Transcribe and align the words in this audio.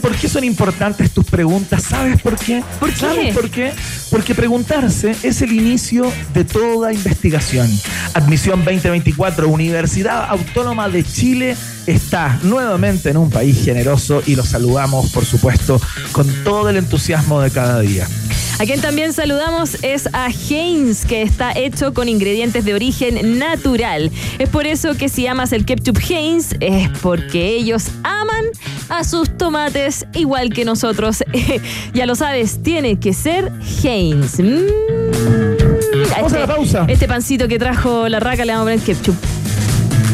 ¿por 0.00 0.14
qué 0.14 0.28
son 0.28 0.44
importantes 0.44 1.10
tus 1.10 1.24
preguntas? 1.24 1.82
¿Sabes 1.82 2.22
por 2.22 2.36
qué? 2.36 2.62
¿Por 2.78 2.90
qué? 2.90 2.96
¿Sabes 2.96 3.34
por 3.34 3.50
qué? 3.50 3.72
Porque 4.08 4.32
preguntarse 4.32 5.16
es 5.24 5.42
el 5.42 5.52
inicio 5.52 6.12
de 6.32 6.44
toda 6.44 6.92
investigación. 6.92 7.68
Admisión 8.14 8.64
2024, 8.64 9.48
Universidad 9.48 10.26
Autónoma 10.30 10.88
de 10.88 11.02
Chile 11.02 11.56
está 11.86 12.38
nuevamente 12.44 13.10
en 13.10 13.16
un 13.16 13.30
país 13.30 13.64
generoso 13.64 14.22
y 14.24 14.36
lo 14.36 14.44
saludamos, 14.44 15.10
por 15.10 15.24
supuesto, 15.24 15.80
con 16.12 16.28
todo 16.44 16.68
el 16.70 16.76
entusiasmo 16.76 17.40
de 17.40 17.50
cada 17.50 17.80
día. 17.80 18.06
A 18.58 18.64
quien 18.66 18.80
también 18.80 19.12
saludamos 19.12 19.78
es 19.82 20.08
a 20.12 20.28
Heinz, 20.28 21.04
que 21.04 21.22
está 21.22 21.52
hecho 21.52 21.92
con 21.92 22.08
ingredientes 22.08 22.64
de 22.64 22.74
origen 22.74 23.38
natural. 23.38 24.12
Es 24.38 24.48
por 24.48 24.66
eso 24.66 24.94
que 24.96 25.08
si 25.08 25.26
amas 25.26 25.52
el 25.52 25.64
ketchup 25.64 25.98
Heinz, 26.08 26.54
es 26.60 26.88
porque 27.00 27.48
ellos 27.56 27.88
aman 28.04 28.44
a 28.88 29.02
sus 29.02 29.36
tomates 29.36 30.06
igual 30.14 30.50
que 30.50 30.64
nosotros. 30.64 31.24
ya 31.94 32.06
lo 32.06 32.14
sabes, 32.14 32.62
tiene 32.62 32.98
que 33.00 33.12
ser 33.12 33.50
Heinz. 33.82 34.38
Mm. 34.38 34.66
Vamos 36.10 36.32
a 36.32 36.38
la 36.38 36.46
pausa. 36.46 36.84
Este 36.88 37.08
pancito 37.08 37.48
que 37.48 37.58
trajo 37.58 38.08
la 38.08 38.20
raca 38.20 38.44
le 38.44 38.52
vamos 38.52 38.68
a 38.68 38.72
poner 38.72 38.80
ketchup. 38.80 39.33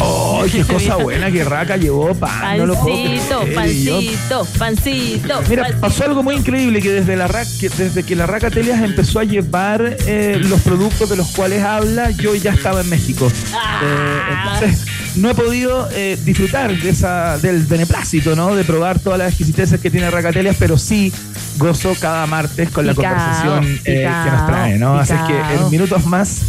¡Oh, 0.00 0.44
qué 0.50 0.64
cosa 0.64 0.96
buena 0.96 1.30
que 1.30 1.44
Raca 1.44 1.76
llevó! 1.76 2.14
Pan, 2.14 2.58
no 2.58 2.66
lo 2.66 2.74
puedo 2.80 2.96
Pancito, 2.96 3.40
creer. 3.40 3.54
Pancito, 3.54 4.46
pancito. 4.58 5.42
Mira, 5.48 5.62
pancito. 5.62 5.80
pasó 5.80 6.04
algo 6.04 6.22
muy 6.22 6.36
increíble 6.36 6.80
que 6.80 6.90
desde 6.90 7.16
la 7.16 7.28
Rac, 7.28 7.46
que 7.58 7.68
desde 7.68 8.02
que 8.02 8.16
la 8.16 8.26
Raca 8.26 8.50
Telias 8.50 8.82
empezó 8.82 9.20
a 9.20 9.24
llevar 9.24 9.96
eh, 10.06 10.38
los 10.42 10.60
productos 10.62 11.08
de 11.10 11.16
los 11.16 11.28
cuales 11.28 11.62
habla, 11.62 12.10
yo 12.10 12.34
ya 12.34 12.52
estaba 12.52 12.80
en 12.80 12.88
México. 12.88 13.30
Ah. 13.54 13.80
Eh, 13.82 14.32
entonces, 14.32 14.86
no 15.16 15.30
he 15.30 15.34
podido 15.34 15.88
eh, 15.92 16.18
disfrutar 16.24 16.74
de 16.76 16.88
esa, 16.88 17.38
del 17.38 17.64
beneplácito, 17.64 18.36
¿no? 18.36 18.54
De 18.54 18.64
probar 18.64 18.98
todas 18.98 19.18
las 19.18 19.28
exquisiteces 19.28 19.80
que 19.80 19.90
tiene 19.90 20.10
Raca 20.10 20.32
Telias, 20.32 20.56
pero 20.58 20.78
sí 20.78 21.12
gozo 21.58 21.94
cada 22.00 22.26
martes 22.26 22.70
con 22.70 22.86
la 22.86 22.94
Picao, 22.94 23.14
conversación 23.14 23.64
eh, 23.64 23.80
que 23.84 23.92
picao, 23.98 24.30
nos 24.30 24.46
trae, 24.46 24.78
¿no? 24.78 24.98
Así 24.98 25.12
es 25.12 25.20
que 25.20 25.34
picao. 25.34 25.66
en 25.66 25.70
minutos 25.70 26.06
más 26.06 26.40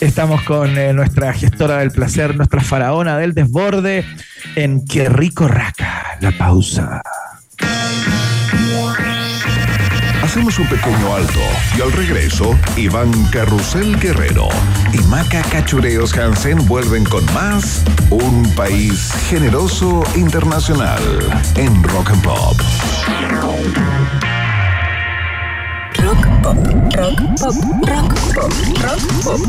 estamos 0.00 0.42
con 0.42 0.76
eh, 0.78 0.92
nuestra 0.92 1.32
gestora 1.32 1.78
del 1.78 1.90
placer, 1.90 2.36
nuestra 2.36 2.60
faraona 2.60 3.16
del 3.18 3.34
desborde, 3.34 4.04
en 4.54 4.84
Qué 4.84 5.08
rico 5.08 5.48
Raca, 5.48 6.18
la 6.20 6.32
pausa. 6.32 7.02
Hacemos 10.22 10.58
un 10.58 10.68
pequeño 10.68 11.14
alto 11.14 11.40
y 11.78 11.80
al 11.80 11.92
regreso, 11.92 12.58
Iván 12.76 13.10
Carrusel 13.30 13.98
Guerrero 13.98 14.48
y 14.92 14.98
Maca 15.08 15.42
Cachureos 15.42 16.16
Hansen 16.16 16.66
vuelven 16.66 17.04
con 17.04 17.24
más 17.32 17.84
Un 18.10 18.50
País 18.54 19.12
Generoso 19.28 20.02
Internacional 20.16 21.00
en 21.56 21.82
Rock 21.84 22.10
and 22.10 22.22
Pop. 22.22 22.56
Rock 26.26 26.42
pop, 26.42 26.56
rock 26.96 27.16
pop, 27.38 27.54
rock 27.86 28.14
pop, 28.34 28.52
rock 28.82 29.00
pop. 29.22 29.40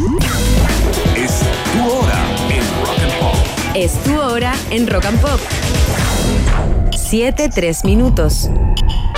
Es 1.15 1.41
tu 1.73 1.89
hora 1.89 2.19
en 2.49 2.61
Rock 2.85 2.99
and 3.01 3.19
Pop. 3.19 3.35
Es 3.73 3.93
tu 4.03 4.19
hora 4.19 4.53
en 4.69 4.87
Rock 4.87 5.05
and 5.05 5.19
Pop. 5.19 5.39
7, 6.95 7.49
3 7.49 7.83
minutos. 7.85 8.49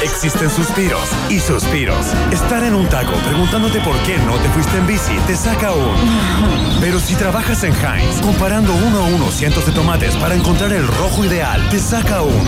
Existen 0.02 0.50
suspiros 0.50 1.09
y 1.30 1.40
suspiros. 1.40 2.06
Estar 2.31 2.64
en 2.64 2.75
un 2.75 2.88
taco 2.88 3.12
preguntándote 3.25 3.81
por 3.81 3.97
qué 4.03 4.18
no 4.20 4.38
te 4.38 4.47
fuiste 4.50 4.78
en 4.78 4.88
bici 4.88 5.18
te 5.28 5.36
saca 5.36 5.74
un. 5.74 5.96
Pero 6.80 7.00
si 7.00 7.16
trabajas 7.16 7.64
en 7.66 7.74
Heinz, 7.74 8.22
comparando 8.22 8.74
uno 8.74 9.00
a 9.00 9.08
uno 9.08 9.30
cientos 9.31 9.66
de 9.66 9.74
tomates 9.74 10.16
para 10.16 10.36
encontrar 10.36 10.72
el 10.72 10.88
rojo 10.88 11.26
ideal, 11.26 11.68
te 11.70 11.80
saca 11.80 12.22
un. 12.22 12.47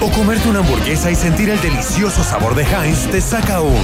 O 0.00 0.10
comerte 0.10 0.48
una 0.48 0.60
hamburguesa 0.60 1.10
y 1.10 1.14
sentir 1.14 1.50
el 1.50 1.60
delicioso 1.60 2.22
sabor 2.22 2.54
de 2.54 2.62
Heinz 2.64 3.10
te 3.10 3.20
saca 3.20 3.60
un. 3.60 3.76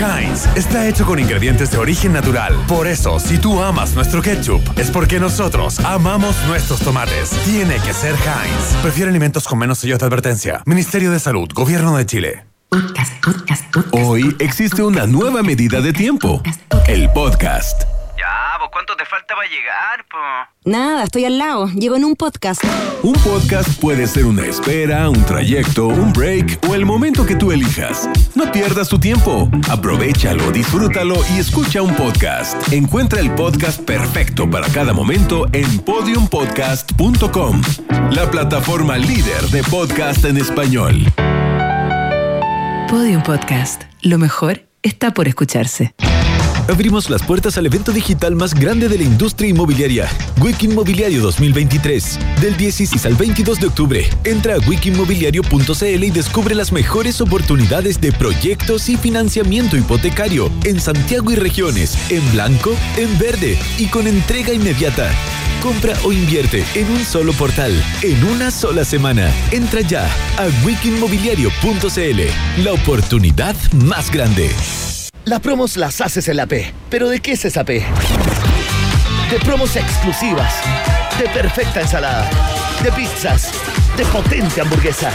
Heinz 0.00 0.46
está 0.54 0.86
hecho 0.86 1.04
con 1.04 1.18
ingredientes 1.18 1.70
de 1.70 1.78
origen 1.78 2.12
natural. 2.12 2.54
Por 2.66 2.86
eso, 2.86 3.18
si 3.18 3.38
tú 3.38 3.62
amas 3.62 3.94
nuestro 3.94 4.22
ketchup, 4.22 4.62
es 4.78 4.90
porque 4.90 5.18
nosotros 5.18 5.80
amamos 5.80 6.36
nuestros 6.46 6.80
tomates. 6.80 7.30
Tiene 7.44 7.76
que 7.80 7.92
ser 7.92 8.14
Heinz. 8.14 8.82
Prefiere 8.82 9.10
alimentos 9.10 9.46
con 9.48 9.58
menos 9.58 9.78
sellos 9.78 9.98
de 9.98 10.06
advertencia. 10.06 10.62
Ministerio 10.66 11.10
de 11.10 11.18
Salud, 11.18 11.48
Gobierno 11.52 11.96
de 11.96 12.06
Chile. 12.06 12.44
Podcast, 12.68 13.24
podcast, 13.24 13.64
podcast. 13.72 13.94
Hoy 13.94 14.36
existe 14.38 14.82
una 14.82 15.06
nueva 15.06 15.42
medida 15.42 15.80
de 15.80 15.92
tiempo, 15.92 16.42
el 16.86 17.10
podcast. 17.10 17.97
Pues 18.58 18.70
¿cuánto 18.72 18.96
te 18.96 19.04
falta 19.04 19.36
para 19.36 19.48
llegar, 19.48 20.04
po? 20.10 20.18
Nada, 20.64 21.04
estoy 21.04 21.24
al 21.24 21.38
lado. 21.38 21.68
Llego 21.68 21.94
en 21.94 22.04
un 22.04 22.16
podcast. 22.16 22.60
Un 23.02 23.12
podcast 23.14 23.80
puede 23.80 24.06
ser 24.08 24.26
una 24.26 24.44
espera, 24.44 25.08
un 25.08 25.24
trayecto, 25.24 25.86
un 25.86 26.12
break 26.12 26.58
o 26.68 26.74
el 26.74 26.84
momento 26.84 27.24
que 27.24 27.36
tú 27.36 27.52
elijas. 27.52 28.08
No 28.34 28.50
pierdas 28.50 28.88
tu 28.88 28.98
tiempo. 28.98 29.48
Aprovechalo, 29.70 30.50
disfrútalo 30.50 31.14
y 31.34 31.38
escucha 31.38 31.82
un 31.82 31.94
podcast. 31.94 32.72
Encuentra 32.72 33.20
el 33.20 33.32
podcast 33.36 33.80
perfecto 33.80 34.50
para 34.50 34.66
cada 34.68 34.92
momento 34.92 35.46
en 35.52 35.78
podiumpodcast.com, 35.78 37.62
la 38.10 38.28
plataforma 38.28 38.98
líder 38.98 39.42
de 39.50 39.62
podcast 39.62 40.24
en 40.24 40.36
español. 40.36 41.04
Podium 42.88 43.22
Podcast. 43.22 43.82
Lo 44.02 44.18
mejor 44.18 44.62
está 44.82 45.12
por 45.12 45.28
escucharse. 45.28 45.94
Abrimos 46.68 47.08
las 47.08 47.22
puertas 47.22 47.56
al 47.56 47.64
evento 47.64 47.92
digital 47.92 48.36
más 48.36 48.52
grande 48.54 48.90
de 48.90 48.98
la 48.98 49.04
industria 49.04 49.48
inmobiliaria, 49.48 50.06
Wiki 50.38 50.66
Inmobiliario 50.66 51.22
2023. 51.22 52.18
Del 52.42 52.58
16 52.58 53.06
al 53.06 53.14
22 53.14 53.58
de 53.58 53.66
octubre, 53.68 54.10
entra 54.24 54.56
a 54.56 54.58
wikimobiliario.cl 54.58 56.04
y 56.04 56.10
descubre 56.10 56.54
las 56.54 56.70
mejores 56.70 57.22
oportunidades 57.22 58.02
de 58.02 58.12
proyectos 58.12 58.90
y 58.90 58.98
financiamiento 58.98 59.78
hipotecario 59.78 60.50
en 60.64 60.78
Santiago 60.78 61.32
y 61.32 61.36
regiones, 61.36 61.96
en 62.10 62.30
blanco, 62.32 62.76
en 62.98 63.18
verde 63.18 63.58
y 63.78 63.86
con 63.86 64.06
entrega 64.06 64.52
inmediata. 64.52 65.10
Compra 65.62 65.94
o 66.04 66.12
invierte 66.12 66.64
en 66.74 66.90
un 66.90 67.02
solo 67.02 67.32
portal, 67.32 67.72
en 68.02 68.22
una 68.24 68.50
sola 68.50 68.84
semana. 68.84 69.32
Entra 69.52 69.80
ya 69.80 70.04
a 70.36 70.48
wikimobiliario.cl. 70.66 72.62
La 72.62 72.72
oportunidad 72.74 73.56
más 73.72 74.10
grande. 74.10 74.50
Las 75.28 75.40
promos 75.40 75.76
las 75.76 76.00
haces 76.00 76.26
en 76.28 76.38
la 76.38 76.46
P. 76.46 76.72
¿Pero 76.88 77.10
de 77.10 77.20
qué 77.20 77.32
es 77.32 77.44
esa 77.44 77.62
P? 77.62 77.84
De 79.30 79.38
promos 79.40 79.76
exclusivas, 79.76 80.54
de 81.18 81.28
perfecta 81.28 81.82
ensalada, 81.82 82.30
de 82.82 82.90
pizzas, 82.92 83.52
de 83.98 84.06
potente 84.06 84.62
hamburguesa, 84.62 85.10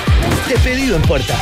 de 0.47 0.55
pedido 0.59 0.97
en 0.97 1.01
puerta. 1.01 1.33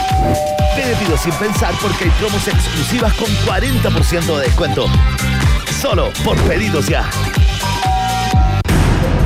Ve 0.77 0.85
de 0.85 0.95
pido 0.95 1.17
sin 1.17 1.33
pensar 1.33 1.73
porque 1.81 2.05
hay 2.05 2.11
promos 2.11 2.47
exclusivas 2.47 3.13
con 3.15 3.27
40% 3.45 4.37
de 4.37 4.45
descuento. 4.45 4.85
Solo 5.81 6.09
por 6.23 6.37
pedidos 6.43 6.87
ya. 6.87 7.09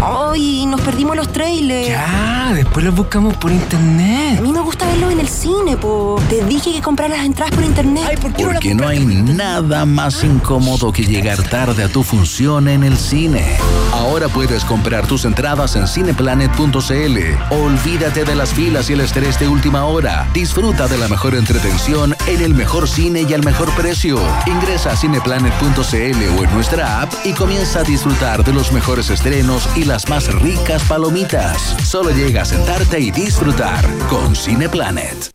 Ay, 0.07 0.68
nos 0.68 0.81
perdimos 0.81 1.16
los 1.16 1.31
trailers. 1.31 1.88
Ya, 1.88 2.52
después 2.54 2.86
los 2.86 2.96
buscamos 2.96 3.36
por 3.38 3.52
internet. 3.52 4.38
A 4.38 4.42
mí 4.42 4.52
me 4.52 4.60
gusta 4.60 4.86
verlos 4.86 5.12
en 5.12 5.19
el 5.19 5.28
cine, 5.28 5.78
po. 5.78 6.22
Te 6.30 6.44
dije 6.46 6.74
que 6.74 6.81
comprar 6.81 7.10
las 7.10 7.25
entradas 7.25 7.56
por 7.56 7.63
internet. 7.63 8.04
Ay, 8.07 8.18
¿por 8.18 8.31
qué 8.34 8.44
no 8.44 8.52
Porque 8.52 8.75
no 8.75 8.88
hay 8.88 9.00
nada 9.04 9.84
más 9.86 10.24
incómodo 10.24 10.92
que 10.92 11.06
llegar 11.06 11.42
tarde 11.50 11.84
a 11.84 11.90
tu 11.90 12.04
función 12.04 12.68
en 12.68 12.84
el 12.84 12.98
cine. 12.98 13.57
Ahora 13.94 14.28
puedes 14.28 14.63
comprar 14.63 15.07
tus 15.07 15.25
entradas 15.25 15.75
en 15.75 15.88
cineplanet.cl. 15.88 17.18
Olvídate 17.50 18.25
de 18.25 18.36
las 18.36 18.54
filas 18.54 18.90
y 18.90 18.94
el 18.94 19.01
estrés 19.01 19.40
de 19.40 19.48
última 19.48 19.86
hora. 19.86 20.28
Disfruta 20.34 20.88
de 20.88 21.00
la 21.00 21.08
mejor 21.08 21.34
entretención 21.34 22.14
en 22.27 22.42
el 22.42 22.54
mejor 22.54 22.88
cine 22.88 23.25
y 23.27 23.33
al 23.33 23.44
mejor 23.44 23.74
precio. 23.75 24.19
Ingresa 24.48 24.92
a 24.92 24.95
cineplanet.cl 24.95 26.38
o 26.38 26.44
en 26.44 26.54
nuestra 26.54 27.01
app 27.01 27.13
y 27.24 27.33
comienza 27.33 27.80
a 27.80 27.83
disfrutar 27.83 28.44
de 28.44 28.54
los 28.54 28.72
mejores 28.72 29.10
estrenos 29.10 29.69
y 29.75 29.86
las 29.86 30.10
más 30.10 30.33
ricas 30.33 30.83
palomitas. 30.83 31.75
Solo 31.83 32.12
llega 32.12 32.42
a 32.42 32.45
sentarte 32.45 33.00
y 33.00 33.12
disfrutar 33.12 33.86
con 34.10 34.36
Cineplanet. 34.36 35.31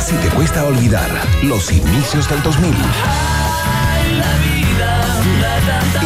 Si 0.00 0.14
te 0.16 0.28
cuesta 0.34 0.64
olvidar 0.64 1.10
los 1.42 1.70
inicios 1.70 2.28
del 2.28 2.42
2000. 2.42 2.74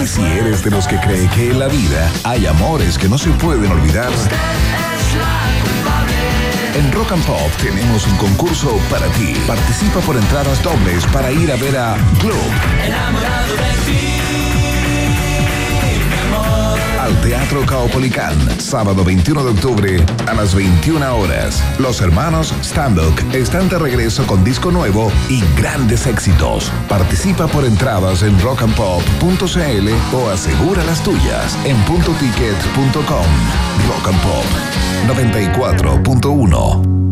Y 0.02 0.06
si 0.06 0.22
eres 0.22 0.64
de 0.64 0.70
los 0.70 0.88
que 0.88 0.98
cree 0.98 1.28
que 1.28 1.50
en 1.50 1.60
la 1.60 1.68
vida 1.68 2.10
hay 2.24 2.46
amores 2.46 2.98
que 2.98 3.08
no 3.08 3.18
se 3.18 3.30
pueden 3.30 3.70
olvidar. 3.70 4.10
En 6.74 6.90
Rock 6.92 7.12
and 7.12 7.24
Pop 7.24 7.50
tenemos 7.60 8.06
un 8.06 8.16
concurso 8.16 8.78
para 8.88 9.06
ti. 9.08 9.34
Participa 9.46 10.00
por 10.00 10.16
entradas 10.16 10.62
dobles 10.62 11.04
para 11.06 11.30
ir 11.30 11.52
a 11.52 11.56
ver 11.56 11.76
a 11.76 11.96
Globe. 12.22 14.21
Teatro 17.20 17.64
Caupolicán, 17.66 18.36
sábado 18.60 19.04
21 19.04 19.44
de 19.44 19.50
octubre 19.50 20.04
a 20.26 20.34
las 20.34 20.54
21 20.54 21.16
horas. 21.16 21.62
Los 21.78 22.00
hermanos 22.00 22.54
Stambuk 22.62 23.20
están 23.34 23.68
de 23.68 23.78
regreso 23.78 24.26
con 24.26 24.42
disco 24.44 24.70
nuevo 24.70 25.12
y 25.28 25.42
grandes 25.56 26.06
éxitos. 26.06 26.72
Participa 26.88 27.46
por 27.46 27.64
entradas 27.64 28.22
en 28.22 28.40
rockandpop.cl 28.40 29.88
o 30.14 30.30
asegura 30.30 30.84
las 30.84 31.02
tuyas 31.02 31.58
en 31.64 31.76
puntoticket.com. 31.84 33.26
Rock 33.88 34.08
and 34.08 34.20
Pop. 34.22 34.46
94.1. 35.06 37.02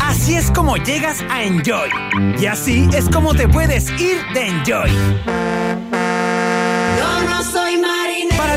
Así 0.00 0.34
es 0.34 0.50
como 0.50 0.76
llegas 0.76 1.24
a 1.30 1.42
Enjoy. 1.42 1.90
Y 2.38 2.46
así 2.46 2.88
es 2.92 3.08
como 3.08 3.34
te 3.34 3.48
puedes 3.48 3.88
ir 4.00 4.18
de 4.34 4.48
Enjoy. 4.48 4.90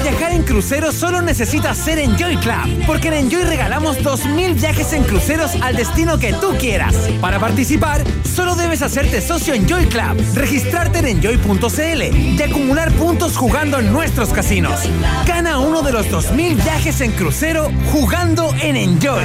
Viajar 0.02 0.32
en 0.32 0.44
crucero 0.44 0.92
solo 0.92 1.22
necesitas 1.22 1.78
ser 1.78 2.00
Enjoy 2.00 2.38
Club, 2.38 2.86
porque 2.86 3.10
en 3.10 3.14
Enjoy 3.16 3.44
regalamos 3.44 3.98
2.000 4.00 4.56
viajes 4.56 4.94
en 4.94 5.04
cruceros 5.04 5.52
al 5.62 5.76
destino 5.76 6.18
que 6.18 6.34
tú 6.34 6.56
quieras. 6.60 6.96
Para 7.20 7.40
participar, 7.40 8.04
solo 8.24 8.56
debes 8.56 8.82
hacerte 8.82 9.22
socio 9.22 9.54
Enjoy 9.54 9.86
Club, 9.88 10.18
registrarte 10.36 11.00
en 11.00 11.08
enjoy.cl 11.08 12.02
y 12.16 12.42
acumular 12.42 12.92
puntos 12.94 13.38
jugando 13.38 13.80
en 13.80 13.92
nuestros 13.92 14.30
casinos. 14.30 14.82
Gana 15.28 15.60
uno 15.60 15.82
de 15.82 15.92
los 15.92 16.08
2.000 16.08 16.56
viajes 16.56 17.02
en 17.02 17.12
crucero 17.12 17.70
jugando 17.92 18.54
en 18.62 18.76
Enjoy. 18.76 19.24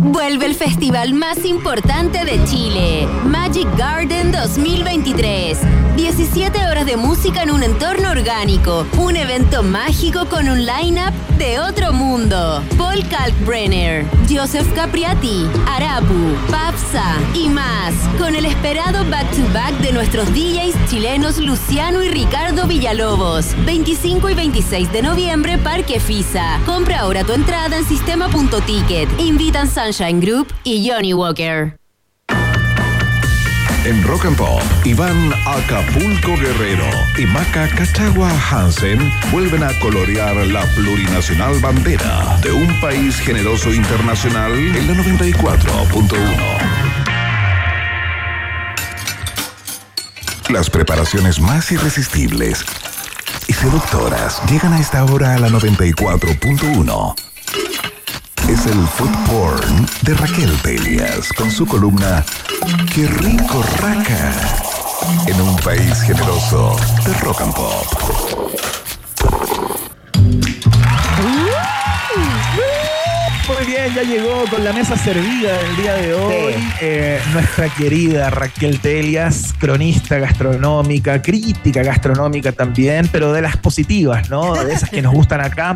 Vuelve 0.00 0.46
el 0.46 0.54
festival 0.54 1.14
más 1.14 1.44
importante 1.44 2.24
de 2.24 2.44
Chile, 2.44 3.06
Magic 3.24 3.68
Garden 3.76 4.32
2023. 4.32 5.81
17 5.96 6.66
horas 6.66 6.86
de 6.86 6.96
música 6.96 7.42
en 7.42 7.50
un 7.50 7.62
entorno 7.62 8.10
orgánico, 8.10 8.86
un 8.96 9.16
evento 9.16 9.62
mágico 9.62 10.26
con 10.26 10.48
un 10.48 10.64
line-up 10.64 11.12
de 11.36 11.60
otro 11.60 11.92
mundo. 11.92 12.62
Paul 12.78 13.06
Kalkbrenner, 13.08 14.06
Joseph 14.28 14.72
Capriati, 14.74 15.46
Arapu, 15.66 16.34
Papsa 16.50 17.16
y 17.34 17.48
más, 17.48 17.92
con 18.18 18.34
el 18.34 18.46
esperado 18.46 19.04
back-to-back 19.10 19.78
de 19.80 19.92
nuestros 19.92 20.26
DJs 20.32 20.74
chilenos 20.88 21.38
Luciano 21.38 22.02
y 22.02 22.08
Ricardo 22.08 22.66
Villalobos. 22.66 23.54
25 23.66 24.30
y 24.30 24.34
26 24.34 24.92
de 24.92 25.02
noviembre, 25.02 25.58
Parque 25.58 26.00
Fisa. 26.00 26.58
Compra 26.64 27.00
ahora 27.00 27.22
tu 27.24 27.32
entrada 27.32 27.76
en 27.76 27.84
sistema.ticket. 27.84 29.08
Invitan 29.20 29.68
Sunshine 29.68 30.20
Group 30.20 30.52
y 30.64 30.88
Johnny 30.88 31.12
Walker. 31.12 31.81
En 33.84 34.00
Rock 34.04 34.26
and 34.26 34.36
Pop, 34.36 34.62
Iván 34.84 35.32
Acapulco 35.44 36.36
Guerrero 36.36 36.88
y 37.18 37.26
Maca 37.26 37.68
Cachagua 37.68 38.30
Hansen 38.30 39.12
vuelven 39.32 39.64
a 39.64 39.76
colorear 39.80 40.36
la 40.46 40.64
plurinacional 40.76 41.58
bandera 41.58 42.38
de 42.42 42.52
un 42.52 42.80
país 42.80 43.16
generoso 43.18 43.74
internacional 43.74 44.52
en 44.52 44.86
la 44.86 44.94
94.1. 44.94 46.92
Las 50.50 50.70
preparaciones 50.70 51.40
más 51.40 51.72
irresistibles 51.72 52.64
y 53.48 53.52
seductoras 53.52 54.42
llegan 54.48 54.74
a 54.74 54.78
esta 54.78 55.04
hora 55.04 55.34
a 55.34 55.40
la 55.40 55.48
94.1. 55.48 57.14
Es 58.52 58.66
el 58.66 58.86
food 58.86 59.08
porn 59.30 59.86
de 60.02 60.12
Raquel 60.12 60.52
Pelias 60.62 61.32
con 61.32 61.50
su 61.50 61.64
columna 61.64 62.22
Qué 62.94 63.06
rico 63.06 63.64
raca 63.78 64.32
en 65.26 65.40
un 65.40 65.56
país 65.56 66.02
generoso 66.02 66.76
de 67.06 67.14
rock 67.14 67.40
and 67.40 67.54
pop. 67.54 68.12
Muy 73.48 73.66
bien, 73.66 73.92
ya 73.94 74.02
llegó 74.02 74.44
con 74.50 74.62
la 74.64 74.72
mesa 74.72 74.96
servida 74.96 75.58
el 75.60 75.76
día 75.76 75.94
de 75.94 76.14
hoy. 76.14 76.54
eh, 76.80 77.20
nuestra 77.32 77.68
querida 77.70 78.30
Raquel 78.30 78.78
Telias, 78.80 79.52
cronista 79.58 80.18
gastronómica, 80.18 81.20
crítica 81.20 81.82
gastronómica 81.82 82.52
también, 82.52 83.08
pero 83.10 83.32
de 83.32 83.42
las 83.42 83.56
positivas, 83.56 84.30
¿no? 84.30 84.54
De 84.64 84.72
esas 84.72 84.90
que 84.90 85.02
nos 85.02 85.12
gustan 85.12 85.40
acá. 85.40 85.74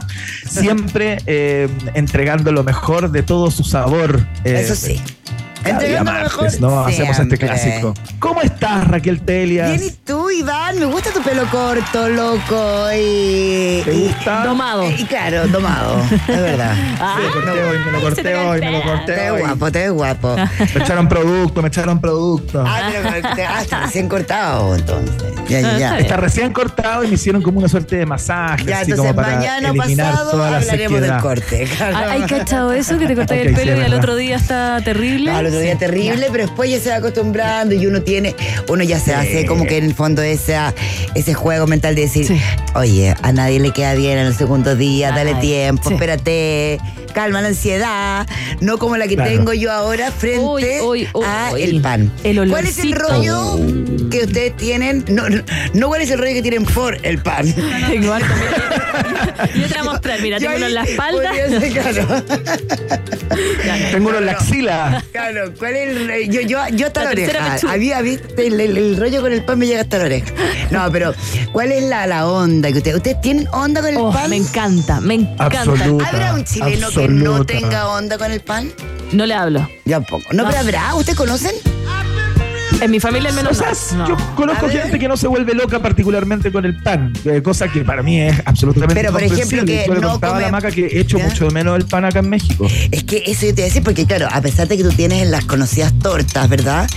Siempre 0.49 1.19
eh, 1.27 1.69
entregando 1.95 2.53
lo 2.53 2.63
mejor 2.65 3.11
de 3.11 3.23
todo 3.23 3.51
su 3.51 3.65
sabor. 3.65 4.25
eh, 4.45 4.61
Eso 4.65 4.75
sí. 4.77 5.01
Cada 5.71 6.05
martes, 6.05 6.61
¿no? 6.61 6.85
Hacemos 6.85 7.19
este 7.19 7.39
clásico. 7.39 7.95
¿Cómo 8.19 8.41
estás, 8.43 8.87
Raquel 8.89 9.21
Telias? 9.21 9.69
Bien, 9.71 9.83
¿y 9.85 9.91
tú, 9.91 10.31
Iván? 10.31 10.79
Me 10.79 10.87
gusta 10.87 11.11
tu 11.11 11.23
pelo 11.23 11.45
corto, 11.51 12.09
loco. 12.09 12.87
Y, 12.93 13.83
¿Te 13.85 13.93
gusta? 13.93 14.45
Domado. 14.45 14.91
Y, 14.91 15.05
claro, 15.05 15.47
domado. 15.49 16.03
Es 16.11 16.27
verdad. 16.27 16.75
Ah, 16.99 17.19
Me 17.19 17.25
lo 17.27 17.33
corté 17.33 17.51
hoy, 17.65 17.79
me 17.85 17.93
lo 17.93 18.01
corté 18.01 18.35
hoy, 18.35 18.61
me 18.61 18.71
lo 18.73 18.79
Te 18.81 18.85
corté 18.87 19.13
ves 19.13 19.31
hoy. 19.33 19.41
guapo, 19.41 19.73
te 19.73 19.79
ves 19.81 19.91
guapo. 19.91 20.37
Me 20.37 20.83
echaron 20.83 21.09
producto, 21.09 21.63
me 21.63 21.69
echaron 21.69 22.01
producto. 22.01 22.65
Ah, 22.67 22.91
pero 22.91 23.35
te 23.35 23.45
ah, 23.45 23.61
está 23.61 23.81
recién 23.81 24.09
cortado, 24.09 24.75
entonces. 24.75 25.15
Ya, 25.49 25.61
ya, 25.61 25.79
ya. 25.79 25.99
Está 25.99 26.17
recién 26.17 26.53
cortado 26.53 27.05
y 27.05 27.09
me 27.09 27.15
hicieron 27.15 27.43
como 27.43 27.59
una 27.59 27.69
suerte 27.69 27.97
de 27.97 28.07
masaje, 28.07 28.65
Ya, 28.65 28.81
así 28.81 28.91
entonces 28.91 29.13
como 29.13 29.23
para 29.23 29.37
mañana 29.37 29.69
eliminar 29.69 30.11
pasado 30.13 30.31
toda 30.31 30.51
la 30.51 30.57
hablaremos 30.57 31.01
del 31.01 31.17
corte. 31.19 31.69
¿Hay 31.81 31.95
hay 31.95 32.23
cachado 32.23 32.73
eso? 32.73 32.99
Que 32.99 33.07
te 33.07 33.15
cortas 33.15 33.39
Ok, 33.39 33.45
el 33.45 33.49
sí, 33.51 33.55
pelo 33.55 33.81
y 33.81 33.85
al 33.85 33.95
otro 33.95 34.17
día 34.17 34.37
está 34.37 34.81
terrible. 34.83 35.31
No, 35.33 35.43
otro 35.57 35.61
día 35.65 35.79
terrible, 35.79 36.29
pero 36.31 36.45
después 36.47 36.71
ya 36.71 36.81
se 36.81 36.91
va 36.91 36.97
acostumbrando 36.97 37.75
y 37.75 37.87
uno 37.87 38.03
tiene, 38.03 38.35
uno 38.69 38.83
ya 38.85 38.99
se 39.01 39.15
hace 39.15 39.47
como 39.47 39.65
que 39.67 39.79
en 39.79 39.85
el 39.85 39.95
fondo 39.95 40.23
esa, 40.23 40.75
ese 41.15 41.35
juego 41.35 41.67
mental 41.67 41.95
de 41.95 42.03
decir, 42.03 42.29
oye, 42.75 43.15
a 43.23 43.33
nadie 43.33 43.61
le 43.61 43.73
queda 43.73 43.95
bien 43.95 44.19
en 44.19 44.27
el 44.27 44.35
segundo 44.37 44.77
día, 44.77 45.11
dale 45.11 45.35
Ay, 45.35 45.41
tiempo, 45.41 45.91
espérate, 45.91 46.79
calma 47.15 47.41
la 47.43 47.49
ansiedad, 47.49 48.27
no 48.61 48.79
como 48.79 48.97
la 48.97 49.07
que 49.09 49.15
Claro. 49.17 49.31
tengo 49.31 49.53
yo 49.55 49.73
ahora 49.73 50.11
frente 50.11 50.41
Uy, 50.45 50.65
uy, 50.83 51.09
uy, 51.15 51.25
a 51.25 51.51
el 51.57 51.81
pan. 51.81 52.13
El 52.25 52.49
¿Cuál 52.51 52.67
es 52.67 52.79
el 52.79 52.93
rollo 52.93 53.59
que 54.11 54.25
ustedes 54.25 54.57
tienen? 54.57 55.05
No, 55.09 55.29
no, 55.29 55.43
no 55.75 55.89
cuál 55.89 56.01
es 56.03 56.11
el 56.11 56.19
rollo 56.19 56.33
que 56.35 56.43
tienen 56.43 56.65
por 56.65 56.97
el 57.05 57.19
pan. 57.19 57.53
Tengo 57.89 58.13
harto, 58.13 58.29
mira. 58.39 59.47
Yo 59.55 59.63
te 59.69 59.69
voy 59.69 59.79
a 59.79 59.85
mostrar, 59.85 60.21
mira, 60.23 60.39
Yo 60.39 60.47
tengo 60.51 60.57
uno 60.59 60.67
en 60.67 60.75
la 60.75 60.83
espalda. 60.85 61.33
ser, 61.35 61.73
claro. 61.73 62.25
Tengo 63.93 64.09
uno 64.09 64.19
en 64.19 64.27
la 64.27 64.33
axila. 64.33 65.05
Claro, 65.13 65.53
¿cuál 65.59 65.77
es 65.77 65.89
el 65.97 66.07
re- 66.09 66.29
Yo, 66.29 66.41
yo, 66.43 66.59
yo 66.73 66.87
hasta 66.87 67.01
La 67.05 67.07
la, 67.07 67.11
oreja. 67.13 67.59
Había, 67.69 68.01
viste, 68.03 68.47
el, 68.47 68.61
el- 68.61 68.77
el 68.77 68.97
rollo 68.97 69.21
con 69.23 69.33
el 69.33 69.43
pan 69.45 69.59
me 69.59 69.67
llega 69.67 69.83
hasta 69.83 69.99
la 69.99 70.05
oreja. 70.05 70.27
No, 70.71 70.91
pero 70.91 71.15
¿cuál 71.53 71.73
es 71.73 71.83
la, 71.85 72.07
la 72.07 72.27
onda 72.27 72.71
que 72.73 72.79
ustedes. 72.79 72.97
¿Ustedes 72.97 73.21
tienen 73.21 73.49
onda 73.53 73.81
con 73.81 73.91
el 73.91 73.97
Oh, 73.99 74.13
pan? 74.13 74.31
me 74.31 74.37
encanta, 74.37 75.01
me 75.01 75.15
encanta. 75.15 75.61
Absoluta. 75.63 76.09
¿Habrá 76.09 76.35
un 76.35 76.45
chileno 76.45 76.91
que 76.91 77.09
no 77.09 77.45
tenga 77.45 77.89
onda 77.89 78.19
con 78.19 78.31
el 78.33 78.41
pan? 78.41 78.73
No 79.13 79.27
le 79.27 79.35
hablo. 79.35 79.69
Ya 79.85 80.01
poco. 80.01 80.25
No, 80.33 80.45
pero 80.47 80.59
habrá. 80.59 80.95
¿Ustedes 80.95 81.17
conocen? 81.17 81.53
En 82.81 82.91
mi 82.91 83.01
familia 83.01 83.31
al 83.31 83.35
O 83.37 83.43
menos 83.43 83.57
sea, 83.57 83.73
no. 83.97 84.09
yo 84.09 84.17
conozco 84.35 84.69
gente 84.69 84.99
que 84.99 85.09
no 85.09 85.17
se 85.17 85.27
vuelve 85.29 85.55
loca 85.55 85.81
particularmente 85.81 86.53
con 86.53 86.65
el 86.65 86.77
pan, 86.83 87.13
eh, 87.25 87.41
cosa 87.43 87.69
que 87.69 87.81
para 87.83 88.03
mí 88.03 88.21
es 88.21 88.41
absolutamente 88.45 88.95
Pero, 88.95 89.13
por 89.13 89.23
ejemplo, 89.23 89.65
que 89.65 89.85
Yo 89.87 89.95
le 89.95 90.01
no 90.01 90.11
contaba 90.13 90.37
a 90.39 90.41
la 90.43 90.51
maca 90.51 90.71
que 90.71 91.01
echo 91.01 91.19
¿Ya? 91.19 91.25
mucho 91.27 91.47
de 91.47 91.51
menos 91.53 91.77
el 91.77 91.87
pan 91.87 92.05
acá 92.05 92.19
en 92.21 92.29
México. 92.29 92.67
Es 92.91 93.05
que 93.05 93.23
eso 93.27 93.47
yo 93.47 93.55
te 93.55 93.61
iba 93.61 93.67
a 93.67 93.69
decir, 93.69 93.83
porque 93.83 94.05
claro, 94.07 94.29
a 94.31 94.41
pesar 94.41 94.69
de 94.69 94.77
que 94.77 94.83
tú 94.83 94.91
tienes 94.91 95.23
en 95.23 95.31
las 95.31 95.45
conocidas 95.47 95.93
tortas, 96.01 96.49
¿verdad? 96.49 96.89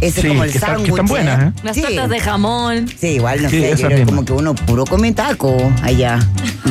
Ese 0.00 0.20
Sí, 0.20 0.26
es 0.26 0.32
como 0.32 0.44
el 0.44 0.52
sándwich. 0.52 0.88
están 0.90 1.06
buenas, 1.06 1.42
¿eh? 1.42 1.52
Las 1.62 1.74
Sí. 1.76 1.82
tortas 1.82 2.10
de 2.10 2.20
jamón. 2.20 2.88
Sí, 3.00 3.06
igual, 3.08 3.42
no 3.42 3.50
Sí, 3.50 3.60
sé, 3.60 3.76
yo 3.76 3.86
creo 3.88 4.06
como 4.06 4.24
que 4.24 4.32
uno 4.32 4.54
puro 4.54 4.84
come 4.84 5.12
taco 5.12 5.56
allá. 5.82 6.18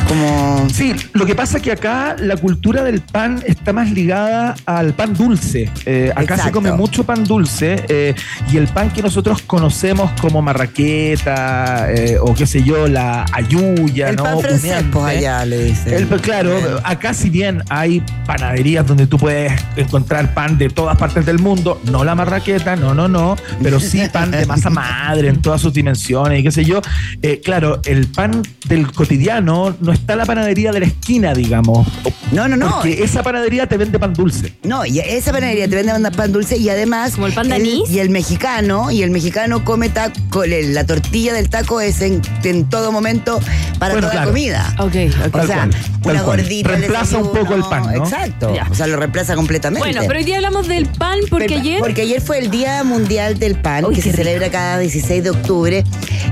Como... 0.08 0.66
Sí, 0.72 0.94
lo 1.12 1.24
que 1.26 1.34
pasa 1.34 1.58
es 1.58 1.62
que 1.62 1.72
acá 1.72 2.16
la 2.18 2.36
cultura 2.36 2.82
del 2.82 3.00
pan 3.00 3.42
está 3.46 3.72
más 3.72 3.90
ligada 3.90 4.54
al 4.66 4.92
pan 4.94 5.14
dulce. 5.14 5.70
Eh, 5.86 6.12
acá 6.14 6.36
se 6.38 6.50
come 6.50 6.72
mucho 6.72 7.04
pan 7.04 7.24
dulce 7.24 7.84
eh, 7.88 8.14
y 8.52 8.53
el 8.56 8.68
pan 8.68 8.90
que 8.90 9.02
nosotros 9.02 9.42
conocemos 9.42 10.10
como 10.20 10.42
marraqueta 10.42 11.92
eh, 11.92 12.18
o 12.20 12.34
qué 12.34 12.46
sé 12.46 12.62
yo, 12.62 12.86
la 12.88 13.24
ayuya, 13.32 14.10
el 14.10 14.16
¿no? 14.16 14.24
pan 14.24 14.40
francés, 14.40 14.84
pues 14.92 15.04
allá 15.04 15.44
le 15.44 15.64
dicen. 15.64 15.94
El- 15.94 16.06
claro, 16.20 16.56
acá 16.84 17.14
si 17.14 17.30
bien 17.30 17.62
hay 17.68 18.02
panaderías 18.26 18.86
donde 18.86 19.06
tú 19.06 19.18
puedes 19.18 19.52
encontrar 19.76 20.34
pan 20.34 20.56
de 20.58 20.68
todas 20.70 20.96
partes 20.96 21.26
del 21.26 21.38
mundo, 21.38 21.80
no 21.90 22.04
la 22.04 22.14
marraqueta, 22.14 22.76
no, 22.76 22.94
no, 22.94 23.08
no, 23.08 23.36
pero 23.62 23.80
sí 23.80 24.02
pan 24.12 24.30
de 24.30 24.46
masa 24.46 24.70
madre 24.70 25.28
en 25.28 25.40
todas 25.42 25.60
sus 25.60 25.72
dimensiones 25.72 26.40
y 26.40 26.42
qué 26.42 26.50
sé 26.50 26.64
yo. 26.64 26.80
Eh, 27.22 27.40
claro, 27.44 27.80
el 27.84 28.06
pan 28.06 28.42
del 28.66 28.90
cotidiano 28.92 29.74
no 29.80 29.92
está 29.92 30.12
en 30.12 30.18
la 30.20 30.26
panadería 30.26 30.72
de 30.72 30.80
la 30.80 30.86
esquina, 30.86 31.34
digamos. 31.34 31.86
No, 32.32 32.48
no, 32.48 32.56
no. 32.56 32.70
Porque 32.70 33.02
esa 33.04 33.22
panadería 33.22 33.66
te 33.68 33.76
vende 33.76 33.98
pan 33.98 34.12
dulce. 34.14 34.54
No, 34.62 34.84
y 34.86 34.98
esa 35.00 35.32
panadería 35.32 35.68
te 35.68 35.76
vende 35.76 36.10
pan 36.10 36.32
dulce 36.32 36.56
y 36.56 36.68
además. 36.68 37.12
¿Como 37.14 37.26
el 37.26 37.32
pan 37.32 37.48
de 37.48 37.54
anís? 37.56 37.90
Y 37.90 38.00
el 38.00 38.10
mexicano, 38.10 38.43
y 38.90 39.02
el 39.02 39.10
mexicano 39.10 39.64
come 39.64 39.88
taco, 39.88 40.44
la 40.44 40.84
tortilla 40.84 41.32
del 41.32 41.48
taco 41.48 41.80
es 41.80 42.02
en, 42.02 42.20
en 42.42 42.68
todo 42.68 42.92
momento 42.92 43.40
para 43.78 43.94
Bueno, 43.94 44.08
toda 44.08 44.12
claro. 44.12 44.26
la 44.26 44.32
comida. 44.32 44.74
Ok, 44.80 44.94
ok. 45.28 45.34
O 45.42 45.46
sea, 45.46 45.68
una 46.04 46.22
gordita. 46.22 46.68
Reemplaza 46.68 47.16
un 47.18 47.32
poco 47.32 47.54
el 47.54 47.62
pan, 47.62 47.84
¿no? 47.94 48.04
Exacto. 48.04 48.54
Ya. 48.54 48.66
O 48.70 48.74
sea, 48.74 48.86
lo 48.86 48.96
reemplaza 48.96 49.34
completamente. 49.34 49.88
Bueno, 49.88 50.02
pero 50.06 50.18
hoy 50.18 50.26
día 50.26 50.36
hablamos 50.36 50.68
del 50.68 50.84
pan 50.86 51.20
porque 51.30 51.46
Pero- 51.46 51.60
ayer. 51.62 51.78
Porque 51.80 52.02
ayer 52.02 52.20
fue 52.20 52.38
el 52.38 52.50
Día 52.50 52.84
Mundial 52.84 53.38
del 53.38 53.54
Pan, 53.58 53.86
Uy, 53.86 53.94
que 53.94 54.02
se 54.02 54.10
rico. 54.12 54.22
celebra 54.24 54.50
cada 54.50 54.78
16 54.78 55.24
de 55.24 55.30
octubre. 55.30 55.82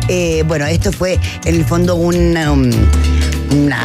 Eh, 0.08 0.44
bueno, 0.46 0.66
esto 0.66 0.92
fue 0.92 1.18
en 1.46 1.54
el 1.54 1.64
fondo 1.64 1.94
una, 1.96 2.52
um, 2.52 2.70
una 3.52 3.80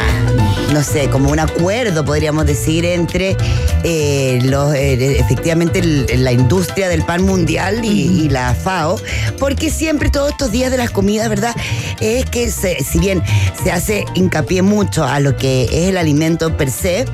no 0.72 0.82
sé, 0.82 1.08
como 1.08 1.30
un 1.30 1.38
acuerdo, 1.38 2.04
podríamos 2.04 2.46
decir, 2.46 2.84
entre 2.84 3.36
eh, 3.84 4.38
los, 4.44 4.74
eh, 4.74 5.18
efectivamente 5.18 5.78
el- 5.78 6.24
la 6.24 6.32
industria 6.32 6.88
del 6.88 7.02
pan 7.02 7.22
mundial 7.22 7.84
y, 7.84 8.24
y 8.24 8.28
la 8.28 8.54
FAO, 8.54 9.00
porque 9.38 9.70
siempre 9.70 10.10
todos 10.10 10.30
estos 10.32 10.50
días 10.50 10.70
de 10.70 10.76
las 10.78 10.90
comidas, 10.90 11.28
¿verdad? 11.28 11.54
Es 12.00 12.24
que 12.26 12.50
se- 12.50 12.82
si 12.84 12.98
bien 12.98 13.22
se 13.62 13.70
hace 13.72 14.04
hincapié 14.14 14.62
mucho 14.62 15.04
a 15.04 15.20
lo 15.20 15.36
que 15.36 15.64
es 15.64 15.88
el 15.88 15.96
alimento 15.96 16.56
per 16.56 16.70
se, 16.70 17.04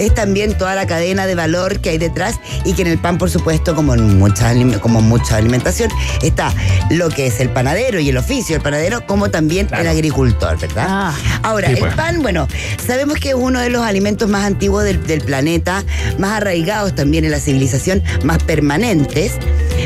es 0.00 0.14
también 0.14 0.58
toda 0.58 0.74
la 0.74 0.86
cadena 0.86 1.26
de 1.26 1.34
valor 1.36 1.80
que 1.80 1.90
hay 1.90 1.98
detrás 1.98 2.40
y 2.64 2.72
que 2.72 2.82
en 2.82 2.88
el 2.88 2.98
pan, 2.98 3.18
por 3.18 3.30
supuesto, 3.30 3.74
como 3.76 3.94
en 3.94 4.18
mucha, 4.18 4.52
como 4.80 5.00
mucha 5.00 5.36
alimentación, 5.36 5.90
está 6.22 6.52
lo 6.90 7.08
que 7.10 7.26
es 7.28 7.38
el 7.40 7.50
panadero 7.50 8.00
y 8.00 8.08
el 8.08 8.16
oficio 8.16 8.56
del 8.56 8.62
panadero, 8.62 9.06
como 9.06 9.30
también 9.30 9.68
el 9.78 9.86
agricultor, 9.86 10.58
¿verdad? 10.58 11.12
Ahora, 11.42 11.68
Sí, 11.68 11.74
el 11.74 11.78
pues. 11.80 11.94
pan, 11.94 12.22
bueno, 12.22 12.48
sabemos 12.84 13.18
que 13.18 13.28
es 13.30 13.34
uno 13.34 13.60
de 13.60 13.70
los 13.70 13.82
alimentos 13.82 14.28
más 14.28 14.44
antiguos 14.44 14.84
del, 14.84 15.06
del 15.06 15.20
planeta, 15.20 15.84
más 16.18 16.32
arraigados 16.32 16.94
también 16.94 17.24
en 17.24 17.30
la 17.30 17.40
civilización, 17.40 18.02
más 18.24 18.42
permanentes. 18.42 19.32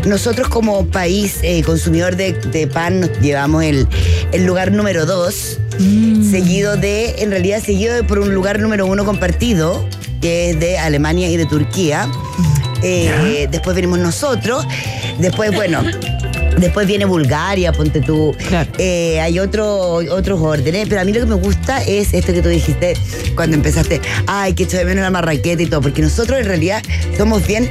Nosotros 0.06 0.48
como 0.48 0.86
país 0.86 1.38
eh, 1.42 1.62
consumidor 1.64 2.16
de, 2.16 2.32
de 2.32 2.66
pan 2.66 3.00
nos 3.00 3.10
llevamos 3.20 3.64
el, 3.64 3.86
el 4.32 4.46
lugar 4.46 4.72
número 4.72 5.06
dos, 5.06 5.58
seguido 5.78 6.76
de, 6.76 7.16
en 7.18 7.30
realidad 7.30 7.62
seguido 7.62 7.94
de 7.94 8.04
por 8.04 8.18
un 8.18 8.34
lugar 8.34 8.60
número 8.60 8.86
uno 8.86 9.04
compartido, 9.04 9.88
que 10.20 10.50
es 10.50 10.60
de 10.60 10.78
Alemania 10.78 11.28
y 11.28 11.36
de 11.36 11.46
Turquía. 11.46 12.08
Eh, 12.82 13.48
después 13.50 13.74
venimos 13.74 13.98
nosotros. 13.98 14.66
Después, 15.18 15.54
bueno, 15.54 15.82
después 16.58 16.86
viene 16.86 17.04
Bulgaria, 17.04 17.72
ponte 17.72 18.00
tú. 18.00 18.34
Eh, 18.78 19.20
hay 19.20 19.38
otro, 19.38 19.94
otros 19.94 20.40
órdenes, 20.40 20.86
pero 20.88 21.00
a 21.00 21.04
mí 21.04 21.12
lo 21.12 21.20
que 21.20 21.26
me 21.26 21.34
gusta 21.34 21.82
es 21.82 22.12
esto 22.12 22.32
que 22.32 22.42
tú 22.42 22.48
dijiste 22.48 22.94
cuando 23.34 23.56
empezaste. 23.56 24.00
Ay, 24.26 24.54
que 24.54 24.64
echo 24.64 24.76
de 24.76 24.84
menos 24.84 25.02
la 25.02 25.10
marraqueta 25.10 25.62
y 25.62 25.66
todo, 25.66 25.80
porque 25.80 26.02
nosotros 26.02 26.38
en 26.38 26.46
realidad 26.46 26.82
somos 27.16 27.46
bien. 27.46 27.70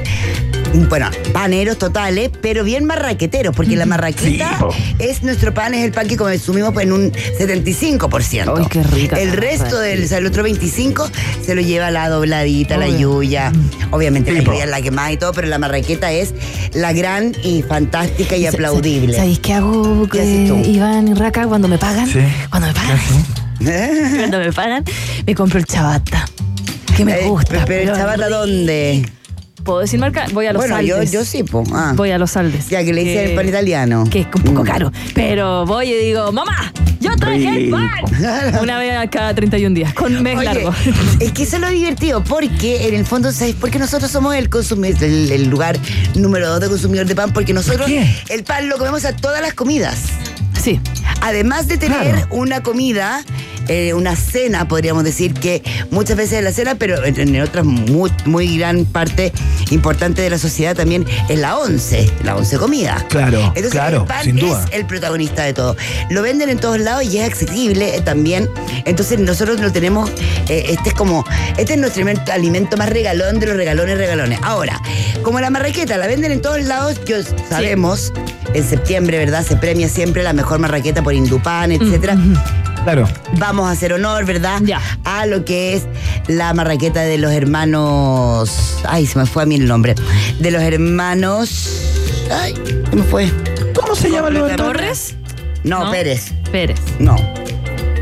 Bueno, 0.88 1.08
paneros 1.32 1.78
totales, 1.78 2.30
pero 2.42 2.64
bien 2.64 2.84
marraqueteros, 2.84 3.54
porque 3.54 3.76
la 3.76 3.86
marraqueta 3.86 4.58
es 4.98 5.22
nuestro 5.22 5.54
pan, 5.54 5.72
es 5.72 5.84
el 5.84 5.92
pan 5.92 6.08
que 6.08 6.16
consumimos 6.16 6.72
pues, 6.72 6.86
en 6.86 6.92
un 6.92 7.12
75%. 7.12 8.54
Ay, 8.58 8.66
qué 8.68 8.82
rica. 8.82 9.16
El 9.20 9.32
resto 9.32 9.78
del, 9.78 10.04
o 10.04 10.08
sea, 10.08 10.18
el 10.18 10.26
otro 10.26 10.42
25 10.42 11.08
se 11.44 11.54
lo 11.54 11.60
lleva 11.60 11.90
la 11.90 12.08
dobladita, 12.08 12.76
la 12.76 12.88
yuya. 12.88 13.52
Obviamente 13.92 14.32
la 14.32 14.40
yuya 14.42 14.64
es 14.64 14.70
la 14.70 14.82
que 14.82 14.90
más 14.90 15.12
y 15.12 15.16
todo, 15.16 15.32
pero 15.32 15.46
la 15.46 15.58
marraqueta 15.58 16.10
es 16.12 16.34
la 16.74 16.92
gran 16.92 17.32
y 17.44 17.62
fantástica 17.62 18.36
y 18.36 18.46
aplaudible. 18.46 19.16
¿Sabéis 19.16 19.38
qué 19.38 19.54
hago, 19.54 20.08
¿Qué 20.08 20.46
eh? 20.48 20.62
Iván 20.66 21.06
y 21.08 21.14
Raca, 21.14 21.46
cuando 21.46 21.68
me 21.68 21.78
pagan? 21.78 22.08
Sí. 22.08 22.20
Cuando 22.50 22.68
me 22.68 22.74
pagan. 22.74 22.98
cuando 24.18 24.38
me 24.40 24.52
pagan, 24.52 24.84
me 25.26 25.34
compro 25.34 25.58
el 25.60 25.66
chabata. 25.66 26.26
Que 26.96 27.04
me 27.04 27.20
Eh, 27.20 27.28
gusta. 27.28 27.64
pero 27.64 27.92
el 27.92 27.96
chabata, 27.98 28.28
¿dónde? 28.28 29.04
¿Puedo 29.64 29.80
decir 29.80 29.98
marca? 29.98 30.26
Voy 30.32 30.46
a 30.46 30.52
los 30.52 30.60
Bueno, 30.60 30.80
yo, 30.82 30.96
Aldes. 30.96 31.10
yo 31.10 31.24
sí, 31.24 31.42
pues. 31.42 31.66
Voy 31.94 32.10
a 32.10 32.18
los 32.18 32.36
Aldes. 32.36 32.68
Ya 32.68 32.84
que 32.84 32.92
le 32.92 33.02
hice 33.02 33.30
el 33.30 33.34
pan 33.34 33.48
italiano. 33.48 34.04
Que 34.10 34.20
es 34.20 34.26
un 34.26 34.42
poco 34.42 34.62
caro. 34.62 34.92
Pero 35.14 35.64
voy 35.64 35.90
y 35.90 36.04
digo, 36.04 36.30
mamá, 36.32 36.72
yo 37.00 37.16
traje 37.16 37.64
el 37.64 37.70
pan. 37.70 37.90
Una 38.62 38.78
vez 38.78 38.92
cada 39.10 39.34
31 39.34 39.74
días, 39.74 39.94
con 39.94 40.22
mes 40.22 40.36
Oye, 40.36 40.44
largo. 40.44 40.74
Es 41.18 41.32
que 41.32 41.44
eso 41.44 41.56
es 41.56 41.62
lo 41.62 41.70
divertido, 41.70 42.22
porque 42.22 42.88
en 42.88 42.94
el 42.94 43.06
fondo, 43.06 43.32
¿sabes? 43.32 43.54
Porque 43.58 43.78
nosotros 43.78 44.10
somos 44.10 44.34
el, 44.34 44.50
consumidor, 44.50 45.02
el, 45.02 45.32
el 45.32 45.48
lugar 45.48 45.78
número 46.14 46.46
dos 46.48 46.60
de 46.60 46.68
consumidor 46.68 47.06
de 47.06 47.14
pan, 47.14 47.32
porque 47.32 47.54
nosotros 47.54 47.90
el 48.28 48.44
pan 48.44 48.68
lo 48.68 48.76
comemos 48.76 49.06
a 49.06 49.16
todas 49.16 49.40
las 49.40 49.54
comidas. 49.54 49.96
Sí. 50.62 50.78
Además 51.22 51.68
de 51.68 51.78
tener 51.78 52.26
una 52.30 52.62
comida, 52.62 53.24
eh, 53.68 53.94
una 53.94 54.16
cena, 54.16 54.66
podríamos 54.68 55.04
decir 55.04 55.34
que 55.34 55.62
muchas 55.90 56.16
veces 56.16 56.38
es 56.38 56.44
la 56.44 56.52
cena, 56.52 56.74
pero 56.76 57.04
en, 57.04 57.18
en 57.18 57.40
otras 57.42 57.64
muy, 57.64 58.10
muy 58.24 58.58
gran 58.58 58.84
parte 58.84 59.32
importante 59.70 60.22
de 60.22 60.30
la 60.30 60.38
sociedad 60.38 60.74
también 60.76 61.06
es 61.28 61.38
la 61.38 61.56
once, 61.58 62.10
la 62.22 62.36
once 62.36 62.56
comida. 62.58 63.04
Claro, 63.08 63.40
Entonces 63.48 63.70
claro, 63.72 64.02
el 64.02 64.06
pan 64.06 64.24
sin 64.24 64.38
es 64.38 64.44
duda. 64.44 64.64
el 64.72 64.86
protagonista 64.86 65.42
de 65.44 65.52
todo. 65.54 65.76
Lo 66.10 66.22
venden 66.22 66.48
en 66.48 66.58
todos 66.58 66.78
lados 66.80 67.04
y 67.04 67.18
es 67.18 67.26
accesible 67.28 67.96
eh, 67.96 68.00
también. 68.00 68.48
Entonces 68.84 69.18
nosotros 69.18 69.60
lo 69.60 69.72
tenemos, 69.72 70.10
eh, 70.48 70.66
este 70.68 70.90
es 70.90 70.94
como, 70.94 71.24
este 71.56 71.74
es 71.74 71.78
nuestro 71.78 72.02
alimento- 72.02 72.32
alimento 72.32 72.76
más 72.76 72.88
regalón 72.88 73.40
de 73.40 73.46
los 73.46 73.56
regalones 73.56 73.96
regalones. 73.98 74.38
Ahora, 74.42 74.80
como 75.22 75.40
la 75.40 75.50
marraqueta 75.50 75.96
la 75.96 76.06
venden 76.06 76.32
en 76.32 76.42
todos 76.42 76.62
lados, 76.64 77.00
yo 77.06 77.16
sabemos, 77.48 78.12
en 78.52 78.68
septiembre, 78.68 79.18
¿verdad? 79.18 79.44
Se 79.46 79.56
premia 79.56 79.88
siempre 79.88 80.22
la 80.22 80.32
mejor 80.32 80.58
marraqueta 80.58 81.02
por 81.02 81.14
Indupan, 81.14 81.72
etcétera. 81.72 82.16
Claro. 82.84 83.08
Vamos 83.38 83.66
a 83.66 83.70
hacer 83.72 83.94
honor, 83.94 84.26
¿verdad? 84.26 84.60
A 85.04 85.26
lo 85.26 85.44
que 85.44 85.74
es 85.74 85.84
la 86.28 86.52
marraqueta 86.52 87.00
de 87.00 87.16
los 87.18 87.32
hermanos. 87.32 88.78
Ay, 88.86 89.06
se 89.06 89.18
me 89.18 89.26
fue 89.26 89.42
a 89.42 89.46
mí 89.46 89.54
el 89.54 89.66
nombre. 89.66 89.94
De 90.38 90.50
los 90.50 90.62
hermanos. 90.62 91.80
Ay, 92.30 92.54
se 92.90 92.96
me 92.96 93.02
fue. 93.02 93.32
¿Cómo 93.74 93.94
se 93.94 94.10
llama 94.10 94.30
los 94.30 94.54
¿Torres? 94.56 95.16
No, 95.64 95.84
¿No? 95.84 95.90
Pérez. 95.90 96.32
Pérez. 96.52 96.78
No. 96.98 97.16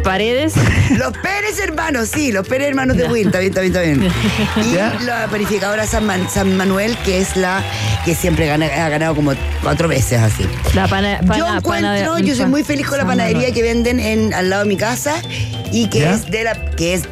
Paredes. 0.03 0.55
Los 0.99 1.13
Pérez 1.19 1.59
hermanos, 1.63 2.09
sí, 2.13 2.33
los 2.33 2.47
Pérez 2.47 2.69
hermanos 2.69 2.97
de 2.97 3.05
Win, 3.05 3.27
está 3.29 3.39
bien, 3.39 3.51
está 3.53 3.61
bien, 3.63 4.03
está 4.03 4.63
bien. 4.63 4.73
Y 5.01 5.05
la 5.05 5.27
panificadora 5.31 5.87
San, 5.87 6.05
Man- 6.07 6.29
San 6.31 6.57
Manuel, 6.57 6.97
que 7.05 7.21
es 7.21 7.37
la 7.37 7.63
que 8.05 8.15
siempre 8.15 8.47
gana- 8.47 8.67
ha 8.67 8.89
ganado 8.89 9.15
como 9.15 9.33
cuatro 9.63 9.89
veces 9.89 10.19
así. 10.21 10.47
La 10.75 10.87
pana, 10.89 11.21
yo 11.37 11.47
encuentro, 11.47 11.89
pana- 11.91 12.21
yo 12.21 12.35
soy 12.35 12.47
muy 12.47 12.63
feliz 12.65 12.87
con 12.89 12.99
la 12.99 13.07
panadería 13.07 13.39
Manuel. 13.49 13.55
que 13.55 13.63
venden 13.63 14.01
en, 14.01 14.35
al 14.35 14.51
lado 14.51 14.63
de 14.65 14.69
mi 14.69 14.77
casa 14.77 15.15
y 15.73 15.89
que 15.89 16.01
¿Ya? 16.01 16.13
es 16.15 16.31
de 16.31 16.45
la 16.45 16.55
que 16.73 16.95
es 16.95 17.05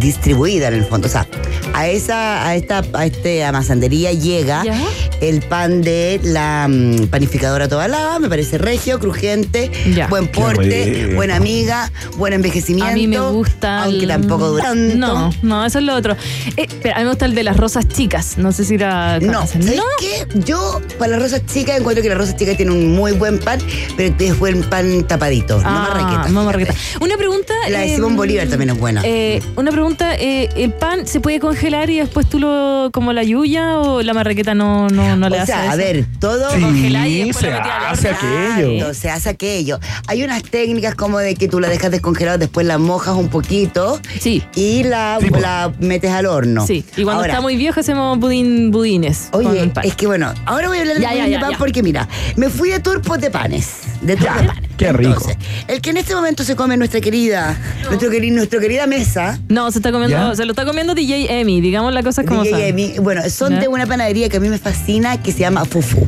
distribuida 0.00 0.68
en 0.68 0.74
el 0.74 0.84
fondo. 0.84 1.06
O 1.06 1.10
sea, 1.10 1.26
a 1.74 1.86
esa, 1.88 2.46
a 2.46 2.56
esta, 2.56 2.82
a 2.94 3.06
este 3.06 3.44
amasandería 3.44 4.12
llega 4.12 4.64
¿Ya? 4.64 4.80
el 5.20 5.40
pan 5.42 5.82
de 5.82 6.18
la 6.24 6.66
mm, 6.68 7.06
panificadora 7.08 7.68
Tobalaba, 7.68 8.18
me 8.18 8.28
parece 8.28 8.58
regio, 8.58 8.98
crujiente, 8.98 9.70
Ya. 9.94 10.08
buen 10.08 10.26
porte, 10.28 11.12
buena 11.14 11.36
amiga, 11.36 11.92
buen 12.16 12.32
envejecimiento. 12.32 12.90
A 12.90 12.94
mí 12.94 13.06
me 13.06 13.20
gusta. 13.20 13.84
Aunque 13.84 14.02
el- 14.04 14.08
tampoco 14.08 14.48
dura 14.48 14.64
tanto. 14.64 14.96
No, 14.96 15.30
no, 15.42 15.66
eso 15.66 15.78
es 15.78 15.84
lo 15.84 15.94
otro. 15.94 16.16
Eh, 16.56 16.66
pero 16.82 16.96
a 16.96 16.98
mí 16.98 17.04
me 17.04 17.10
gusta 17.10 17.26
el 17.26 17.34
de 17.34 17.44
las 17.44 17.56
rosas 17.56 17.86
chicas. 17.88 18.38
No 18.38 18.52
sé 18.52 18.64
si 18.64 18.74
era. 18.74 19.20
No, 19.20 19.46
¿sabes 19.46 19.80
qué? 20.00 20.26
Yo 20.44 20.80
para 20.98 21.12
las 21.12 21.22
rosas 21.22 21.42
chicas 21.46 21.78
encuentro 21.78 22.02
que 22.02 22.08
las 22.08 22.18
rosas 22.18 22.36
chicas 22.36 22.56
tienen 22.56 22.74
un 22.74 22.94
muy 22.94 23.12
buen 23.12 23.38
pan, 23.38 23.60
pero 23.96 24.14
es 24.18 24.38
buen 24.38 24.62
pan 24.62 25.04
tapadito, 25.04 25.60
no 25.60 25.68
Ah, 25.68 25.88
marraqueta. 25.94 26.28
no 26.30 26.44
marraqueta. 26.44 26.74
Una 27.00 27.16
pregunta. 27.16 27.54
La 27.68 27.80
de 27.80 27.92
eh, 27.92 27.94
Simón 27.96 28.16
Bolívar 28.16 28.48
también 28.48 28.70
es 28.70 28.78
buena. 28.78 29.02
eh, 29.04 29.42
una 29.56 29.70
pregunta, 29.70 29.89
eh, 30.00 30.48
¿el 30.56 30.72
pan 30.72 31.06
se 31.06 31.20
puede 31.20 31.40
congelar 31.40 31.90
y 31.90 31.98
después 31.98 32.28
tú 32.28 32.38
lo, 32.38 32.90
como 32.92 33.12
la 33.12 33.22
yuya 33.22 33.78
o 33.78 34.02
la 34.02 34.14
marraqueta 34.14 34.54
no, 34.54 34.88
no, 34.88 35.16
no 35.16 35.28
le 35.28 35.36
o 35.38 35.42
hace 35.42 35.52
sea, 35.52 35.64
eso? 35.64 35.72
a 35.72 35.76
ver, 35.76 36.04
todo 36.18 36.50
Sí, 36.50 36.60
Congelar 36.60 37.06
y 37.08 37.24
después 37.24 37.44
se 37.44 37.50
lo 37.50 37.58
hace 37.60 38.08
aquello. 38.10 38.70
Exacto, 38.72 38.94
se 38.94 39.10
hace 39.10 39.28
aquello. 39.28 39.78
Hay 40.06 40.22
unas 40.24 40.42
técnicas 40.42 40.94
como 40.94 41.18
de 41.18 41.34
que 41.34 41.48
tú 41.48 41.60
la 41.60 41.68
dejas 41.68 41.90
descongelada, 41.90 42.38
después 42.38 42.66
la 42.66 42.78
mojas 42.78 43.14
un 43.16 43.28
poquito 43.28 44.00
sí. 44.20 44.42
y 44.54 44.82
la, 44.84 45.18
la 45.40 45.72
metes 45.80 46.10
al 46.10 46.26
horno. 46.26 46.66
Sí, 46.66 46.84
y 46.96 47.02
cuando 47.02 47.20
Ahora, 47.22 47.32
está 47.34 47.40
muy 47.40 47.56
viejo 47.56 47.80
hacemos 47.80 48.18
budín, 48.18 48.70
budines. 48.70 49.28
con 49.32 49.46
Oye, 49.46 49.62
el 49.62 49.70
pan. 49.70 49.84
es 49.86 49.94
que 49.94 50.06
bueno, 50.06 50.32
ahora 50.46 50.68
voy 50.68 50.78
a 50.78 50.80
hablar 50.82 50.96
de 50.96 51.02
Ya, 51.02 51.08
budín 51.10 51.18
ya, 51.22 51.24
de 51.26 51.30
ya, 51.32 51.40
pan 51.40 51.50
ya. 51.52 51.58
porque 51.58 51.82
mira, 51.82 52.08
me 52.36 52.48
fui 52.48 52.70
de 52.70 52.80
turpos 52.80 53.20
de 53.20 53.30
panes. 53.30 53.68
De 54.02 54.16
de 54.16 54.24
panes. 54.24 54.52
Qué 54.78 54.92
rico. 54.92 55.12
Entonces, 55.12 55.36
el 55.68 55.80
que 55.82 55.90
en 55.90 55.98
este 55.98 56.14
momento 56.14 56.42
se 56.42 56.56
come 56.56 56.76
nuestra 56.78 57.00
querida, 57.02 57.56
nuestro 57.86 58.10
queri- 58.10 58.32
nuestra 58.32 58.58
querida 58.58 58.86
mesa. 58.86 59.38
No, 59.48 59.70
se 59.70 59.78
está 59.78 59.92
comiendo, 59.92 60.16
¿Ya? 60.30 60.34
se 60.34 60.44
lo 60.46 60.52
está 60.52 60.64
comiendo 60.64 60.94
DJ 60.94 61.40
Emi, 61.40 61.60
digamos 61.60 61.92
las 61.92 62.02
cosas 62.02 62.24
como 62.24 62.42
DJ 62.42 62.50
son. 62.52 62.60
Emi, 62.62 62.94
bueno, 63.00 63.22
son 63.28 63.52
¿Ya? 63.54 63.60
de 63.60 63.68
una 63.68 63.86
panadería 63.86 64.28
que 64.30 64.38
a 64.38 64.40
mí 64.40 64.48
me 64.48 64.58
fascina 64.58 65.22
que 65.22 65.32
se 65.32 65.40
llama 65.40 65.64
Fufu. 65.66 66.06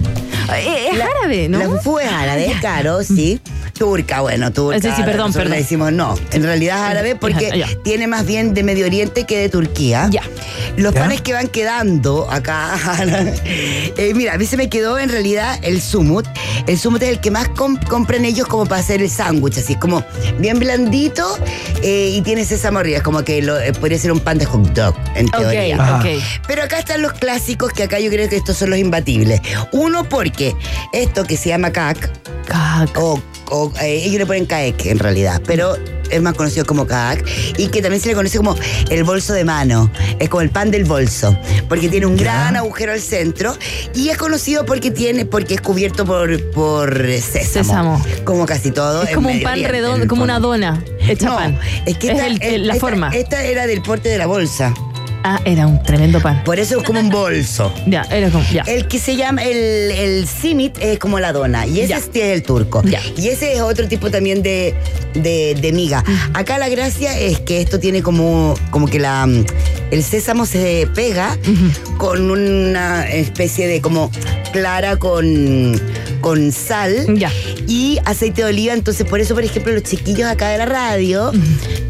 Eh, 0.57 0.89
es 0.93 0.99
La- 0.99 1.07
árabe, 1.07 1.49
¿no? 1.49 1.59
La 1.59 1.65
fufu 1.67 1.99
es 1.99 2.09
árabe, 2.11 2.47
Ah, 2.49 2.53
ya. 2.55 2.61
claro, 2.61 3.03
sí. 3.03 3.41
Turca, 3.79 4.21
bueno, 4.21 4.53
turca. 4.53 4.81
Sí, 4.81 4.89
sí, 4.95 5.03
perdón, 5.03 5.33
perdón. 5.33 5.51
le 5.53 5.57
decimos 5.59 5.93
no. 5.93 6.15
En 6.33 6.43
realidad 6.45 6.77
es 6.85 6.91
árabe 6.93 7.17
porque 7.17 7.51
Ya. 7.57 7.67
tiene 7.83 8.07
más 8.07 8.25
bien 8.27 8.55
de 8.55 8.63
Medio 8.63 8.87
Oriente 8.87 9.25
que 9.25 9.39
de 9.39 9.49
Turquía. 9.49 10.09
Ya. 10.11 10.23
Los 10.77 10.95
Ya. 10.95 11.01
panes 11.01 11.21
que 11.23 11.33
van 11.33 11.49
quedando 11.49 12.31
acá. 12.31 12.77
eh, 13.45 14.13
mira, 14.15 14.35
a 14.35 14.39
mí 14.39 14.47
se 14.47 14.57
me 14.57 14.69
quedó 14.69 14.99
en 14.99 15.09
realidad 15.09 15.59
el 15.63 15.81
sumut. 15.83 16.27
El 16.67 16.79
sumut 16.79 17.03
es 17.03 17.09
el 17.11 17.21
que 17.21 17.31
más 17.31 17.49
com- 17.49 17.77
compran 17.89 18.25
ellos 18.25 18.47
como 18.47 18.67
para 18.67 18.81
hacer 18.81 19.03
el 19.03 19.11
sándwich, 19.11 19.59
así 19.59 19.75
como 19.77 20.05
bien 20.39 20.59
blandito 20.59 21.27
eh, 21.83 22.11
y 22.15 22.21
tiene 22.23 22.45
sésamo 22.45 22.79
arriba. 22.79 22.99
Es 22.99 23.03
como 23.03 23.25
que 23.25 23.43
lo- 23.43 23.59
eh, 23.59 23.73
podría 23.73 23.99
ser 23.99 24.13
un 24.13 24.21
pan 24.21 24.39
de 24.39 24.45
hot 24.45 24.63
dog, 24.75 24.95
en 25.17 25.27
Ok, 25.29 25.39
teoría. 25.39 25.97
ok. 25.99 26.23
Pero 26.47 26.63
acá 26.63 26.79
están 26.79 27.03
los 27.03 27.13
clásicos 27.15 27.73
que 27.73 27.83
acá 27.85 27.99
yo 27.99 28.11
creo 28.11 28.29
que 28.29 28.37
estos 28.37 28.57
son 28.57 28.71
los 28.71 28.79
imbatibles. 28.79 29.41
Uno 29.73 30.05
porque 30.09 30.42
esto 30.93 31.25
que 31.25 31.37
se 31.37 31.49
llama 31.51 31.71
cac, 31.73 32.11
o, 32.97 33.21
o 33.51 33.73
eh, 33.81 34.03
ellos 34.05 34.19
le 34.19 34.27
ponen 34.27 34.47
caec 34.47 34.87
en 34.87 34.99
realidad, 34.99 35.41
pero 35.47 35.77
es 36.11 36.21
más 36.21 36.35
conocido 36.35 36.67
como 36.67 36.87
cac 36.87 37.25
y 37.57 37.69
que 37.69 37.81
también 37.81 38.03
se 38.03 38.09
le 38.11 38.15
conoce 38.15 38.37
como 38.37 38.55
el 38.91 39.03
bolso 39.05 39.33
de 39.33 39.45
mano. 39.45 39.91
Es 40.19 40.29
como 40.29 40.43
el 40.43 40.51
pan 40.51 40.71
del 40.71 40.85
bolso, 40.85 41.35
porque 41.71 41.89
tiene 41.89 42.05
un 42.05 42.17
gran 42.19 42.55
agujero 42.57 42.93
al 42.93 43.01
centro 43.01 43.57
y 43.95 44.11
es 44.11 44.19
conocido 44.19 44.67
porque 44.67 44.91
tiene 44.91 45.25
porque 45.25 45.55
es 45.55 45.61
cubierto 45.63 46.05
por 46.05 46.51
por 46.51 46.95
sésamo, 47.23 47.65
Sésamo. 47.99 48.05
como 48.25 48.45
casi 48.45 48.71
todo. 48.73 49.05
Es 49.05 49.09
en 49.11 49.15
como 49.15 49.29
un 49.29 49.35
Medio 49.37 49.45
pan 49.45 49.53
Oriente, 49.55 49.69
en 49.79 49.83
redondo, 49.83 50.03
el 50.03 50.09
como 50.09 50.23
una 50.25 50.35
fondo. 50.35 50.49
dona 50.49 50.85
hecha 51.09 51.27
No, 51.29 51.37
pan. 51.37 51.59
es 51.87 51.97
que 51.97 52.09
es 52.09 52.13
esta, 52.15 52.27
el- 52.27 52.43
el- 52.43 52.67
la 52.67 52.75
esta- 52.75 52.87
forma. 52.87 53.09
Esta 53.15 53.43
era 53.45 53.67
del 53.67 53.81
porte 53.83 54.09
de 54.11 54.19
la 54.19 54.27
bolsa. 54.27 54.75
Ah, 55.25 55.41
era 55.45 55.67
un 55.67 55.83
tremendo 55.83 56.21
pan. 56.21 56.43
Por 56.45 56.59
eso 56.59 56.79
es 56.79 56.85
como 56.85 57.00
un 57.00 57.09
bolso. 57.11 57.73
Ya, 57.87 58.02
era 58.11 58.31
como, 58.31 58.45
ya. 58.52 58.62
El 58.67 58.88
que 58.88 58.99
se 58.99 59.17
llama, 59.17 59.43
el, 59.43 59.57
el 59.91 60.26
simit 60.26 60.76
es 60.81 60.99
como 60.99 61.19
la 61.21 61.33
dona 61.33 61.67
y 61.67 61.81
ese 61.81 61.88
Ya. 61.88 61.99
es 61.99 62.09
el 62.14 62.43
turco. 62.43 62.83
Ya. 62.85 63.00
Y 63.17 63.29
ese 63.29 63.52
es 63.55 63.61
otro 63.61 63.87
tipo 63.88 64.11
también 64.11 64.43
de, 64.43 64.75
de, 65.14 65.57
de 65.61 65.73
miga. 65.73 66.02
Acá 66.35 66.59
la 66.59 66.69
gracia 66.69 67.19
es 67.19 67.41
que 67.41 67.61
esto 67.61 67.79
tiene 67.79 68.02
como, 68.02 68.55
como 68.71 68.87
que 68.87 68.99
la, 68.99 69.26
mm, 69.26 69.45
el 69.91 70.02
sésamo 70.02 70.47
se 70.47 70.88
pega 70.95 71.37
con 71.99 72.31
una 72.31 73.07
especie 73.09 73.66
de 73.66 73.81
como 73.81 74.11
clara 74.53 74.97
con, 74.97 75.81
con 76.20 76.53
sal 76.53 77.16
Ya. 77.18 77.31
Y 77.66 77.98
aceite 78.05 78.42
de 78.42 78.48
oliva. 78.48 78.72
Entonces, 78.75 79.07
por 79.07 79.20
eso, 79.20 79.35
por 79.35 79.44
ejemplo, 79.44 79.72
los 79.72 79.83
chiquillos 79.83 80.29
acá 80.29 80.48
de 80.51 80.59
la 80.59 80.66
radio, 80.66 81.33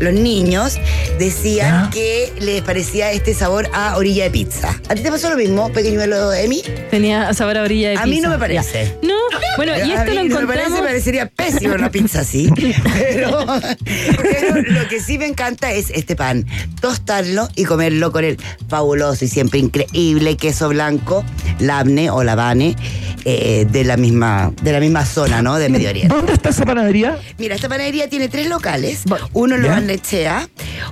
los 0.00 0.12
niños, 0.14 0.78
decían 1.18 1.84
Ya. 1.84 1.90
que 1.90 2.32
les 2.40 2.62
parecía 2.62 3.12
este 3.12 3.34
sabor 3.34 3.68
a 3.72 3.96
orilla 3.96 4.24
de 4.24 4.30
pizza. 4.30 4.80
¿A 4.88 4.94
ti 4.94 5.02
te 5.02 5.10
pasó 5.10 5.30
lo 5.30 5.36
mismo, 5.36 5.72
pequeñuelo 5.72 6.32
Emi? 6.32 6.62
Tenía 6.90 7.32
sabor 7.34 7.58
a 7.58 7.62
orilla 7.62 7.90
de 7.90 7.96
A 7.96 8.06
mí 8.06 8.16
pizza. 8.16 8.26
no 8.28 8.32
me 8.34 8.38
parece. 8.38 8.96
No, 9.02 9.14
bueno, 9.56 9.72
y 9.76 9.92
A 9.92 10.00
esto 10.04 10.10
mí 10.10 10.16
lo 10.16 10.34
no 10.34 10.40
me 10.40 10.46
parece, 10.46 10.66
encontramos. 10.66 10.80
parecería 10.80 11.26
pésimo 11.26 11.74
una 11.74 11.90
pizza 11.90 12.20
así. 12.20 12.48
Pero, 12.98 13.46
pero 13.84 14.62
lo 14.62 14.88
que 14.88 15.00
sí 15.00 15.18
me 15.18 15.26
encanta 15.26 15.72
es 15.72 15.90
este 15.90 16.16
pan. 16.16 16.46
Tostarlo 16.80 17.48
y 17.56 17.64
comerlo 17.64 18.12
con 18.12 18.24
el 18.24 18.38
fabuloso 18.68 19.24
y 19.24 19.28
siempre 19.28 19.60
increíble 19.60 20.36
queso 20.36 20.68
blanco, 20.68 21.24
labne 21.58 22.10
o 22.10 22.22
labane, 22.24 22.76
eh, 23.24 23.66
de, 23.70 23.84
la 23.84 23.96
misma, 23.96 24.52
de 24.62 24.72
la 24.72 24.80
misma 24.80 25.04
zona, 25.06 25.42
¿no? 25.42 25.58
De 25.62 25.68
Medio 25.68 25.88
Oriente. 25.90 26.14
¿Dónde 26.14 26.32
está 26.32 26.50
esa 26.50 26.64
panadería? 26.64 27.18
Mira, 27.38 27.54
esta 27.54 27.68
panadería 27.68 28.08
tiene 28.08 28.28
tres 28.28 28.48
locales. 28.48 29.02
Uno 29.32 29.54
en 29.56 29.62
¿Ya? 29.62 29.68
Loan 29.68 29.86
Lechea, 29.86 30.48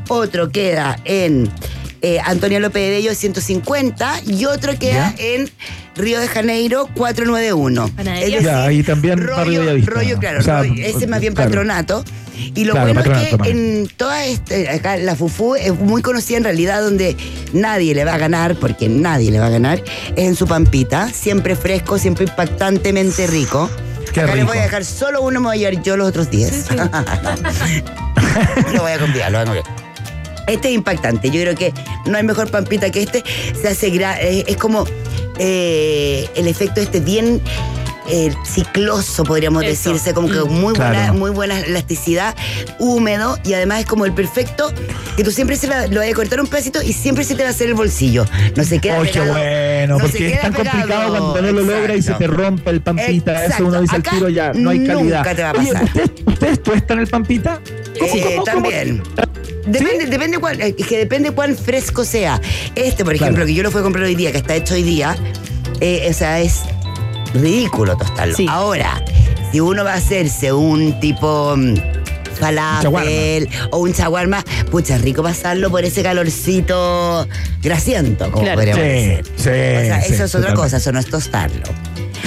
otro 0.09 0.51
queda 0.51 0.99
en 1.05 1.51
eh, 2.03 2.19
Antonio 2.25 2.61
López 2.61 2.83
de 2.83 2.91
Bello 2.91 3.15
150 3.15 4.23
y 4.27 4.45
otro 4.47 4.79
queda 4.79 5.15
en 5.19 5.51
Río 5.97 6.19
de 6.21 6.29
Janeiro 6.29 6.89
491. 6.95 7.89
Panadería. 7.97 8.39
Es 8.39 8.45
Ya, 8.45 8.65
ahí 8.65 8.83
también 8.83 9.19
rollo, 9.27 9.65
rollo, 9.85 10.19
claro, 10.19 10.41
O 10.41 10.43
sea, 10.43 10.61
rollo- 10.63 10.83
ese 10.85 10.99
es 11.05 11.09
más 11.09 11.21
bien 11.21 11.35
claro. 11.35 11.51
patronato. 11.51 12.05
Y 12.55 12.65
lo 12.65 12.73
Claro, 12.73 12.95
bueno 12.95 13.01
es 13.15 13.29
que 13.31 13.37
vale. 13.37 13.51
en 13.51 13.89
toda 13.99 14.25
este, 14.25 14.71
acá 14.71 14.97
la 14.97 15.15
Fufu 15.15 15.57
es 15.57 15.79
muy 15.79 16.01
conocida 16.01 16.39
en 16.39 16.45
realidad 16.45 16.81
donde 16.81 17.15
nadie 17.53 17.95
le 17.95 18.03
va 18.07 18.15
a 18.15 18.19
ganar, 18.19 18.55
porque 18.57 18.89
nadie 18.89 19.31
le 19.31 19.39
va 19.39 19.49
a 19.49 19.51
ganar, 19.51 19.85
es 20.17 20.25
en 20.25 20.35
su 20.37 20.47
pampita, 20.47 21.11
siempre 21.13 21.55
fresco, 21.55 21.99
siempre 21.99 22.25
impactantemente 22.25 23.27
rico. 23.27 23.69
Qué 24.13 24.21
acá 24.21 24.33
les 24.33 24.41
rico. 24.43 24.49
voy 24.49 24.59
a 24.59 24.63
dejar 24.63 24.85
solo 24.85 25.23
uno, 25.23 25.41
me 25.41 25.47
voy 25.49 25.65
a 25.65 25.71
llevar 25.71 25.85
yo 25.85 25.97
los 25.97 26.09
otros 26.09 26.31
10. 26.31 26.67
lo 28.73 28.83
voy 28.83 28.93
a 28.93 28.99
convidar, 28.99 29.33
lo 29.33 29.39
voy 29.39 29.43
a 29.43 29.45
convidar. 29.63 29.91
Este 30.47 30.69
es 30.69 30.75
impactante. 30.75 31.31
Yo 31.31 31.41
creo 31.43 31.55
que 31.55 31.73
no 32.07 32.17
hay 32.17 32.25
mejor 32.25 32.51
pampita 32.51 32.91
que 32.91 33.03
este. 33.03 33.23
Se 33.61 33.69
hace 33.69 33.93
gra- 33.93 34.19
eh, 34.21 34.45
es 34.49 34.57
como 34.57 34.85
eh, 35.39 36.29
el 36.35 36.49
efecto 36.49 36.81
este 36.81 37.01
bien 37.01 37.41
eh, 38.09 38.33
cicloso, 38.45 39.25
podríamos 39.25 39.63
Eso. 39.65 39.91
decirse, 39.91 40.15
como 40.15 40.29
que 40.29 40.41
Mm. 40.41 40.49
muy 40.53 40.73
buena, 40.75 40.91
Claro. 40.91 41.15
muy 41.15 41.31
buena 41.31 41.61
elasticidad, 41.61 42.35
húmedo 42.79 43.39
y 43.45 43.53
además 43.55 43.81
es 43.81 43.87
como 43.87 44.05
el 44.05 44.13
perfecto 44.13 44.73
que 45.17 45.25
tú 45.25 45.31
siempre 45.31 45.57
se 45.57 45.67
la- 45.67 45.87
lo 45.87 46.01
vas 46.01 46.11
a 46.11 46.15
cortar 46.15 46.41
un 46.41 46.47
pedacito 46.47 46.83
y 46.83 46.93
siempre 46.93 47.25
se 47.25 47.35
te 47.35 47.43
va 47.43 47.49
a 47.49 47.53
hacer 47.53 47.69
el 47.69 47.75
bolsillo. 47.75 48.25
No 48.57 48.65
se 48.65 48.79
queda 48.79 49.01
¡Ay, 49.01 49.11
qué 49.13 49.21
bueno! 49.21 49.99
No 49.99 50.07
se 50.07 50.11
porque 50.13 50.27
es 50.27 50.33
queda 50.33 50.43
tan 50.43 50.53
complicado 50.55 51.09
cuando 51.33 51.43
no 51.43 51.53
lo 51.53 51.63
logra 51.63 51.95
y 51.97 52.03
se 52.03 52.13
te 52.15 52.27
rompe 52.27 52.71
el 52.71 52.81
pampita. 52.81 53.33
Eso 53.35 53.45
Exacto. 53.45 53.67
uno 53.67 53.81
dice 53.83 53.95
al 53.97 54.01
Acá 54.01 54.11
tiro 54.13 54.29
ya, 54.29 54.53
no 54.55 54.71
hay 54.71 54.87
calidad. 54.87 55.19
nunca 55.19 55.35
te 55.35 55.43
va 55.43 55.51
a 55.51 55.53
Oye, 55.53 55.73
pasar. 55.73 55.85
¿ustedes, 55.85 56.11
¿ustedes 56.27 56.63
tuestan 56.63 56.99
el 57.01 57.07
pampita? 57.07 57.61
¿Cómo- 57.99 58.15
Eh, 58.15 58.21
cómo- 58.23 58.31
cómo- 58.31 58.45
también. 58.45 59.03
Depende, 59.67 60.07
depende 60.07 60.39
cuál, 60.39 60.57
que 60.75 60.99
depende 60.99 61.31
cuán 61.33 61.55
fresco 61.57 62.05
sea. 62.05 62.41
Este, 62.75 63.05
por 63.05 63.15
ejemplo, 63.15 63.35
Claro. 63.37 63.47
que 63.47 63.55
yo 63.55 63.63
lo 63.63 63.71
fui 63.71 63.81
a 63.81 63.85
comprar 63.85 64.05
hoy 64.07 64.15
día, 64.15 64.33
que 64.33 64.39
está 64.39 64.55
hecho 64.57 64.75
hoy 64.75 64.83
día, 64.83 65.17
eh, 65.81 66.07
o 66.11 66.15
sea, 66.15 66.41
es 66.41 66.61
ridículo 67.35 67.97
tostarlo. 67.97 68.37
Sí. 68.37 68.47
Ahora, 68.49 69.03
si 69.53 69.61
uno 69.61 69.85
va 69.85 69.93
a 69.95 69.97
hacerse 69.97 70.53
un 70.53 70.99
tipo 71.01 71.55
mm, 71.57 71.75
falafel 72.39 73.49
o 73.71 73.79
un 73.79 73.93
chaguarma, 73.93 74.43
pucha, 74.71 74.99
rico 74.99 75.23
pasarlo 75.23 75.71
por 75.71 75.85
ese 75.85 76.03
calorcito 76.03 77.27
grasiento, 77.63 78.31
como 78.31 78.43
Claro. 78.45 78.57
podríamos 78.59 78.83
Sí, 78.83 78.89
decir. 78.89 79.25
sí. 79.37 79.41
O 79.41 79.43
sea, 79.43 80.03
sí, 80.03 80.15
eso 80.15 80.25
es 80.25 80.35
otra 80.35 80.55
cosa, 80.55 80.77
eso 80.79 80.93
no 80.93 80.99
es 81.01 81.07
tostarlo. 81.07 81.63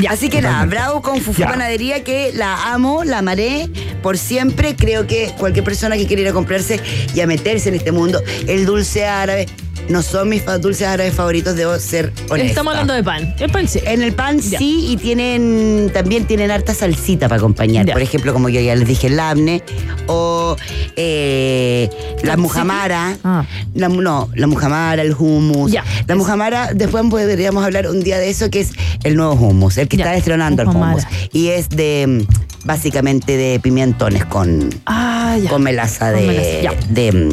Así 0.09 0.27
que 0.27 0.41
nada, 0.41 0.53
Totalmente. 0.63 0.75
bravo 0.75 1.01
con 1.03 1.21
Fufu 1.21 1.41
Ya. 1.41 1.49
Panadería, 1.49 2.03
que 2.03 2.31
la 2.33 2.73
amo, 2.73 3.03
la 3.03 3.19
amaré 3.19 3.69
por 4.01 4.17
siempre. 4.17 4.75
Creo 4.75 5.05
que 5.05 5.31
cualquier 5.37 5.63
persona 5.63 5.95
que 5.97 6.07
quiera 6.07 6.23
ir 6.23 6.27
a 6.29 6.33
comprarse 6.33 6.79
y 7.13 7.21
a 7.21 7.27
meterse 7.27 7.69
en 7.69 7.75
este 7.75 7.91
mundo, 7.91 8.19
el 8.47 8.65
dulce 8.65 9.05
árabe, 9.05 9.45
no 9.89 10.01
son 10.01 10.29
mis 10.29 10.43
dulces 10.61 10.87
árabes 10.87 11.13
favoritos, 11.13 11.55
debo 11.55 11.77
ser 11.79 12.11
honesta. 12.29 12.49
Estamos 12.49 12.73
hablando 12.73 12.93
de 12.93 13.03
pan. 13.03 13.35
El 13.39 13.51
pan 13.51 13.67
sí. 13.67 13.79
En 13.85 14.01
el 14.01 14.13
pan 14.13 14.39
Ya. 14.39 14.57
sí, 14.57 14.87
y 14.89 14.97
tienen 14.97 15.91
también 15.93 16.25
tienen 16.25 16.51
harta 16.51 16.73
salsita 16.73 17.27
para 17.27 17.39
acompañar. 17.39 17.85
Ya. 17.85 17.93
Por 17.93 18.01
ejemplo, 18.01 18.33
como 18.33 18.49
yo 18.49 18.59
ya 18.61 18.75
les 18.75 18.87
dije, 18.87 19.07
el 19.07 19.17
labne 19.17 19.63
o 20.07 20.55
eh, 20.95 21.89
la 22.23 22.37
mujamara. 22.37 23.17
Ah. 23.23 23.45
La, 23.73 23.89
no, 23.89 24.29
la 24.35 24.47
mujamara, 24.47 25.01
el 25.01 25.13
hummus. 25.17 25.71
Ya. 25.71 25.83
La 26.07 26.15
mujamara, 26.15 26.69
después 26.73 27.03
podríamos 27.09 27.63
hablar 27.63 27.87
un 27.87 28.01
día 28.01 28.19
de 28.19 28.29
eso, 28.29 28.49
que 28.49 28.61
es 28.61 28.71
el 29.03 29.15
nuevo 29.15 29.33
hummus, 29.33 29.77
el 29.77 29.87
que 29.87 29.97
está 29.97 30.11
destronando 30.11 30.61
el 30.61 30.69
hummus. 30.69 31.03
Y 31.31 31.49
es 31.49 31.69
de, 31.69 32.25
básicamente, 32.63 33.37
de 33.37 33.59
pimentones 33.59 34.25
con, 34.25 34.69
Ah, 34.85 35.37
ya. 35.41 35.49
con 35.49 35.63
melaza 35.63 36.11
Con 36.11 36.21
de, 36.21 36.27
melaza, 36.27 36.61
ya. 36.61 36.73
de, 36.89 37.11
mm, 37.11 37.29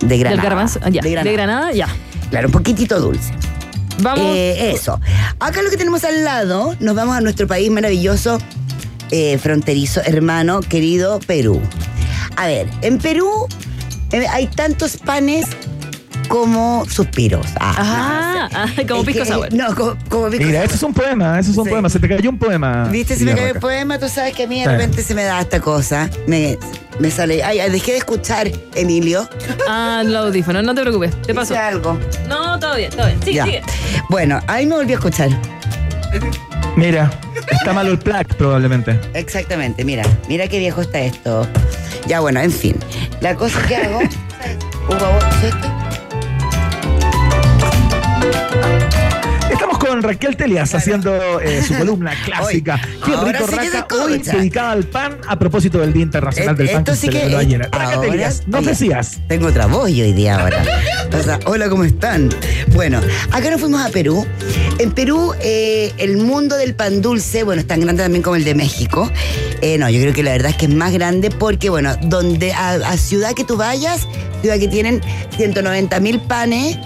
de 0.00 0.06
Del 0.06 0.18
granada. 0.20 0.42
garbanzo, 0.42 0.80
ah, 0.82 0.88
ya. 0.90 1.02
De 1.02 1.10
granada. 1.10 1.30
De 1.30 1.32
granada, 1.36 1.72
ya. 1.72 1.88
Claro, 2.30 2.48
un 2.48 2.52
poquitito 2.52 3.00
dulce. 3.00 3.32
Vamos. 4.02 4.20
Eh, 4.26 4.72
eso. 4.74 5.00
Acá 5.38 5.62
lo 5.62 5.70
que 5.70 5.76
tenemos 5.76 6.02
al 6.04 6.24
lado, 6.24 6.74
nos 6.80 6.94
vamos 6.96 7.16
a 7.16 7.20
nuestro 7.20 7.46
país 7.46 7.70
maravilloso, 7.70 8.38
eh, 9.10 9.38
fronterizo, 9.38 10.00
hermano, 10.04 10.60
querido 10.60 11.20
Perú. 11.20 11.60
A 12.36 12.46
ver, 12.48 12.68
en 12.82 12.98
Perú 12.98 13.30
eh, 14.10 14.26
hay 14.32 14.48
tantos 14.48 14.96
panes 14.96 15.46
como 16.34 16.84
suspiros. 16.90 17.46
Ah, 17.60 18.48
ah, 18.52 18.66
como 18.88 19.02
Es 19.02 19.06
pisco 19.06 19.22
que- 19.22 19.28
sour. 19.28 19.52
No, 19.52 19.72
como, 19.72 19.96
como 20.08 20.28
pisco 20.30 20.46
Mira, 20.46 20.58
sour. 20.58 20.66
ese 20.66 20.74
es 20.74 20.82
un 20.82 20.92
poema, 20.92 21.38
ese 21.38 21.52
es 21.52 21.56
un 21.56 21.62
Sí. 21.64 21.70
poema. 21.70 21.88
Se 21.88 22.00
te 22.00 22.08
cayó 22.08 22.28
un 22.28 22.38
poema. 22.38 22.88
Viste, 22.90 23.14
se 23.14 23.24
me 23.24 23.34
cayó 23.36 23.46
el 23.54 23.60
poema, 23.60 24.00
tú 24.00 24.08
sabes 24.08 24.34
que 24.34 24.42
a 24.42 24.46
mí 24.48 24.58
de 24.58 24.64
Sí. 24.64 24.70
repente 24.72 25.02
se 25.04 25.14
me 25.14 25.22
da 25.22 25.40
esta 25.40 25.60
cosa. 25.60 26.10
Me, 26.26 26.58
me 26.98 27.12
sale. 27.12 27.44
Ay, 27.44 27.58
dejé 27.70 27.92
de 27.92 27.98
escuchar, 27.98 28.50
Emilio. 28.74 29.28
Ah, 29.68 30.02
el 30.04 30.16
audífono, 30.16 30.60
no 30.60 30.74
te 30.74 30.80
preocupes. 30.80 31.12
Te 31.22 31.32
paso. 31.34 31.54
Hice 31.54 31.62
algo. 31.62 31.96
No, 32.28 32.58
todo 32.58 32.74
bien, 32.78 32.90
todo 32.90 33.06
bien. 33.06 33.20
Sigue, 33.22 33.34
Ya. 33.36 33.44
sigue. 33.44 33.62
Bueno, 34.10 34.40
ahí 34.48 34.66
me 34.66 34.74
volví 34.74 34.90
a 34.90 34.96
escuchar. 34.96 35.28
Mira, 36.76 37.12
está 37.52 37.72
malo 37.72 37.92
el 37.92 37.98
plaque 38.00 38.34
probablemente. 38.34 38.98
Exactamente, 39.14 39.84
mira, 39.84 40.02
mira 40.28 40.48
qué 40.48 40.58
viejo 40.58 40.80
está 40.80 40.98
esto. 40.98 41.46
Ya 42.08 42.18
bueno, 42.18 42.40
en 42.40 42.50
fin. 42.50 42.74
La 43.20 43.36
cosa 43.36 43.62
que 43.68 43.76
hago. 43.76 44.00
Un 44.90 44.98
favor, 44.98 45.22
¿sí 45.40 45.46
esto? 45.46 45.83
Con 49.86 50.02
Raquel 50.02 50.36
Telias 50.36 50.74
haciendo 50.74 51.40
eh, 51.40 51.62
su 51.66 51.74
columna 51.78 52.12
clásica. 52.24 52.80
Qué 53.04 53.12
ahora 53.12 53.32
rico, 53.32 53.46
sí 53.50 53.54
Raca, 53.56 53.86
hoy 53.96 54.18
dedicada 54.18 54.70
al 54.72 54.84
pan 54.84 55.18
a 55.28 55.38
propósito 55.38 55.78
del 55.78 55.92
Día 55.92 56.02
Internacional 56.04 56.54
Eh, 56.54 56.58
del 56.58 56.66
Pan 56.70 56.78
esto 56.80 56.92
que 56.92 56.98
sí 56.98 57.08
que- 57.08 57.36
ayer. 57.36 57.68
Raquel 57.70 58.00
Telias, 58.10 58.42
nos 58.46 58.60
oye, 58.60 58.70
decías. 58.70 59.20
Tengo 59.28 59.48
otra 59.48 59.66
voz 59.66 59.84
hoy 59.84 60.12
día 60.12 60.36
ahora. 60.40 60.62
O 61.18 61.22
sea, 61.22 61.38
hola, 61.46 61.68
¿cómo 61.68 61.84
están? 61.84 62.30
Bueno, 62.72 63.00
acá 63.30 63.50
nos 63.50 63.60
fuimos 63.60 63.84
a 63.84 63.90
Perú. 63.90 64.26
En 64.78 64.92
Perú, 64.92 65.32
eh, 65.40 65.92
el 65.98 66.16
mundo 66.16 66.56
del 66.56 66.74
pan 66.74 67.00
dulce, 67.02 67.42
bueno, 67.44 67.60
es 67.60 67.66
tan 67.66 67.80
grande 67.80 68.02
también 68.02 68.22
como 68.22 68.36
el 68.36 68.44
de 68.44 68.54
México. 68.54 69.10
Eh, 69.60 69.78
no, 69.78 69.88
yo 69.88 70.00
creo 70.00 70.12
que 70.12 70.22
la 70.22 70.32
verdad 70.32 70.50
es 70.50 70.56
que 70.56 70.66
es 70.66 70.74
más 70.74 70.92
grande 70.92 71.30
porque, 71.30 71.70
bueno, 71.70 71.94
donde 72.02 72.52
a, 72.52 72.72
a 72.72 72.96
ciudad 72.96 73.32
que 73.34 73.44
tú 73.44 73.56
vayas, 73.56 74.06
ciudad 74.42 74.58
que 74.58 74.68
tienen 74.68 75.00
190 75.36 76.00
mil 76.00 76.20
panes 76.20 76.76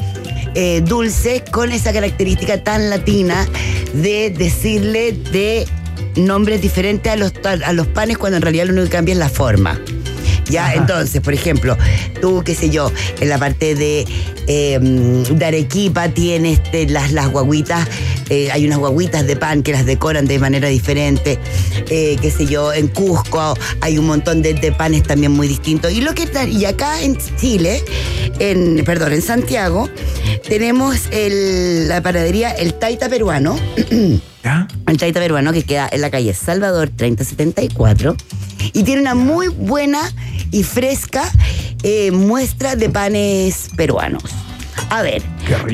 eh, 0.54 0.82
dulces 0.84 1.42
con 1.50 1.72
esa 1.72 1.92
característica 1.92 2.62
tan 2.62 2.90
latina 2.90 3.46
de 3.92 4.30
decirle 4.30 5.12
de 5.12 5.66
nombres 6.16 6.60
diferentes 6.60 7.12
a 7.12 7.16
los, 7.16 7.32
a 7.44 7.72
los 7.72 7.86
panes 7.88 8.18
cuando 8.18 8.36
en 8.36 8.42
realidad 8.42 8.66
lo 8.66 8.72
único 8.72 8.86
que 8.86 8.92
cambia 8.92 9.12
es 9.12 9.18
la 9.18 9.28
forma. 9.28 9.80
Ya, 10.48 10.74
entonces, 10.74 11.20
por 11.20 11.34
ejemplo, 11.34 11.76
tú, 12.20 12.42
qué 12.44 12.54
sé 12.54 12.70
yo, 12.70 12.90
en 13.20 13.28
la 13.28 13.38
parte 13.38 13.74
de, 13.74 14.06
eh, 14.46 14.78
de 14.80 15.44
Arequipa 15.44 16.08
tienes 16.08 16.58
este, 16.60 16.86
las, 16.88 17.12
las 17.12 17.28
guaguitas, 17.30 17.86
eh, 18.30 18.50
hay 18.50 18.66
unas 18.66 18.78
guaguitas 18.78 19.26
de 19.26 19.36
pan 19.36 19.62
que 19.62 19.72
las 19.72 19.84
decoran 19.86 20.26
de 20.26 20.38
manera 20.38 20.68
diferente, 20.68 21.38
eh, 21.90 22.16
qué 22.20 22.30
sé 22.30 22.46
yo, 22.46 22.72
en 22.72 22.88
Cusco 22.88 23.54
hay 23.80 23.98
un 23.98 24.06
montón 24.06 24.42
de, 24.42 24.54
de 24.54 24.72
panes 24.72 25.02
también 25.02 25.32
muy 25.32 25.48
distintos. 25.48 25.92
Y 25.92 26.00
lo 26.00 26.14
que 26.14 26.22
está- 26.24 26.44
y 26.44 26.64
acá 26.64 27.00
en 27.02 27.18
Chile, 27.38 27.84
en, 28.38 28.82
perdón, 28.84 29.12
en 29.12 29.22
Santiago, 29.22 29.88
tenemos 30.48 30.96
el- 31.10 31.88
la 31.88 32.00
panadería 32.02 32.50
El 32.50 32.74
Taita 32.74 33.08
Peruano. 33.08 33.56
El 34.86 34.96
Taita 34.96 35.20
Peruano 35.20 35.52
que 35.52 35.62
queda 35.64 35.88
en 35.92 36.00
la 36.00 36.10
calle 36.10 36.32
Salvador 36.32 36.90
3074 36.94 38.16
y 38.72 38.82
tiene 38.84 39.00
una 39.02 39.14
muy 39.14 39.48
buena 39.48 40.00
y 40.50 40.62
fresca 40.62 41.30
eh, 41.82 42.10
muestra 42.10 42.76
de 42.76 42.88
panes 42.90 43.68
peruanos. 43.76 44.22
A 44.90 45.02
ver, 45.02 45.22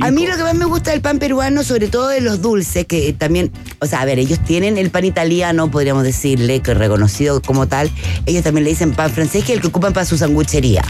a 0.03 0.11
mí 0.11 0.27
lo 0.27 0.37
que 0.37 0.43
más 0.43 0.55
me 0.55 0.65
gusta 0.65 0.91
del 0.91 1.01
pan 1.01 1.19
peruano, 1.19 1.63
sobre 1.63 1.87
todo 1.89 2.09
de 2.09 2.21
los 2.21 2.41
dulces, 2.43 2.85
que 2.87 3.13
también, 3.13 3.53
o 3.79 3.87
sea, 3.87 4.01
a 4.01 4.05
ver, 4.07 4.19
ellos 4.19 4.41
tienen 4.45 4.77
el 4.77 4.91
pan 4.91 5.05
italiano, 5.05 5.71
podríamos 5.71 6.03
decirle, 6.03 6.61
que 6.61 6.73
es 6.73 6.77
reconocido 6.79 7.41
como 7.41 7.69
tal. 7.69 7.91
Ellos 8.27 8.43
también 8.43 8.65
le 8.65 8.71
dicen 8.71 8.93
pan 8.93 9.11
francés, 9.13 9.45
que 9.45 9.53
es 9.53 9.57
el 9.59 9.61
que 9.63 9.69
ocupan 9.69 9.93
para 9.93 10.05
su 10.07 10.17
sanguchería. 10.19 10.83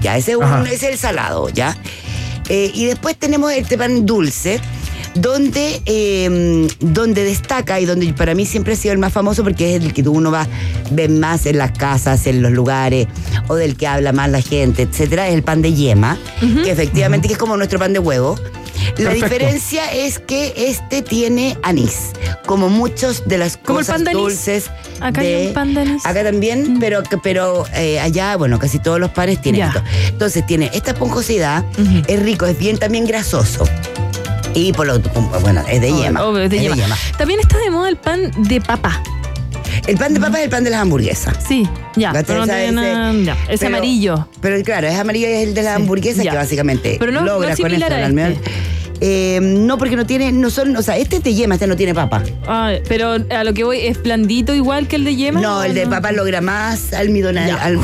Ya, 0.00 0.16
ese 0.16 0.32
es, 0.32 0.36
un- 0.36 0.66
ese 0.66 0.74
es 0.74 0.82
el 0.92 0.98
salado, 0.98 1.48
¿ya? 1.48 1.76
Eh, 2.48 2.70
y 2.74 2.84
después 2.84 3.16
tenemos 3.16 3.50
este 3.52 3.76
pan 3.78 4.04
dulce, 4.06 4.60
donde, 5.14 5.80
eh, 5.86 6.68
donde 6.80 7.24
destaca 7.24 7.80
y 7.80 7.86
donde 7.86 8.12
para 8.12 8.34
mí 8.34 8.46
siempre 8.46 8.74
ha 8.74 8.76
sido 8.76 8.92
el 8.92 8.98
más 8.98 9.12
famoso 9.12 9.42
porque 9.42 9.76
es 9.76 9.82
el 9.84 9.92
que 9.92 10.02
uno 10.08 10.30
va 10.30 10.46
ver 10.90 11.10
más 11.10 11.46
en 11.46 11.58
las 11.58 11.72
casas, 11.72 12.26
en 12.26 12.42
los 12.42 12.52
lugares, 12.52 13.06
o 13.48 13.54
del 13.54 13.76
que 13.76 13.86
habla 13.86 14.12
más 14.12 14.30
la 14.30 14.40
gente, 14.40 14.82
etcétera, 14.82 15.28
es 15.28 15.34
el 15.34 15.42
pan 15.42 15.62
de 15.62 15.72
yema, 15.72 16.18
que 16.40 16.70
efectivamente 16.70 17.28
que 17.28 17.34
es 17.34 17.38
como 17.38 17.56
nuestro 17.56 17.78
pan 17.78 17.92
de 17.92 17.98
huevo. 17.98 18.36
La 18.98 19.10
Perfecto. 19.10 19.24
diferencia 19.24 19.92
es 19.92 20.18
que 20.18 20.52
este 20.56 21.00
tiene 21.00 21.56
anís, 21.62 22.10
como 22.44 22.68
muchos 22.68 23.22
de 23.26 23.38
las 23.38 23.56
¿Como 23.56 23.78
el 23.80 23.86
cosas 23.86 23.96
pan 23.96 24.04
de 24.04 24.10
anís? 24.10 24.22
dulces. 24.22 24.70
Acá 25.00 25.20
hay 25.22 25.46
un 25.46 25.54
pan 25.54 25.74
de 25.74 25.80
anís. 25.80 26.04
Acá 26.04 26.22
también, 26.22 26.78
pero, 26.80 27.02
pero 27.22 27.64
eh, 27.74 27.98
allá, 28.00 28.36
bueno, 28.36 28.58
casi 28.58 28.78
todos 28.80 29.00
los 29.00 29.10
panes 29.10 29.40
tienen 29.40 29.62
esto. 29.68 29.82
Entonces 30.08 30.44
tiene 30.46 30.70
esta 30.74 30.90
esponjosidad, 30.90 31.64
es 32.08 32.22
rico, 32.22 32.46
es 32.46 32.58
bien 32.58 32.76
también 32.78 33.06
grasoso. 33.06 33.64
Y 34.54 34.72
por 34.72 34.86
lo 34.86 34.98
bueno, 35.40 35.62
es 35.68 35.80
de 35.80 35.92
yema. 35.92 36.24
obvio, 36.24 36.42
es 36.44 36.50
de 36.50 36.60
yema. 36.60 36.76
También 37.18 37.40
está 37.40 37.58
de 37.58 37.70
moda 37.70 37.88
el 37.88 37.96
pan 37.96 38.30
de 38.36 38.60
papa. 38.60 39.02
El 39.86 39.96
pan 39.96 40.14
de 40.14 40.20
papa 40.20 40.38
es 40.38 40.44
el 40.44 40.50
pan 40.50 40.62
de 40.64 40.70
las 40.70 40.80
hamburguesas. 40.80 41.36
Sí, 41.46 41.68
ya. 41.96 42.12
Pero 42.12 42.38
no 42.40 42.44
tiene 42.46 42.72
nada- 42.72 43.12
ya, 43.12 43.36
es 43.48 43.60
pero- 43.60 43.76
amarillo. 43.76 44.28
Pero 44.40 44.62
claro, 44.62 44.86
es 44.86 44.94
amarillo 44.98 45.26
y 45.28 45.32
es 45.32 45.48
el 45.48 45.54
de 45.54 45.62
las 45.62 45.76
hamburguesas 45.76 46.24
ya. 46.24 46.30
que 46.30 46.36
básicamente 46.36 46.96
Pero 46.98 47.10
no- 47.12 47.24
es 47.24 47.32
con 47.32 47.50
esto 47.50 47.66
el 47.66 47.82
este. 47.82 47.94
almidón. 47.94 48.36
Eh, 49.00 49.40
no, 49.42 49.76
porque 49.76 49.96
no 49.96 50.06
tiene, 50.06 50.30
no 50.30 50.48
son, 50.50 50.76
o 50.76 50.80
sea, 50.82 50.96
este 50.96 51.16
es 51.16 51.24
de 51.24 51.34
yema, 51.34 51.54
este 51.56 51.66
no 51.66 51.74
tiene 51.76 51.92
papa. 51.94 52.22
Ah, 52.46 52.72
pero 52.88 53.16
a 53.28 53.44
lo 53.44 53.52
que 53.52 53.64
voy, 53.64 53.80
¿es 53.80 54.00
blandito 54.02 54.54
igual 54.54 54.86
que 54.86 54.96
el 54.96 55.04
de 55.04 55.16
yema? 55.16 55.40
No, 55.40 55.64
el 55.64 55.74
de 55.74 55.86
papa 55.88 56.12
logra 56.12 56.40
más 56.40 56.92
almidonal, 56.92 57.50
al- 57.60 57.78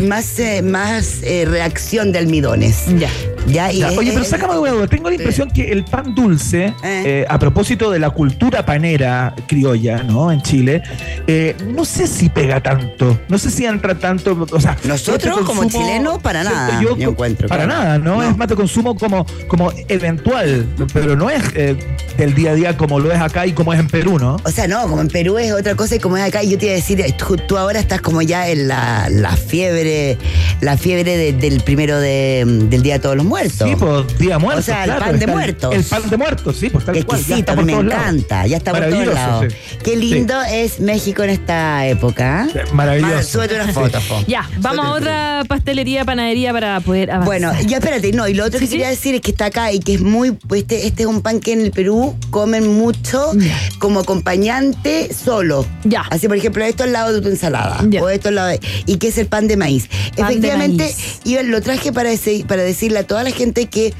más, 0.00 0.38
eh, 0.40 0.60
más 0.62 1.22
eh, 1.22 1.46
reacción 1.48 2.10
de 2.12 2.18
almidones. 2.18 2.84
Ya. 2.98 3.08
Ya, 3.50 3.72
y 3.72 3.78
Ya, 3.78 3.88
es- 3.90 3.98
Oye, 3.98 4.12
pero 4.12 4.24
sácame 4.24 4.54
de 4.54 4.60
huevo. 4.60 4.86
Tengo 4.88 5.08
la 5.08 5.16
impresión 5.16 5.50
que 5.50 5.70
el 5.70 5.84
pan 5.84 6.14
dulce, 6.14 6.74
eh, 6.84 7.24
a 7.28 7.38
propósito 7.38 7.90
de 7.90 7.98
la 7.98 8.10
cultura 8.10 8.64
panera 8.64 9.34
criolla, 9.46 10.02
¿no? 10.02 10.30
En 10.32 10.42
Chile, 10.42 10.82
eh, 11.26 11.56
no 11.74 11.84
sé 11.84 12.06
si 12.06 12.28
pega 12.28 12.60
tanto. 12.62 13.18
No 13.28 13.38
sé 13.38 13.50
si 13.50 13.64
entra 13.64 13.94
tanto. 13.98 14.46
O 14.50 14.60
sea, 14.60 14.76
Nosotros, 14.84 15.34
este 15.38 15.46
como 15.46 15.64
chilenos, 15.68 16.18
para 16.18 16.44
nada, 16.44 16.80
yo, 16.82 16.96
yo 16.96 17.10
encuentro, 17.10 17.48
Para 17.48 17.64
claro. 17.64 17.82
nada, 17.82 17.98
¿no? 17.98 18.16
No. 18.22 18.30
Es 18.30 18.36
más 18.36 18.48
de 18.48 18.56
consumo 18.56 18.96
como, 18.96 19.24
como 19.46 19.72
eventual, 19.88 20.66
pero 20.92 21.16
no 21.16 21.30
es 21.30 21.42
eh, 21.54 21.76
del 22.16 22.34
día 22.34 22.50
a 22.52 22.54
día 22.54 22.76
como 22.76 23.00
lo 23.00 23.12
es 23.12 23.20
acá 23.20 23.46
y 23.46 23.52
como 23.52 23.72
es 23.72 23.80
en 23.80 23.88
Perú, 23.88 24.18
¿no? 24.18 24.36
O 24.44 24.50
sea, 24.50 24.66
no, 24.68 24.82
como 24.82 25.00
en 25.00 25.08
Perú 25.08 25.38
es 25.38 25.52
otra 25.52 25.74
cosa 25.74 25.96
y 25.96 25.98
como 25.98 26.16
es 26.16 26.24
acá, 26.24 26.42
y 26.42 26.50
yo 26.50 26.58
te 26.58 26.66
iba 26.66 26.72
a 26.72 26.76
decir, 26.76 27.04
tú, 27.16 27.36
tú 27.36 27.56
ahora 27.58 27.78
estás 27.80 28.00
como 28.00 28.22
ya 28.22 28.48
en 28.48 28.68
la, 28.68 29.08
la 29.10 29.36
fiebre, 29.36 30.18
la 30.60 30.76
fiebre 30.76 31.16
de- 31.16 31.32
del 31.32 31.60
primero 31.62 31.98
de- 31.98 32.44
del 32.68 32.82
Día 32.82 32.94
de 32.94 33.00
Todos 33.00 33.16
los 33.16 33.24
Muertos. 33.24 33.37
Sí, 33.46 33.74
pues 33.78 34.18
día 34.18 34.38
muerto. 34.38 34.60
O 34.60 34.62
sea, 34.62 34.84
el 34.84 34.90
claro, 34.90 35.04
pan 35.06 35.18
de 35.18 35.24
el- 35.24 35.30
muertos. 35.30 35.74
El, 35.74 35.84
pan 35.84 36.10
de 36.10 36.16
muertos, 36.16 36.56
sí, 36.56 36.70
pues 36.70 36.84
tal 36.84 37.04
cual. 37.04 37.18
exquisito, 37.20 37.56
me 37.56 37.72
lados. 37.72 37.84
encanta, 37.86 38.46
ya 38.46 38.56
está 38.56 38.70
por 38.72 38.80
todos 38.80 38.92
Maravilloso, 38.92 39.16
lados. 39.16 39.52
sí. 39.52 39.76
Qué 39.84 39.96
lindo 39.96 40.40
es 40.42 40.80
México 40.80 41.22
en 41.22 41.30
esta 41.30 41.86
época. 41.86 42.48
Maravilloso. 42.72 43.14
Ma- 43.14 43.22
Súbete 43.22 43.54
una 43.54 43.72
foto, 43.72 43.98
po. 44.08 44.22
Ya, 44.26 44.48
vamos 44.58 44.84
a 44.86 44.90
otra 44.92 45.42
pastelería, 45.48 46.04
panadería 46.04 46.52
para 46.52 46.80
poder 46.80 47.10
avanzar. 47.10 47.26
Bueno, 47.26 47.52
ya 47.66 47.78
espérate, 47.78 48.12
no, 48.12 48.26
y 48.28 48.34
lo 48.34 48.44
otro 48.44 48.58
que 48.58 48.68
quería 48.68 48.88
decir 48.88 49.14
es 49.14 49.20
que 49.20 49.30
está 49.30 49.46
acá 49.46 49.72
y 49.72 49.80
que 49.80 49.94
es 49.94 50.00
muy, 50.00 50.36
este, 50.54 50.86
este 50.86 51.02
es 51.02 51.08
un 51.08 51.22
pan 51.22 51.40
que 51.40 51.52
en 51.52 51.60
el 51.60 51.70
Perú 51.70 52.16
comen 52.30 52.66
mucho 52.74 53.32
como 53.78 54.00
acompañante 54.00 55.08
solo. 55.14 55.66
Ya. 55.84 56.02
Así, 56.10 56.28
por 56.28 56.36
ejemplo, 56.36 56.64
esto 56.64 56.84
al 56.84 56.92
lado 56.92 57.12
de 57.12 57.20
tu 57.20 57.28
ensalada. 57.28 57.80
O 58.00 58.08
esto 58.08 58.28
al 58.28 58.34
lado 58.36 58.48
de, 58.48 58.60
y 58.86 58.96
que 58.96 59.08
es 59.08 59.18
el 59.18 59.26
pan 59.26 59.48
de 59.48 59.56
maíz. 59.56 59.88
de 60.16 60.22
Efectivamente, 60.22 60.84
maíz. 60.84 61.20
yo 61.24 61.42
lo 61.42 61.60
traje 61.60 61.92
para, 61.92 62.10
dese- 62.10 62.44
para 62.46 62.62
decirle 62.62 63.00
a 63.00 63.06
toda 63.06 63.22
la 63.28 63.36
gente 63.36 63.66
que 63.66 63.92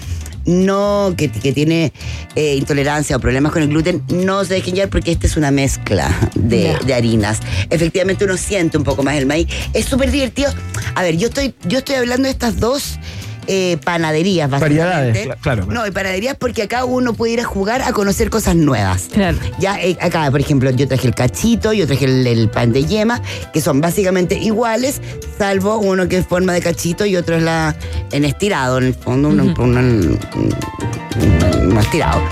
no, 0.48 1.14
que, 1.16 1.30
que 1.30 1.52
tiene 1.52 1.92
eh, 2.34 2.54
intolerancia 2.54 3.16
o 3.16 3.20
problemas 3.20 3.52
con 3.52 3.62
el 3.62 3.68
gluten, 3.68 4.02
no 4.08 4.44
se 4.44 4.54
dejen 4.54 4.74
llevar 4.74 4.90
porque 4.90 5.12
esta 5.12 5.26
es 5.26 5.36
una 5.36 5.50
mezcla 5.50 6.08
de, 6.34 6.74
de 6.86 6.94
harinas. 6.94 7.40
Efectivamente 7.70 8.24
uno 8.24 8.36
siente 8.36 8.78
un 8.78 8.84
poco 8.84 9.02
más 9.02 9.16
el 9.16 9.26
maíz. 9.26 9.46
Es 9.74 9.84
súper 9.84 10.10
divertido. 10.10 10.52
A 10.94 11.02
ver, 11.02 11.16
yo 11.16 11.28
estoy, 11.28 11.54
yo 11.66 11.78
estoy 11.78 11.96
hablando 11.96 12.24
de 12.24 12.30
estas 12.30 12.58
dos 12.58 12.98
eh, 13.48 13.78
panaderías, 13.82 14.48
básicamente. 14.50 14.84
Variedades, 14.84 15.26
cla- 15.26 15.37
claro. 15.40 15.66
No, 15.66 15.87
y 15.87 15.90
panaderías 15.90 16.37
porque 16.37 16.62
acá 16.62 16.84
uno 16.84 17.14
puede 17.14 17.32
ir 17.32 17.40
a 17.40 17.44
jugar 17.44 17.82
a 17.82 17.92
conocer 17.92 18.30
cosas 18.30 18.54
nuevas. 18.54 19.08
Claro. 19.12 19.38
Ya 19.58 19.80
eh, 19.82 19.96
acá, 20.00 20.30
por 20.30 20.40
ejemplo, 20.40 20.70
yo 20.70 20.87
traje 20.87 21.06
el 21.08 21.14
cachito, 21.14 21.72
yo 21.72 21.87
traje 21.87 22.04
el, 22.04 22.26
el 22.26 22.48
pan 22.50 22.72
de 22.72 22.84
yema, 22.84 23.20
que 23.52 23.61
son 23.61 23.80
básicamente 23.80 24.37
iguales, 24.37 25.00
salvo 25.38 25.78
uno 25.78 26.08
que 26.08 26.18
es 26.18 26.26
forma 26.26 26.52
de 26.52 26.61
cachito 26.61 27.06
y 27.06 27.16
otro 27.16 27.37
es 27.37 27.42
la 27.42 27.74
en 28.12 28.24
estirado, 28.24 28.78
en 28.78 28.84
el 28.84 28.94
fondo, 28.94 29.28
uno- 29.30 29.54
uno- 29.58 30.18
un- 31.22 31.72
un 31.72 31.78
estirado. 31.78 32.22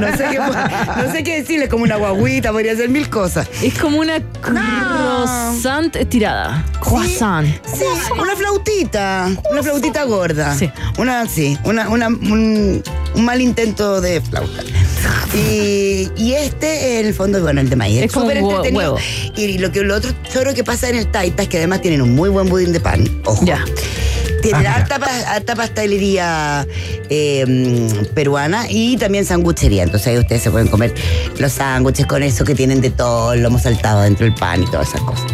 no, 0.00 0.16
sé 0.16 0.24
qué, 0.30 0.38
no 0.38 1.12
sé 1.12 1.24
qué 1.24 1.40
decirle, 1.40 1.68
como 1.68 1.84
una 1.84 1.96
guaguita, 1.96 2.52
podría 2.52 2.76
ser 2.76 2.88
mil 2.88 3.08
cosas. 3.08 3.48
Es 3.62 3.78
como 3.78 3.98
una 3.98 4.20
croissant 4.40 5.94
estirada. 5.96 6.64
Croissant. 6.80 7.46
Sí, 7.66 7.84
una 8.20 8.36
flautita, 8.36 9.28
una 9.50 9.62
flautita 9.62 10.04
gorda. 10.04 10.54
Una, 10.98 11.26
sí, 11.28 11.56
una, 11.64 11.88
una- 11.88 12.08
un, 12.08 12.82
un 13.14 13.24
mal 13.24 13.40
intento 13.40 14.00
de 14.00 14.20
flauta. 14.20 14.62
Y, 15.34 16.10
y 16.16 16.34
este, 16.34 17.00
en 17.00 17.06
el 17.06 17.14
fondo, 17.14 17.40
bueno, 17.40 17.60
el 17.62 17.70
de 17.70 17.76
maíz. 17.76 18.02
Es 18.02 18.12
como 18.12 18.26
súper 18.26 18.38
entretenido. 18.38 18.94
huevo. 18.94 18.98
Y 19.36 19.58
lo, 19.58 19.72
que, 19.72 19.80
lo 19.82 19.96
otro 19.96 20.10
choro 20.30 20.52
que 20.54 20.62
pasa 20.62 20.88
en 20.90 20.96
el 20.96 21.06
Taita 21.06 21.44
es 21.44 21.48
que 21.48 21.56
además 21.58 21.80
tienen 21.80 22.02
un 22.02 22.14
muy 22.14 22.28
buen 22.28 22.48
budín 22.48 22.72
de 22.72 22.80
pan. 22.80 23.08
Ojo. 23.24 23.44
Ya. 23.44 23.64
Tienen 24.42 24.66
Ah, 24.66 24.74
harta, 24.76 24.98
pa- 24.98 25.32
harta 25.34 25.54
pastelería 25.56 26.66
eh, 27.08 28.06
peruana 28.14 28.66
y 28.68 28.96
también 28.96 29.24
sanguchería. 29.24 29.84
Entonces 29.84 30.08
ahí 30.08 30.18
ustedes 30.18 30.42
se 30.42 30.50
pueden 30.50 30.68
comer 30.68 30.92
los 31.38 31.52
sándwiches 31.52 32.06
con 32.06 32.22
eso 32.22 32.44
que 32.44 32.54
tienen 32.54 32.80
de 32.80 32.90
todo, 32.90 33.32
el 33.32 33.42
lomo 33.42 33.58
saltado 33.58 34.02
dentro 34.02 34.24
del 34.26 34.34
pan 34.34 34.62
y 34.62 34.66
todas 34.66 34.88
esas 34.88 35.00
cosas. 35.02 35.24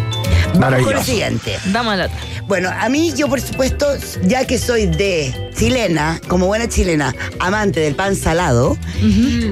Vamos 0.54 0.82
con 0.82 0.94
lo 0.94 1.02
siguiente. 1.04 1.56
Vamos 1.66 1.94
a 1.94 1.96
la 1.96 2.04
otra. 2.06 2.18
Bueno, 2.48 2.70
a 2.72 2.88
mí 2.88 3.12
yo 3.14 3.28
por 3.28 3.40
supuesto, 3.42 3.86
ya 4.24 4.46
que 4.46 4.58
soy 4.58 4.86
de 4.86 5.34
chilena, 5.54 6.18
como 6.28 6.46
buena 6.46 6.66
chilena, 6.66 7.14
amante 7.40 7.80
del 7.80 7.94
pan 7.94 8.16
salado, 8.16 8.78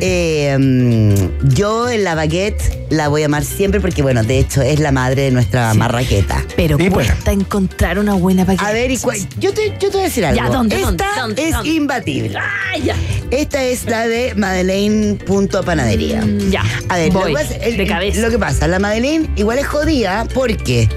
eh, 0.01 0.57
mm, 0.59 1.49
yo 1.55 1.91
en 1.91 2.05
la 2.05 2.15
baguette 2.15 2.87
la 2.89 3.09
voy 3.09 3.23
a 3.23 3.27
amar 3.27 3.45
siempre 3.45 3.81
porque, 3.81 4.01
bueno, 4.01 4.23
de 4.23 4.39
hecho 4.39 4.63
es 4.63 4.81
la 4.81 4.93
madre 4.93 5.23
de 5.23 5.31
nuestra 5.31 5.75
marraqueta. 5.75 6.43
Pero 6.57 6.79
Sí, 6.79 6.89
pues. 6.89 7.09
cuesta 7.09 7.33
encontrar 7.33 7.99
una 7.99 8.15
buena 8.15 8.45
baguette. 8.47 8.67
A 8.67 8.73
ver, 8.73 8.91
y 8.91 8.97
yo, 9.39 9.53
te, 9.53 9.69
yo 9.79 9.89
te 9.91 9.97
voy 9.97 10.01
a 10.01 10.05
decir 10.05 10.25
algo. 10.25 10.43
Ya, 10.43 10.49
¿dónde, 10.49 10.77
Esta 10.77 10.87
dónde, 10.91 11.05
dónde, 11.21 11.49
es 11.49 11.53
dónde? 11.55 11.69
imbatible. 11.71 12.39
Ah, 12.39 12.79
ya. 12.83 12.95
Esta 13.31 13.63
es 13.63 13.85
la 13.85 14.07
de 14.09 14.35
Madeleine 14.37 15.17
Punto 15.17 15.63
Panadería. 15.65 16.23
Mm, 16.23 16.51
ya. 16.51 16.63
A 16.89 16.97
ver, 16.97 17.11
Voy, 17.13 17.33
lo, 17.33 17.39
que 17.39 17.45
pasa, 17.45 17.57
el- 17.57 17.77
de 17.77 17.87
cabeza. 17.87 18.21
lo 18.23 18.31
que 18.31 18.39
pasa, 18.39 18.67
la 18.69 18.79
Madeleine 18.79 19.29
igual 19.37 19.59
es 19.59 19.67
jodida 19.67 20.27
porque, 20.33 20.89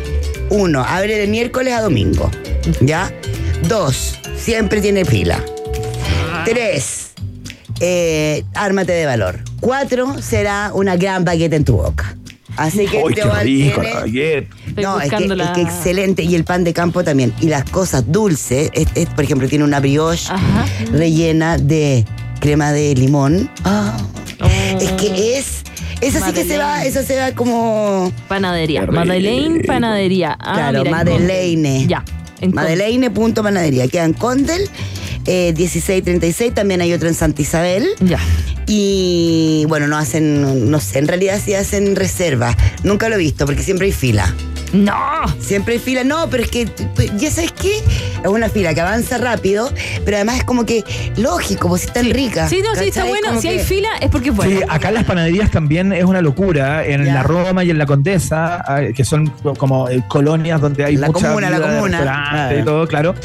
uno, 0.49 0.83
abre 0.83 1.17
de 1.17 1.27
miércoles 1.27 1.73
a 1.73 1.81
domingo. 1.81 2.29
¿Ya? 2.81 3.11
Dos, 3.67 4.19
siempre 4.37 4.81
tiene 4.81 5.05
pila. 5.05 5.43
Tres, 6.45 7.11
eh, 7.79 8.43
ármate 8.55 8.91
de 8.93 9.05
valor. 9.05 9.39
Cuatro, 9.59 10.21
será 10.21 10.71
una 10.73 10.95
gran 10.95 11.25
baguette 11.25 11.53
en 11.53 11.65
tu 11.65 11.77
boca. 11.77 12.15
Así 12.57 12.87
que 12.87 12.97
¡Ay, 12.97 13.13
te 13.13 13.21
qué 13.21 13.21
rico 13.43 13.81
tiene- 13.81 14.47
no, 14.81 14.99
es 14.99 15.09
que, 15.09 15.15
buscando 15.15 15.35
la- 15.35 15.43
es 15.45 15.49
que 15.51 15.61
excelente. 15.61 16.23
Y 16.23 16.35
el 16.35 16.43
pan 16.43 16.63
de 16.63 16.73
campo 16.73 17.03
también. 17.03 17.33
Y 17.39 17.47
las 17.47 17.63
cosas 17.69 18.03
dulces, 18.11 18.69
es- 18.73 18.87
es, 18.95 19.05
por 19.07 19.23
ejemplo, 19.23 19.47
tiene 19.47 19.63
una 19.63 19.79
brioche 19.79 20.29
Ajá. 20.31 20.65
rellena 20.91 21.57
de 21.57 22.05
crema 22.41 22.71
de 22.71 22.95
limón. 22.95 23.49
Ah, 23.63 23.97
Es 24.79 24.91
que 24.93 25.37
es, 25.37 25.63
Esa 26.01 26.25
sí 26.25 26.33
que 26.33 26.45
se 26.45 26.57
va, 26.57 26.83
esa 26.85 27.03
se 27.03 27.17
va 27.17 27.33
como. 27.33 28.11
Panadería. 28.27 28.85
Madeleine 28.85 29.63
Panadería. 29.63 30.37
Ah, 30.39 30.53
claro, 30.55 30.79
mira, 30.79 30.91
Madeleine. 30.91 31.87
Ya. 31.87 32.03
Madeleine.panadería. 32.53 33.87
Queda 33.87 34.05
en 34.05 34.13
Condel, 34.13 34.69
eh, 35.25 35.53
1636. 35.57 36.53
También 36.53 36.81
hay 36.81 36.93
otro 36.93 37.07
en 37.07 37.15
Santa 37.15 37.41
Isabel. 37.41 37.87
Ya. 37.99 38.19
Y 38.67 39.65
bueno, 39.67 39.87
no 39.87 39.97
hacen, 39.97 40.69
no 40.69 40.79
sé, 40.79 40.99
en 40.99 41.07
realidad 41.07 41.41
sí 41.43 41.55
hacen 41.55 41.95
reserva. 41.95 42.55
Nunca 42.83 43.09
lo 43.09 43.15
he 43.15 43.17
visto 43.17 43.45
porque 43.45 43.63
siempre 43.63 43.87
hay 43.87 43.93
fila. 43.93 44.33
No. 44.73 44.93
Siempre 45.39 45.73
hay 45.73 45.79
fila. 45.79 46.03
No, 46.03 46.29
pero 46.29 46.43
es 46.43 46.51
que, 46.51 46.69
ya 47.17 47.31
sabes 47.31 47.48
qué, 47.59 47.77
es 48.23 48.27
una 48.27 48.49
fila 48.49 48.73
que 48.73 48.81
avanza 48.81 49.17
rápido, 49.17 49.69
pero 50.05 50.17
además 50.17 50.37
es 50.37 50.43
como 50.45 50.65
que 50.65 50.83
lógico, 51.17 51.67
pues 51.67 51.83
es 51.85 51.93
tan 51.93 52.09
rica. 52.09 52.47
Sí, 52.47 52.61
no, 52.63 52.73
sí, 52.75 52.87
está 52.87 53.03
bueno. 53.05 53.39
Si 53.41 53.47
hay 53.47 53.57
que- 53.57 53.63
fila 53.63 53.89
es 54.01 54.09
porque 54.09 54.29
es 54.29 54.35
bueno. 54.35 54.57
Sí, 54.59 54.65
acá 54.67 54.91
las 54.91 55.03
panaderías 55.03 55.51
también 55.51 55.93
es 55.93 56.03
una 56.03 56.21
locura. 56.21 56.85
En 56.85 57.05
la 57.05 57.21
Roma 57.23 57.63
y 57.63 57.69
en 57.69 57.77
la 57.77 57.85
Condesa, 57.85 58.63
ah, 58.67 58.81
que 58.95 59.03
son 59.05 59.27
como 59.57 59.89
eh, 59.89 60.01
colonias 60.07 60.59
donde 60.61 60.83
hay 60.85 60.95
La 60.95 61.07
mucha 61.07 61.27
comuna, 61.27 61.49
la 61.49 61.59
comuna. 61.61 61.97
restaurante 61.99 62.55
Ah. 62.55 62.59
y 62.61 62.63
todo, 62.65 62.87
claro. 62.87 63.15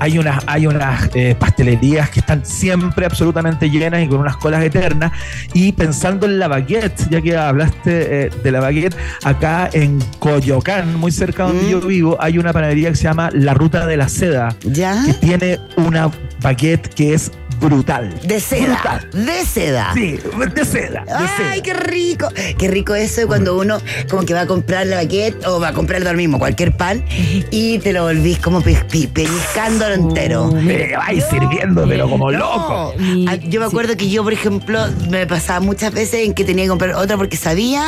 Hay 0.00 0.18
unas, 0.18 0.42
hay 0.46 0.66
unas 0.66 1.08
eh, 1.14 1.34
pastelerías 1.38 2.10
que 2.10 2.20
están 2.20 2.44
siempre 2.44 3.06
absolutamente 3.06 3.70
llenas 3.70 4.02
y 4.02 4.08
con 4.08 4.18
unas 4.18 4.36
colas 4.36 4.62
eternas. 4.62 5.12
Y 5.52 5.72
pensando 5.72 6.26
en 6.26 6.38
la 6.38 6.48
baguette, 6.48 7.08
ya 7.10 7.20
que 7.20 7.36
hablaste 7.36 8.26
eh, 8.26 8.30
de 8.42 8.50
la 8.50 8.60
baguette, 8.60 8.96
acá 9.22 9.70
en 9.72 10.00
Coyoacán, 10.18 10.96
muy 10.96 11.12
cerca 11.12 11.44
donde 11.44 11.70
yo 11.70 11.80
vivo, 11.80 12.16
hay 12.20 12.38
una 12.38 12.52
panadería 12.52 12.90
que 12.90 12.96
se 12.96 13.04
llama 13.04 13.30
La 13.32 13.54
Ruta 13.54 13.83
de 13.86 13.96
la 13.96 14.08
Seda. 14.08 14.56
¿Ya? 14.64 15.02
Que 15.06 15.14
tiene 15.14 15.60
una 15.76 16.10
baguette 16.40 16.88
que 16.88 17.14
es 17.14 17.30
brutal. 17.60 18.14
De 18.22 18.40
seda. 18.40 18.74
Brutal. 18.82 19.10
De 19.26 19.44
seda. 19.44 19.90
Sí, 19.94 20.18
de 20.54 20.64
seda. 20.64 21.04
de 21.04 21.44
Ay, 21.50 21.60
qué 21.62 21.74
rico. 21.74 22.28
Qué 22.58 22.68
rico 22.68 22.94
eso 22.94 23.22
de 23.22 23.26
cuando 23.26 23.56
uno 23.58 23.78
como 24.10 24.24
que 24.24 24.34
va 24.34 24.42
a 24.42 24.46
comprar 24.46 24.86
la 24.86 24.96
baguette 24.96 25.44
o 25.46 25.60
va 25.60 25.68
a 25.68 25.72
comprar 25.72 26.02
lo 26.02 26.12
mismo, 26.14 26.38
cualquier 26.38 26.76
pan, 26.76 27.04
y 27.50 27.78
te 27.78 27.92
lo 27.92 28.04
volvís 28.04 28.38
como 28.38 28.60
pe- 28.60 28.84
pe- 28.90 29.08
pellizcándolo 29.08 29.94
entero. 29.94 30.50
Me 30.52 30.96
vais 30.96 31.24
sirviendo, 31.30 31.86
pero 31.88 32.08
como 32.08 32.30
loco. 32.30 32.94
Ah, 33.28 33.36
Yo 33.36 33.60
me 33.60 33.66
acuerdo 33.66 33.96
que 33.96 34.08
yo, 34.08 34.22
por 34.22 34.32
ejemplo, 34.32 34.80
me 35.08 35.26
pasaba 35.26 35.60
muchas 35.60 35.92
veces 35.92 36.26
en 36.26 36.34
que 36.34 36.44
tenía 36.44 36.64
que 36.64 36.68
comprar 36.70 36.94
otra 36.94 37.16
porque 37.16 37.36
sabía 37.36 37.84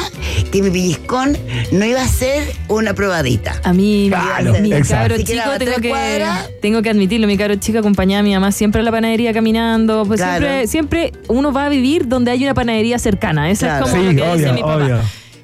que 0.53 0.63
mi 0.63 0.71
pellizcón 0.71 1.37
no 1.73 1.85
iba 1.85 2.03
a 2.03 2.09
ser 2.09 2.45
una 2.69 2.95
probadita. 2.95 3.61
A 3.65 3.73
mí, 3.73 4.07
Claro, 4.09 4.55
mi 4.61 4.71
cabro 4.83 5.17
Si 5.17 5.25
chico, 5.25 5.43
tengo 5.59 5.77
que, 5.81 5.89
cuadras. 5.89 6.49
tengo 6.61 6.83
que 6.83 6.91
admitirlo, 6.91 7.27
mi 7.27 7.37
cabro 7.37 7.57
chico 7.57 7.79
acompañaba 7.79 8.21
a 8.21 8.23
mi 8.23 8.33
mamá 8.35 8.53
siempre 8.53 8.81
a 8.81 8.85
la 8.85 8.91
panadería 8.91 9.33
caminando. 9.33 9.56
Pues 10.07 10.21
Claro. 10.21 10.45
siempre, 10.47 10.67
siempre 10.67 11.13
uno 11.29 11.53
va 11.53 11.67
a 11.67 11.69
vivir 11.69 12.07
donde 12.09 12.31
hay 12.31 12.43
una 12.45 12.55
panadería 12.55 12.99
cercana. 12.99 13.51
Eso 13.51 13.67
Claro. 13.67 13.87
es 13.87 13.91
como 13.91 14.03
Sí, 14.03 14.09
lo 14.11 14.17
que 14.17 14.23
obvio, 14.29 14.37
dice 14.37 14.53
mi 14.53 14.61
papá. 14.61 14.75
obvio. 14.77 14.99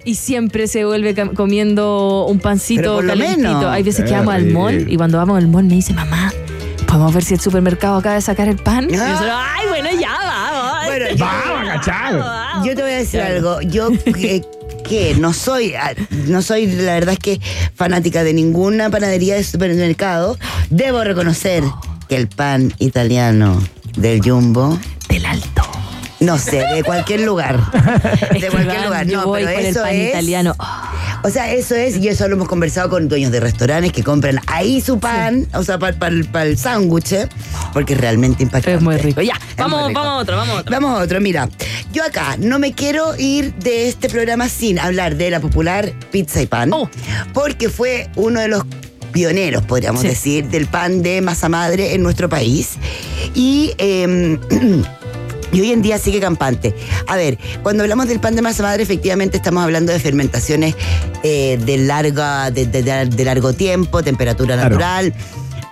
Y 0.05 0.15
siempre 0.17 0.67
se 0.67 0.85
vuelve 0.85 1.15
comiendo 1.35 2.27
un 2.29 2.39
pancito 2.41 2.99
calentito. 3.07 3.71
Hay 3.71 3.83
veces 3.83 4.05
que 4.05 4.13
vamos 4.13 4.35
al 4.35 4.47
mall 4.47 4.87
y 4.91 4.97
cuando 4.97 5.19
vamos 5.19 5.39
al 5.39 5.49
mall 5.49 5.65
me 5.65 5.75
dice, 5.77 5.93
mamá, 5.95 6.33
¿podemos 6.87 7.15
ver 7.15 7.23
si 7.25 7.35
el 7.35 7.41
supermercado 7.41 7.97
acaba 7.97 8.17
de 8.17 8.21
sacar 8.21 8.49
el 8.49 8.57
pan? 8.57 8.89
Y 8.91 8.97
yo 8.97 9.03
Ah. 9.03 9.17
solo, 9.19 9.33
ay, 9.35 9.69
bueno, 9.69 9.89
ya 10.01 10.11
vamos. 10.11 10.87
Bueno, 10.87 11.05
yo- 11.17 11.25
Vamos, 11.25 11.69
cachado. 11.69 12.65
Yo 12.65 12.75
te 12.75 12.83
voy 12.83 12.91
a 12.91 12.97
decir 12.97 13.21
algo. 13.21 13.61
Yo 13.63 13.91
que, 14.05 14.43
que 14.87 15.15
no 15.19 15.33
soy, 15.33 15.75
ah, 15.75 15.93
no 16.27 16.43
soy, 16.43 16.67
la 16.67 16.95
verdad 16.95 17.13
es 17.15 17.19
que 17.21 17.41
fanática 17.77 18.25
de 18.25 18.35
ninguna 18.35 18.91
panadería 18.91 19.37
de 19.37 19.45
supermercado. 19.45 20.37
Debo 20.71 21.03
reconocer 21.05 21.63
que 22.09 22.17
el 22.17 22.27
pan 22.27 22.75
italiano 22.81 23.63
del 23.97 24.21
Jumbo. 24.23 24.79
Del 25.09 25.25
alto. 25.27 25.63
No 26.21 26.39
sé, 26.39 26.65
de 26.73 26.85
cualquier 26.85 27.23
lugar. 27.23 27.59
De 28.41 28.49
cualquier 28.49 28.85
lugar. 28.85 29.07
No, 29.09 29.27
voy 29.27 29.43
pero 29.43 29.55
por 29.55 29.61
el 29.61 29.67
eso 29.67 29.83
pan 29.83 29.95
es. 29.95 30.09
italiano. 30.11 30.55
O 31.25 31.31
sea, 31.31 31.53
eso 31.53 31.75
es, 31.75 31.97
y 31.97 32.09
eso 32.09 32.27
lo 32.29 32.37
hemos 32.37 32.49
conversado 32.49 32.89
con 32.91 33.09
dueños 33.09 33.31
de 33.33 33.41
restaurantes 33.41 33.93
que 33.93 34.03
compran 34.05 34.39
ahí 34.47 34.81
su 34.81 34.99
pan, 34.99 35.47
o 35.55 35.63
sea, 35.65 35.79
para 35.79 36.43
el 36.45 36.59
sándwich, 36.59 37.13
¿eh? 37.13 37.29
porque 37.73 37.95
es 37.95 38.01
realmente 38.01 38.43
impactante. 38.43 38.77
Es 38.77 38.83
muy 38.83 38.97
rico. 38.99 39.21
Ya, 39.21 39.35
vamos, 39.57 39.93
vamos 39.93 40.07
a 40.07 40.15
otro, 40.17 40.37
vamos 40.37 40.57
a 40.57 40.61
otro. 40.61 40.73
Vamos 40.73 40.91
a 40.99 41.03
otro, 41.03 41.21
mira. 41.21 41.49
Yo 41.93 42.05
acá 42.05 42.37
no 42.39 42.59
me 42.59 42.73
quiero 42.73 43.17
ir 43.19 43.55
de 43.55 43.89
este 43.89 44.09
programa 44.09 44.49
sin 44.49 44.79
hablar 44.79 45.17
de 45.17 45.31
la 45.31 45.41
popular 45.41 45.93
pizza 46.11 46.41
y 46.41 46.47
pan, 46.47 46.73
Oh. 46.73 46.89
porque 47.33 47.69
fue 47.69 48.09
uno 48.17 48.41
de 48.41 48.49
los 48.49 48.63
pioneros, 49.13 49.63
podríamos 49.65 50.01
Sí. 50.03 50.09
decir, 50.09 50.49
del 50.49 50.67
pan 50.67 51.03
de 51.03 51.21
masa 51.21 51.49
madre 51.49 51.95
en 51.95 52.03
nuestro 52.03 52.29
país. 52.29 52.71
Y. 53.35 53.73
eh, 53.79 54.39
Y 55.55 55.61
hoy 55.61 55.71
en 55.71 55.83
día 55.83 55.99
sigue 55.99 56.19
campante. 56.19 56.75
A 57.07 57.15
ver, 57.15 57.37
cuando 57.63 57.83
hablamos 57.83 58.09
del 58.09 58.21
pan 58.21 58.35
de 58.35 58.41
masa 58.41 58.63
madre, 58.63 58.85
efectivamente 58.85 59.37
estamos 59.37 59.63
hablando 59.63 59.93
de 59.93 60.01
fermentaciones 60.01 60.75
eh, 61.23 61.61
de, 61.63 61.77
larga, 61.77 62.51
de, 62.51 62.65
de- 62.65 62.83
de- 62.83 63.05
de 63.05 63.25
largo 63.27 63.53
tiempo, 63.53 64.03
temperatura 64.03 64.55
Claro. 64.55 64.77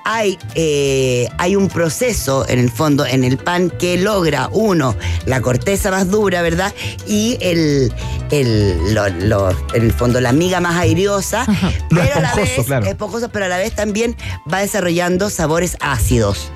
Hay, 0.04 0.38
eh, 0.54 1.28
hay 1.38 1.56
un 1.56 1.68
proceso 1.68 2.46
en 2.48 2.58
el 2.58 2.70
fondo, 2.70 3.04
en 3.06 3.24
el 3.24 3.36
pan, 3.38 3.70
que 3.70 3.96
logra, 3.98 4.48
uno, 4.52 4.96
la 5.26 5.40
corteza 5.40 5.90
más 5.90 6.10
dura, 6.10 6.42
¿verdad? 6.42 6.72
Y 7.06 7.36
el, 7.40 7.92
el, 8.30 8.94
lo- 8.94 9.08
lo- 9.08 9.50
en 9.74 9.82
el 9.84 9.92
fondo, 9.92 10.20
la 10.20 10.32
miga 10.32 10.60
más 10.60 10.76
airiosa. 10.76 11.44
Lo 11.90 12.00
Pero 12.00 12.16
a 12.16 12.20
la 12.20 12.34
vez, 12.34 12.64
claro. 12.66 12.86
esponjoso, 12.86 13.28
pero 13.30 13.44
a 13.44 13.48
la 13.48 13.58
vez 13.58 13.74
también 13.74 14.16
va 14.52 14.60
desarrollando 14.60 15.30
sabores 15.30 15.76
ácidos. 15.80 16.50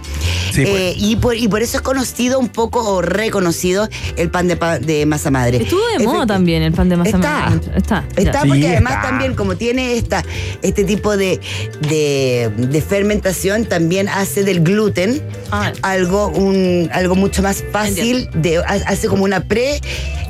Sí, 0.53 0.63
pues. 0.63 0.69
Eh, 0.69 0.95
y, 0.97 1.17
por, 1.17 1.37
y 1.37 1.49
por 1.49 1.63
eso 1.63 1.77
es 1.79 1.83
conocido 1.83 2.39
un 2.39 2.49
poco 2.49 2.81
o 2.89 3.03
reconocido 3.03 3.89
el 4.17 4.31
pan 4.31 4.49
de, 4.49 4.57
pa- 4.57 4.79
de 4.79 5.05
masa 5.07 5.31
madre. 5.31 5.59
Estuvo 5.63 5.81
de 5.99 6.05
moda 6.05 6.27
también 6.27 6.63
el 6.63 6.73
pan 6.73 6.89
de 6.89 6.97
masa 6.97 7.17
Está. 7.17 7.51
madre. 7.51 7.61
Está. 7.77 8.05
ya. 8.17 8.23
Está 8.23 8.43
Sí, 8.43 8.49
porque 8.49 8.69
además 8.69 8.95
está. 8.95 9.09
también 9.09 9.35
como 9.35 9.57
tiene 9.57 9.95
esta, 9.97 10.25
este 10.63 10.85
tipo 10.85 11.17
de, 11.17 11.41
de, 11.89 12.51
de 12.57 12.83
fermentación, 12.83 13.65
también 13.67 14.09
hace 14.09 14.45
del 14.45 14.61
gluten 14.63 15.23
Ah. 15.51 15.73
algo, 15.83 16.29
un, 16.29 16.89
algo 16.93 17.15
mucho 17.15 17.43
más 17.43 17.63
fácil, 17.73 18.29
de, 18.35 18.59
ha- 18.59 18.83
hace 18.87 19.07
como 19.09 19.25
una 19.25 19.41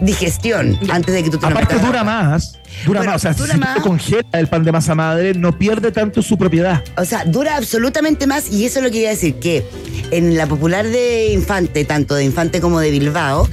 predigestión 0.01 0.79
antes 0.90 1.14
de 1.14 1.23
que 1.23 1.31
tú 1.31 1.38
te 1.38 1.47
Aparte 1.47 1.79
dura 1.79 2.05
más. 2.05 2.59
Dura 2.87 3.00
Bueno, 3.00 3.12
más. 3.12 3.16
O 3.16 3.22
sea, 3.22 3.32
dura 3.34 3.54
si 3.54 3.58
más. 3.60 3.80
congela 3.80 4.24
el 4.32 4.46
pan 4.48 4.64
de 4.64 4.72
masa 4.72 4.94
madre, 4.94 5.34
no 5.34 5.56
pierde 5.58 5.92
tanto 5.92 6.22
su 6.22 6.37
propiedad. 6.37 6.82
O 6.96 7.04
sea, 7.04 7.24
dura 7.24 7.56
absolutamente 7.56 8.26
más 8.26 8.50
y 8.52 8.64
eso 8.66 8.78
es 8.80 8.84
lo 8.84 8.90
que 8.90 8.98
iba 8.98 9.08
a 9.08 9.12
decir, 9.12 9.34
que 9.37 9.64
en 10.10 10.37
la 10.37 10.46
popular 10.46 10.87
de 10.87 11.28
Infante, 11.32 11.84
tanto 11.84 12.14
de 12.14 12.24
Infante 12.24 12.60
como 12.60 12.80
de 12.80 12.90
Bilbao, 12.90 13.48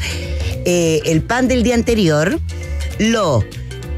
eh, 0.66 1.02
el 1.06 1.22
pan 1.22 1.48
del 1.48 1.64
día 1.64 1.76
anterior 1.76 2.40
lo, 3.00 3.44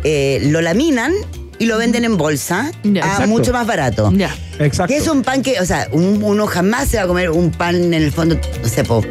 eh, 0.03 0.39
lo 0.43 0.61
laminan 0.61 1.11
y 1.59 1.65
lo 1.65 1.77
venden 1.77 2.03
en 2.03 2.17
bolsa 2.17 2.71
a 2.83 2.87
Exacto. 2.87 3.27
mucho 3.27 3.53
más 3.53 3.65
barato. 3.65 4.11
Ya. 4.15 4.35
Exacto. 4.59 4.93
Que 4.93 4.97
es 4.99 5.07
un 5.07 5.23
pan 5.23 5.41
que, 5.41 5.59
o 5.59 5.65
sea, 5.65 5.87
un- 5.91 6.21
uno 6.23 6.45
jamás 6.45 6.89
se 6.89 6.97
va 6.97 7.03
a 7.03 7.07
comer 7.07 7.29
un 7.31 7.51
pan 7.51 7.75
en 7.75 7.93
el 7.93 8.11
fondo, 8.11 8.39
no 8.61 8.67
sé, 8.69 8.83
po, 8.83 9.03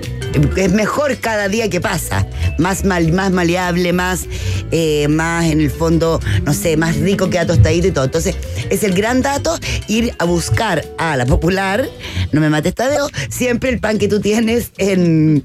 es 0.56 0.72
mejor 0.72 1.16
cada 1.18 1.48
día 1.48 1.68
que 1.70 1.80
pasa. 1.80 2.26
Más, 2.58 2.84
mal, 2.84 3.12
más 3.12 3.30
maleable, 3.30 3.92
más, 3.92 4.26
eh, 4.70 5.08
más 5.08 5.44
en 5.46 5.60
el 5.60 5.70
fondo, 5.70 6.20
no 6.44 6.54
sé, 6.54 6.76
más 6.76 6.96
rico 6.96 7.30
que 7.30 7.38
a 7.38 7.46
tostadito 7.46 7.86
y 7.88 7.90
todo. 7.92 8.04
Entonces, 8.04 8.34
es 8.70 8.82
el 8.84 8.94
gran 8.94 9.22
dato 9.22 9.58
ir 9.88 10.14
a 10.18 10.24
buscar 10.24 10.84
a 10.98 11.16
la 11.16 11.26
popular, 11.26 11.88
no 12.32 12.40
me 12.40 12.48
mates 12.50 12.74
Tadeo, 12.74 13.08
siempre 13.30 13.70
el 13.70 13.78
pan 13.80 13.98
que 13.98 14.08
tú 14.08 14.20
tienes 14.20 14.72
en, 14.78 15.42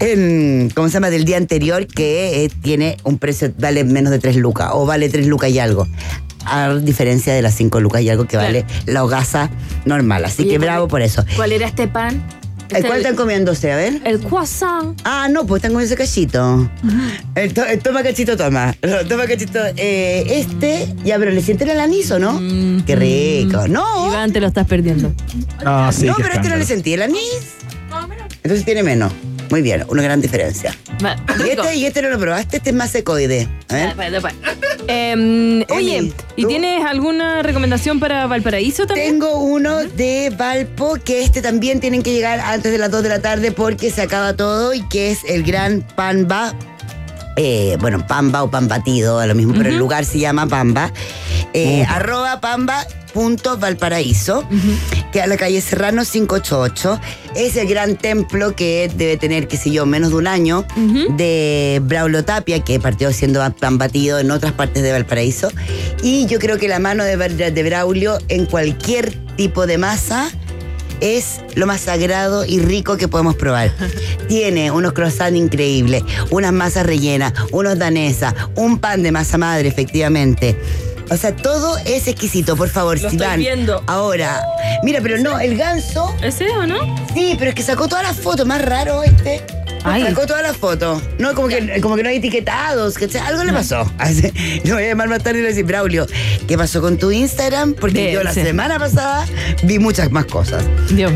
en 0.00 0.70
¿cómo 0.74 0.88
se 0.88 0.94
llama? 0.94 1.10
Del 1.10 1.24
día 1.24 1.36
anterior, 1.36 1.86
que 1.86 2.44
eh, 2.44 2.50
tiene 2.62 2.96
un 3.04 3.18
precio, 3.18 3.52
vale 3.58 3.84
menos 3.84 4.10
de 4.12 4.18
3 4.18 4.36
lucas, 4.36 4.70
o 4.72 4.86
vale 4.86 5.08
3 5.08 5.26
lucas 5.26 5.50
y 5.50 5.58
algo. 5.58 5.86
A 6.48 6.74
diferencia 6.74 7.34
de 7.34 7.42
las 7.42 7.54
5 7.56 7.80
lucas 7.80 8.02
y 8.02 8.08
algo 8.08 8.26
que 8.26 8.36
vale 8.36 8.64
la 8.86 9.02
hogaza 9.04 9.50
normal. 9.84 10.24
Así 10.24 10.42
Oye, 10.42 10.52
que 10.52 10.56
¿cuál 10.58 10.66
bravo 10.68 10.86
es- 10.86 10.90
por 10.90 11.02
eso. 11.02 11.24
¿Cuál 11.34 11.52
era 11.52 11.66
este 11.66 11.88
pan? 11.88 12.22
¿El 12.70 12.76
Este 12.76 12.88
cuál 12.88 12.98
están 13.00 13.16
comiéndose? 13.16 13.72
A 13.72 13.76
ver. 13.76 14.00
El 14.04 14.18
croissant. 14.20 15.00
Ah, 15.04 15.28
no, 15.30 15.46
pues 15.46 15.60
están 15.60 15.72
comiendo 15.72 15.94
ese 15.94 15.96
cachito. 16.02 16.68
El 17.34 17.54
to- 17.54 17.64
el 17.64 17.78
toma 17.80 18.02
cachito, 18.02 18.36
toma. 18.36 18.74
Toma 19.08 19.26
cachito. 19.26 19.60
Eh, 19.76 20.24
este, 20.40 20.92
ya, 21.04 21.18
pero 21.18 21.30
le 21.30 21.42
sienten 21.42 21.68
el 21.70 21.78
anís, 21.80 22.10
¿o 22.10 22.18
no? 22.18 22.40
Qué 22.86 22.96
rico. 22.96 23.68
No, 23.68 24.08
Iván, 24.08 24.32
te 24.32 24.40
lo 24.40 24.48
estás 24.48 24.66
perdiendo. 24.66 25.12
No, 25.64 25.92
sí, 25.92 26.06
no, 26.06 26.14
pero 26.16 26.34
este 26.34 26.48
no 26.48 26.56
le 26.56 26.64
sentí 26.64 26.94
el 26.94 27.02
anís. 27.02 27.54
Entonces 28.42 28.64
tiene 28.64 28.82
menos. 28.82 29.12
Muy 29.50 29.62
bien, 29.62 29.84
una 29.88 30.02
gran 30.02 30.20
diferencia. 30.20 30.74
Y 30.98 31.42
rico. 31.42 31.62
este, 31.62 31.76
y 31.76 31.86
este 31.86 32.02
no 32.02 32.10
lo 32.10 32.18
probaste, 32.18 32.56
este 32.56 32.70
es 32.70 32.76
más 32.76 32.90
secoide. 32.90 33.48
A 33.68 33.74
ver. 33.74 33.86
Después, 33.86 34.12
después. 34.12 34.34
Em, 34.88 35.64
oye, 35.70 36.12
¿y 36.36 36.42
¿tú? 36.42 36.48
tienes 36.48 36.84
alguna 36.84 37.42
recomendación 37.42 37.98
para 37.98 38.26
Valparaíso 38.26 38.86
también? 38.86 39.12
Tengo 39.12 39.40
uno 39.40 39.84
de 39.84 40.32
Valpo 40.36 40.96
que 41.04 41.22
este 41.22 41.42
también 41.42 41.80
tienen 41.80 42.02
que 42.02 42.12
llegar 42.12 42.40
antes 42.40 42.70
de 42.70 42.78
las 42.78 42.90
2 42.90 43.02
de 43.02 43.08
la 43.08 43.20
tarde 43.20 43.52
porque 43.52 43.90
se 43.90 44.02
acaba 44.02 44.34
todo 44.34 44.74
y 44.74 44.86
que 44.88 45.10
es 45.10 45.20
el 45.28 45.42
gran 45.42 45.82
Pamba. 45.82 46.54
Eh, 47.36 47.76
bueno, 47.80 48.06
Pamba 48.06 48.42
o 48.42 48.50
pan 48.50 48.66
batido, 48.68 49.18
a 49.18 49.26
lo 49.26 49.34
mismo, 49.34 49.54
pero 49.54 49.68
el 49.68 49.76
lugar 49.76 50.04
se 50.04 50.18
llama 50.18 50.46
Pamba. 50.46 50.92
Eh, 51.52 51.84
Arroba 51.88 52.40
Pamba. 52.40 52.86
Valparaíso, 53.58 54.46
que 55.10 55.22
a 55.22 55.26
la 55.26 55.36
calle 55.36 55.60
Serrano 55.60 56.02
588. 56.04 57.00
Es 57.34 57.56
el 57.56 57.66
gran 57.66 57.96
templo 57.96 58.54
que 58.54 58.90
debe 58.94 59.16
tener, 59.16 59.48
qué 59.48 59.56
sé 59.56 59.70
yo, 59.70 59.86
menos 59.86 60.10
de 60.10 60.16
un 60.16 60.26
año, 60.26 60.66
de 61.16 61.80
Braulio 61.82 62.24
Tapia, 62.24 62.62
que 62.62 62.78
partió 62.78 63.12
siendo 63.12 63.40
pan 63.54 63.78
batido 63.78 64.18
en 64.18 64.30
otras 64.30 64.52
partes 64.52 64.82
de 64.82 64.92
Valparaíso. 64.92 65.50
Y 66.02 66.26
yo 66.26 66.38
creo 66.38 66.58
que 66.58 66.68
la 66.68 66.78
mano 66.78 67.04
de, 67.04 67.16
de 67.16 67.62
Braulio 67.62 68.18
en 68.28 68.44
cualquier 68.44 69.14
tipo 69.36 69.66
de 69.66 69.78
masa 69.78 70.30
es 71.00 71.40
lo 71.54 71.66
más 71.66 71.80
sagrado 71.82 72.44
y 72.44 72.60
rico 72.60 72.96
que 72.96 73.08
podemos 73.08 73.34
probar. 73.34 73.72
Tiene 74.28 74.70
unos 74.70 74.92
croissants 74.92 75.38
increíbles, 75.38 76.02
unas 76.30 76.52
masas 76.52 76.86
rellenas, 76.86 77.32
unos 77.52 77.78
danesas, 77.78 78.34
un 78.54 78.78
pan 78.78 79.02
de 79.02 79.12
masa 79.12 79.38
madre, 79.38 79.68
efectivamente. 79.68 80.58
O 81.08 81.16
sea, 81.16 81.36
todo 81.36 81.78
es 81.84 82.08
exquisito, 82.08 82.56
por 82.56 82.68
favor, 82.68 83.00
Lo 83.00 83.08
si 83.10 83.14
estoy 83.16 83.28
van 83.28 83.38
viendo. 83.38 83.82
ahora. 83.86 84.44
Mira, 84.82 85.00
pero 85.00 85.18
no, 85.18 85.38
el 85.38 85.56
ganso. 85.56 86.12
¿Ese 86.20 86.50
o 86.50 86.66
no? 86.66 86.78
Sí, 87.14 87.36
pero 87.38 87.50
es 87.50 87.54
que 87.54 87.62
sacó 87.62 87.86
todas 87.86 88.02
las 88.04 88.16
fotos, 88.16 88.44
más 88.44 88.60
raro 88.60 89.04
este. 89.04 89.40
Ay. 89.88 90.02
Sacó 90.02 90.26
todas 90.26 90.42
las 90.42 90.56
fotos. 90.56 91.02
No, 91.18 91.34
como 91.34 91.48
que, 91.48 91.80
como 91.80 91.96
que 91.96 92.02
no 92.02 92.08
hay 92.08 92.16
etiquetados. 92.16 92.96
Que, 92.96 93.06
algo 93.18 93.44
le 93.44 93.52
pasó. 93.52 93.90
Así, 93.98 94.30
Lo 94.64 94.74
voy 94.74 94.84
a 94.84 94.88
llamar 94.88 95.08
más 95.08 95.22
tarde 95.22 95.38
y 95.38 95.42
le 95.42 95.48
decir, 95.48 95.64
Braulio, 95.64 96.06
¿qué 96.48 96.56
pasó 96.58 96.80
con 96.80 96.96
tu 96.98 97.10
Instagram? 97.10 97.74
Porque 97.74 98.12
yo 98.12 98.22
la 98.22 98.32
sí. 98.34 98.42
semana 98.42 98.78
pasada 98.78 99.26
vi 99.62 99.78
muchas 99.78 100.10
más 100.10 100.26
cosas. 100.26 100.64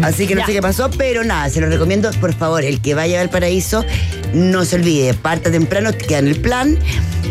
Así 0.03 0.27
que 0.27 0.35
no 0.35 0.41
Ya. 0.43 0.47
sé 0.47 0.53
qué 0.53 0.63
pasó, 0.63 0.91
pero 0.97 1.25
nada, 1.25 1.49
se 1.51 1.61
lo 1.61 1.69
recomiendo, 1.69 2.11
por 2.21 2.35
favor, 2.35 2.65
el 2.65 2.81
que 2.81 2.95
vaya 2.95 3.21
al 3.21 3.31
paraíso, 3.31 3.85
no 4.33 4.65
se 4.65 4.77
olvide, 4.77 5.15
parta 5.15 5.51
temprano, 5.51 5.91
queda 5.93 6.19
en 6.19 6.29
el 6.29 6.41
plan, 6.41 6.79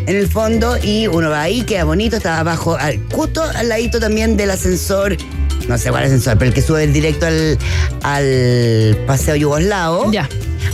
en 0.05 0.15
el 0.15 0.27
fondo, 0.27 0.77
y 0.81 1.07
uno 1.07 1.29
va 1.29 1.41
ahí, 1.43 1.61
queda 1.63 1.83
bonito, 1.85 2.17
está 2.17 2.39
abajo, 2.39 2.75
al- 2.77 2.99
justo 3.11 3.41
al 3.43 3.69
ladito 3.69 3.99
también 3.99 4.37
del 4.37 4.51
ascensor. 4.51 5.17
No 5.67 5.77
sé 5.77 5.91
cuál 5.91 6.05
ascensor, 6.05 6.37
pero 6.37 6.49
el 6.49 6.53
que 6.55 6.61
sube 6.61 6.87
directo 6.87 7.27
al, 7.27 7.57
al 8.03 8.97
paseo 9.05 9.35
yugoslavo. 9.35 10.11
Ya. 10.11 10.27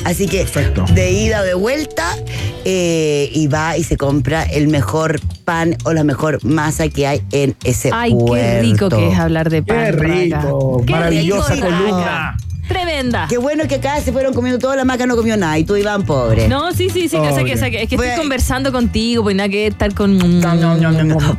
Así 0.05 0.27
que 0.27 0.45
de 0.93 1.11
ida 1.11 1.41
o 1.41 1.43
de 1.43 1.55
vuelta, 1.55 2.15
eh, 2.63 3.27
y 3.33 3.47
va 3.47 3.75
y 3.75 3.83
se 3.83 3.97
compra 3.97 4.43
el 4.43 4.67
mejor 4.67 5.19
pan 5.45 5.75
o 5.83 5.93
la 5.93 6.03
mejor 6.03 6.43
masa 6.45 6.87
que 6.89 7.07
hay 7.07 7.23
en 7.31 7.55
ese 7.63 7.89
Ay, 7.91 8.15
qué 8.31 8.61
rico 8.61 8.87
que 8.87 9.09
es 9.09 9.17
hablar 9.17 9.49
de 9.49 9.63
pan. 9.63 9.77
Qué 9.77 9.91
rico, 9.93 10.83
Qué 10.85 10.91
maravillosa 10.91 11.55
rico, 11.55 11.65
columna. 11.65 12.37
Tremenda. 12.67 13.27
Qué 13.29 13.37
bueno 13.37 13.67
que 13.67 13.75
acá 13.75 13.99
se 14.01 14.11
fueron 14.11 14.33
comiendo 14.33 14.59
toda 14.59 14.75
la 14.75 14.85
maca, 14.85 15.05
no 15.05 15.15
comió 15.15 15.37
nada, 15.37 15.57
y 15.57 15.63
tú 15.63 15.75
Iván 15.75 16.03
pobre. 16.03 16.47
No, 16.47 16.71
sí, 16.71 16.89
sí, 16.89 17.07
sí. 17.09 17.15
o 17.15 17.33
sea, 17.33 17.43
que, 17.43 17.53
o 17.53 17.57
sea, 17.57 17.69
que- 17.69 17.83
es 17.83 17.89
que 17.89 17.95
estoy 17.95 18.09
conversando 18.17 18.71
contigo, 18.71 19.23
pues 19.23 19.35
nada 19.35 19.49
que 19.49 19.67
estar 19.67 19.93
con. 19.93 20.19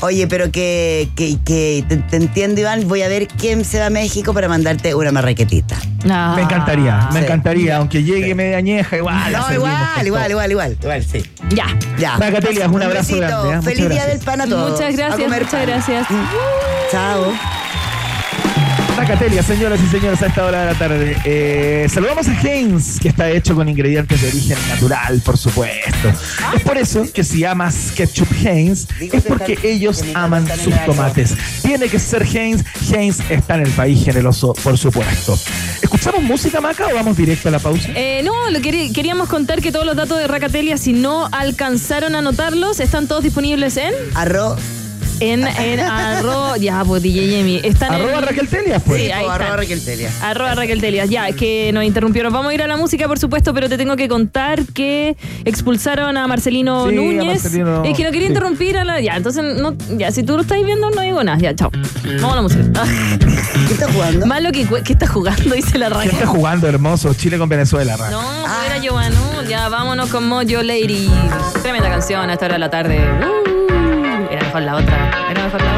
Oye, 0.03 0.27
pero 0.29 0.51
que, 0.51 1.09
que, 1.17 1.37
que 1.45 1.85
te, 1.89 1.97
te 1.97 2.17
entiendo, 2.17 2.61
Iván. 2.61 2.87
Voy 2.89 3.03
a 3.03 3.09
ver 3.09 3.27
quién 3.29 3.65
se 3.65 3.81
va 3.81 3.87
a 3.87 3.91
México 3.91 4.33
para 4.35 4.49
mandarte 4.49 4.95
una 4.95 5.13
marraquetita. 5.13 5.77
Me 6.05 6.43
encantaría, 6.43 7.09
me 7.13 7.19
Sí. 7.21 7.25
encantaría, 7.25 7.77
aunque 7.79 8.05
llegue 8.05 8.35
media 8.35 8.59
añeja, 8.59 8.97
igual. 8.97 9.33
la 9.33 9.39
No, 9.39 9.47
servimos 9.49 9.69
igual, 9.71 9.95
con 9.97 10.07
igual, 10.07 10.23
todo. 10.23 10.31
igual, 10.31 10.51
igual, 10.53 10.77
igual, 10.81 11.05
sí. 11.05 11.23
Ya. 11.51 11.67
Ya. 11.99 12.17
Macatelia, 12.19 12.69
un 12.69 12.83
abrazo 12.83 13.15
besito. 13.15 13.19
grande, 13.21 13.49
¿eh? 13.49 13.57
Muchas 13.57 13.65
Feliz 13.65 13.79
día 13.79 13.89
gracias. 13.89 14.09
del 14.19 14.25
pan 14.25 14.41
a 14.43 14.47
todos. 14.47 14.71
Muchas 14.73 14.87
A 14.95 14.97
gracias, 14.97 15.21
comer 15.25 15.43
muchas 15.45 15.61
pan. 15.61 15.67
gracias. 15.67 16.07
Chao. 16.93 17.66
Macatelia, 18.97 19.43
señoras 19.43 19.79
y 19.83 19.89
señores, 19.89 20.23
a 20.23 20.27
esta 20.27 20.47
hora 20.47 20.61
de 20.61 20.73
la 20.73 20.79
tarde. 20.79 21.17
Eh, 21.25 21.87
saludamos 21.91 22.27
a 22.29 22.41
Heinz, 22.41 22.99
que 22.99 23.09
está 23.09 23.31
hecho 23.31 23.55
con 23.55 23.69
ingredientes 23.69 24.23
de 24.23 24.29
origen 24.29 24.57
natural, 24.69 25.21
por 25.23 25.37
supuesto. 25.37 26.09
Es 26.55 26.63
por 26.63 26.79
eso 26.79 27.05
que 27.13 27.23
si 27.23 27.45
amas 27.45 27.93
ketchup 27.95 28.29
Heinz, 28.43 28.87
es 28.99 29.23
porque 29.25 29.59
ellos 29.63 30.03
aman 30.15 30.47
sus 30.59 30.75
tomates. 30.87 31.35
Tiene 31.63 31.89
que 31.89 31.99
ser 31.99 32.23
Heinz. 32.23 32.65
Heinz 32.91 33.21
está 33.29 33.57
en 33.57 33.67
el 33.67 33.71
país 33.73 34.03
generoso, 34.03 34.55
por 34.65 34.79
supuesto. 34.79 35.39
¿Escuchamos 35.83 36.23
música, 36.23 36.63
Maca, 36.63 36.87
o 36.87 36.95
vamos 36.95 37.19
directo 37.19 37.49
a 37.49 37.53
la 37.53 37.59
pausa? 37.59 37.91
Eh, 37.95 38.23
no, 38.25 38.51
lo 38.51 38.61
queríamos 38.63 39.29
contar 39.29 39.61
que 39.61 39.73
todos 39.73 39.85
los 39.85 39.97
datos 39.97 40.19
de 40.19 40.27
Racatelia, 40.27 40.79
si 40.79 40.95
no 40.95 41.29
alcanzaron 41.33 42.15
a 42.15 42.21
anotarlos, 42.21 42.81
están 42.81 43.09
todos 43.09 43.23
disponibles 43.23 43.77
en. 43.77 43.93
Arro. 44.15 44.57
En, 45.21 45.47
en 45.47 45.81
arro. 45.81 46.57
Ya, 46.57 46.85
pues 46.85 47.03
DJ 47.03 47.27
Yemi. 47.29 47.61
Están 47.65 47.95
en- 47.95 48.03
Arroba 48.03 48.21
Raquel 48.21 48.49
Telias, 48.49 48.83
pues. 48.85 49.03
Sí, 49.03 49.11
ahí 49.11 49.25
O 49.25 49.27
están. 49.27 49.43
arroba 49.43 49.57
Raquel 49.57 49.85
Telia. 49.85 50.11
Arroba 50.23 50.55
Raquel 50.55 50.81
Telias. 50.81 51.09
Ya, 51.11 51.29
es 51.29 51.37
que 51.37 51.71
nos 51.73 51.85
interrumpieron. 51.85 52.33
Vamos 52.33 52.51
a 52.51 52.55
ir 52.55 52.63
a 52.63 52.67
la 52.67 52.77
música, 52.77 53.07
por 53.09 53.19
supuesto, 53.19 53.53
pero 53.55 53.69
te 53.69 53.77
tengo 53.79 53.97
que 53.97 54.09
contar 54.09 54.65
que 54.75 55.17
expulsaron 55.45 56.17
a 56.17 56.27
Marcelino 56.27 56.89
Sí, 56.89 56.93
a 56.93 56.97
Núñez. 57.01 57.43
Marcelino, 57.43 57.85
Es 57.85 57.97
que 57.97 58.05
no 58.05 58.11
quería 58.11 58.27
sí. 58.29 58.33
interrumpir 58.33 58.77
a 58.79 58.85
la. 58.85 59.01
Ya, 59.01 59.17
entonces, 59.17 59.43
no, 59.61 59.75
ya, 59.97 60.11
si 60.13 60.23
tú 60.23 60.35
lo 60.37 60.43
estás 60.43 60.63
viendo, 60.65 60.91
no 60.91 61.01
digo 61.03 61.23
nada. 61.25 61.39
Ya, 61.39 61.55
chao. 61.55 61.71
Vamos 62.21 62.33
a 62.33 62.37
la 62.37 62.43
música. 62.43 62.63
¿Qué 63.69 63.75
estás 63.75 63.91
jugando? 63.93 64.27
Malo 64.27 64.53
que. 64.53 64.67
¿Qué 64.85 64.93
estás 64.93 65.11
jugando? 65.11 65.55
Dice 65.55 65.79
la 65.79 65.87
¿Quién 65.89 65.99
Raquel. 65.99 66.13
está 66.15 66.27
jugando 66.27 66.69
hermoso? 66.69 67.15
Chile 67.15 67.39
con 67.39 67.49
Venezuela, 67.49 67.97
Ra. 67.97 68.11
No, 68.11 68.21
fuera 68.21 68.79
Giovanni. 68.79 69.17
Ya, 69.49 69.69
vámonos 69.69 70.11
con 70.11 70.27
Mojo 70.29 70.63
Lady. 70.63 71.11
Tremenda 71.63 71.89
canción 71.89 72.29
a 72.29 72.33
esta 72.35 72.47
hora 72.47 72.55
de 72.55 72.59
la 72.59 72.71
tarde. 72.71 72.99
Uh, 72.99 73.46
mejor 74.57 74.63
la 74.63 74.77
otra. 74.77 75.11
La 75.35 75.47
otra. 75.47 75.76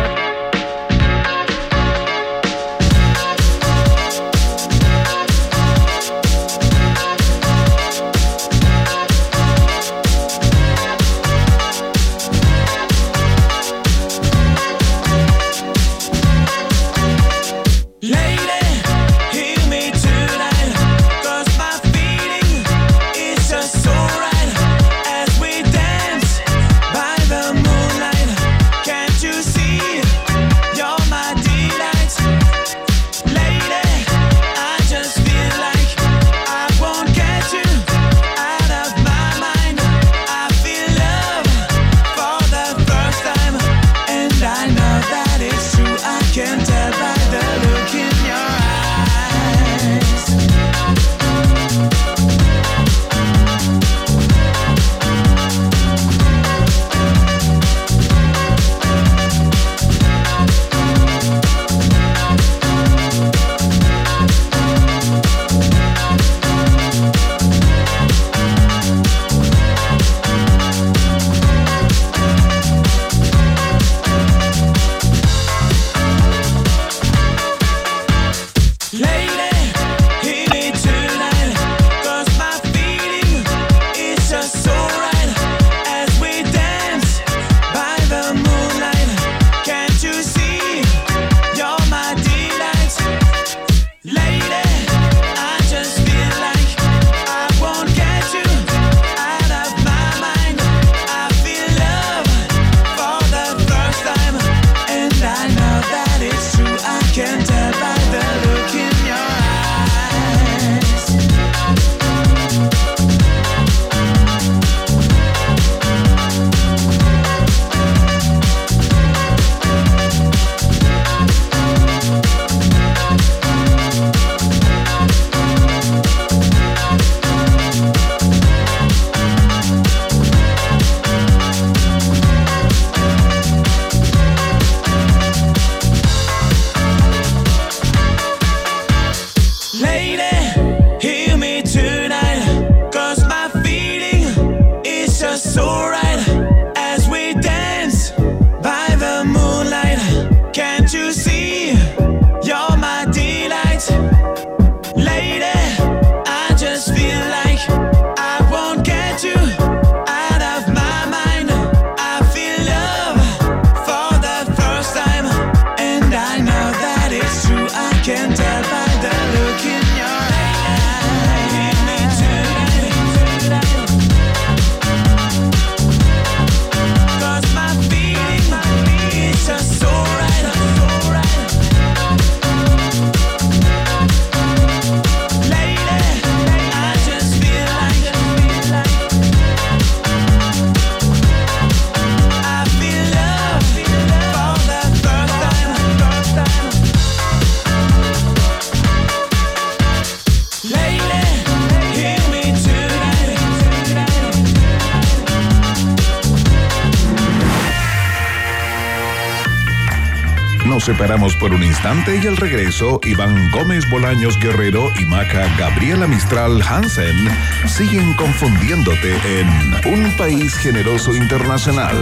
Por 211.40 211.52
un 211.52 211.64
instante 211.64 212.20
y 212.22 212.26
al 212.28 212.36
regreso, 212.36 213.00
Iván 213.04 213.50
Gómez 213.50 213.88
Bolaños 213.90 214.38
Guerrero 214.38 214.92
y 215.00 215.04
Maca 215.04 215.48
Gabriela 215.58 216.06
Mistral 216.06 216.62
Hansen 216.62 217.28
siguen 217.66 218.14
confundiéndote 218.14 219.16
en 219.40 219.48
Un 219.92 220.16
País 220.16 220.54
Generoso 220.54 221.14
Internacional 221.14 221.96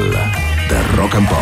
de 0.68 0.82
Rock 0.96 1.14
and 1.14 1.28
Pop. 1.28 1.38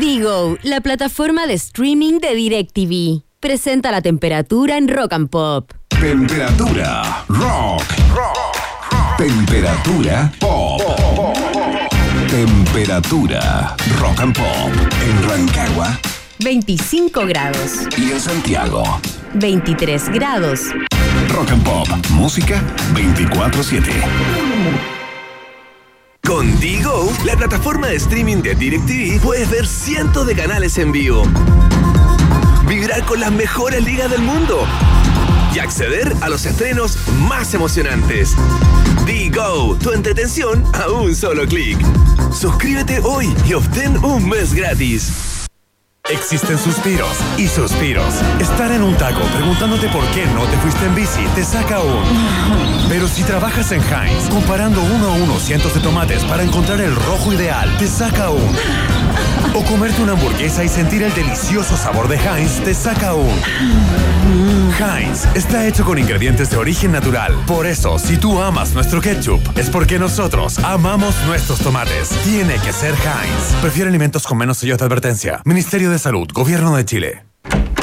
Digo, 0.00 0.58
la 0.62 0.80
plataforma 0.80 1.46
de 1.46 1.54
streaming 1.54 2.18
de 2.18 2.34
DirecTV. 2.34 3.22
Presenta 3.38 3.92
la 3.92 4.02
temperatura 4.02 4.78
en 4.78 4.88
Rock 4.88 5.12
and 5.12 5.30
Pop. 5.30 5.70
Temperatura 5.88 7.24
rock. 7.28 7.82
Temperatura 9.16 10.32
pop. 10.40 11.79
Temperatura 12.30 13.74
rock 13.98 14.20
and 14.20 14.36
pop. 14.36 14.70
En 15.02 15.28
Rancagua 15.28 15.98
25 16.38 17.26
grados. 17.26 17.88
y 17.98 18.12
en 18.12 18.20
Santiago. 18.20 19.00
23 19.34 20.08
grados. 20.10 20.60
Rock 21.28 21.50
and 21.50 21.64
pop. 21.64 21.88
Música 22.10 22.62
24-7. 22.94 23.82
Con 26.24 26.60
Digo, 26.60 27.12
la 27.24 27.34
plataforma 27.36 27.88
de 27.88 27.96
streaming 27.96 28.42
de 28.42 28.54
DirecTV, 28.54 29.20
puedes 29.20 29.50
ver 29.50 29.66
cientos 29.66 30.24
de 30.24 30.36
canales 30.36 30.78
en 30.78 30.92
vivo. 30.92 31.24
Vibrar 32.68 33.04
con 33.06 33.18
las 33.18 33.32
mejores 33.32 33.84
ligas 33.84 34.08
del 34.08 34.22
mundo. 34.22 34.64
Y 35.54 35.58
acceder 35.58 36.12
a 36.20 36.28
los 36.28 36.46
estrenos 36.46 36.96
más 37.28 37.54
emocionantes. 37.54 38.34
Digo, 39.04 39.76
tu 39.82 39.92
entretención 39.92 40.64
a 40.74 40.88
un 40.90 41.14
solo 41.14 41.46
clic. 41.46 41.78
Suscríbete 42.32 43.00
hoy 43.00 43.34
y 43.48 43.54
obtén 43.54 43.96
un 44.04 44.28
mes 44.28 44.54
gratis. 44.54 45.30
Existen 46.08 46.58
suspiros 46.58 47.16
y 47.36 47.46
suspiros. 47.46 48.14
Estar 48.40 48.72
en 48.72 48.82
un 48.82 48.96
taco 48.96 49.20
preguntándote 49.36 49.88
por 49.88 50.04
qué 50.06 50.26
no 50.26 50.44
te 50.44 50.56
fuiste 50.58 50.86
en 50.86 50.94
bici 50.94 51.24
te 51.34 51.44
saca 51.44 51.80
un. 51.80 52.88
Pero 52.88 53.06
si 53.06 53.22
trabajas 53.22 53.70
en 53.70 53.80
Heinz, 53.80 54.28
comparando 54.28 54.80
uno 54.82 55.06
a 55.06 55.12
uno 55.12 55.38
cientos 55.38 55.74
de 55.74 55.80
tomates 55.80 56.24
para 56.24 56.42
encontrar 56.42 56.80
el 56.80 56.96
rojo 56.96 57.32
ideal, 57.32 57.76
te 57.78 57.86
saca 57.86 58.30
un. 58.30 58.56
O 59.54 59.64
comerte 59.64 60.00
una 60.02 60.12
hamburguesa 60.12 60.62
y 60.64 60.68
sentir 60.68 61.02
el 61.02 61.12
delicioso 61.14 61.76
sabor 61.76 62.08
de 62.08 62.16
Heinz 62.16 62.60
te 62.62 62.72
saca 62.74 63.14
un. 63.14 63.30
Heinz 64.78 65.26
está 65.34 65.66
hecho 65.66 65.84
con 65.84 65.98
ingredientes 65.98 66.50
de 66.50 66.56
origen 66.56 66.92
natural. 66.92 67.34
Por 67.46 67.66
eso, 67.66 67.98
si 67.98 68.16
tú 68.16 68.40
amas 68.40 68.74
nuestro 68.74 69.00
ketchup, 69.00 69.40
es 69.58 69.68
porque 69.68 69.98
nosotros 69.98 70.58
amamos 70.60 71.14
nuestros 71.26 71.58
tomates. 71.58 72.10
Tiene 72.22 72.54
que 72.58 72.72
ser 72.72 72.94
Heinz. 72.94 73.60
Prefiere 73.60 73.88
alimentos 73.88 74.26
con 74.26 74.38
menos 74.38 74.58
sellos 74.58 74.78
de 74.78 74.84
advertencia. 74.84 75.42
Ministerio 75.44 75.90
de 75.90 75.98
Salud, 75.98 76.28
Gobierno 76.32 76.76
de 76.76 76.84
Chile. 76.84 77.29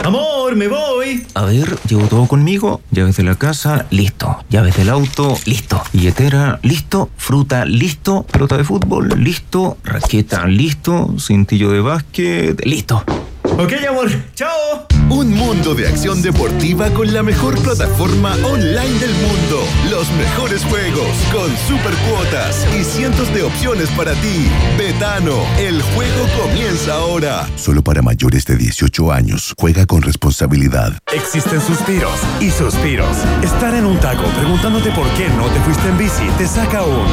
Amor, 0.08 0.56
me 0.56 0.70
voy. 0.70 1.28
A 1.34 1.44
ver, 1.44 1.78
llevo 1.86 2.08
todo 2.08 2.28
conmigo. 2.30 2.80
Llaves 2.92 3.18
de 3.18 3.24
la 3.24 3.36
casa, 3.36 3.88
listo. 3.90 4.38
Llaves 4.50 4.78
del 4.78 4.88
auto, 4.88 5.38
listo. 5.44 5.84
Billetera, 5.92 6.62
listo. 6.64 7.10
Fruta, 7.18 7.66
listo. 7.66 8.24
Pelota 8.24 8.56
de 8.56 8.64
fútbol, 8.64 9.10
listo. 9.22 9.78
Raqueta, 9.84 10.48
listo. 10.48 11.14
Cintillo 11.20 11.72
de 11.72 11.82
básquet, 11.82 12.66
listo. 12.66 13.04
Ok, 13.44 13.74
amor. 13.90 14.10
Chao. 14.34 14.87
Un 15.10 15.34
mundo 15.34 15.74
de 15.74 15.88
acción 15.88 16.22
deportiva 16.22 16.90
con 16.90 17.14
la 17.14 17.24
mejor 17.24 17.58
plataforma 17.62 18.34
online 18.44 19.00
del 19.00 19.14
mundo. 19.14 19.64
Los 19.90 20.12
mejores 20.12 20.66
juegos 20.66 21.08
con 21.32 21.50
super 21.66 21.94
cuotas 22.10 22.68
y 22.78 22.84
cientos 22.84 23.34
de 23.34 23.44
opciones 23.44 23.90
para 23.92 24.12
ti. 24.16 24.52
Betano, 24.78 25.38
el 25.60 25.82
juego 25.82 26.28
comienza 26.38 26.96
ahora. 26.96 27.48
Solo 27.56 27.82
para 27.82 28.02
mayores 28.02 28.46
de 28.46 28.58
18 28.58 29.14
años. 29.14 29.54
Juega 29.58 29.86
con 29.86 30.02
responsabilidad. 30.02 30.92
Existen 31.14 31.62
suspiros 31.62 32.20
y 32.42 32.52
suspiros. 32.52 33.16
Estar 33.42 33.76
en 33.76 33.86
un 33.86 33.98
taco 34.02 34.28
preguntándote 34.36 34.92
por 34.92 35.08
qué 35.12 35.30
no 35.30 35.46
te 35.48 35.60
fuiste 35.62 35.88
en 35.88 35.98
bici 35.98 36.28
te 36.38 36.46
saca 36.46 36.84
un. 36.84 37.08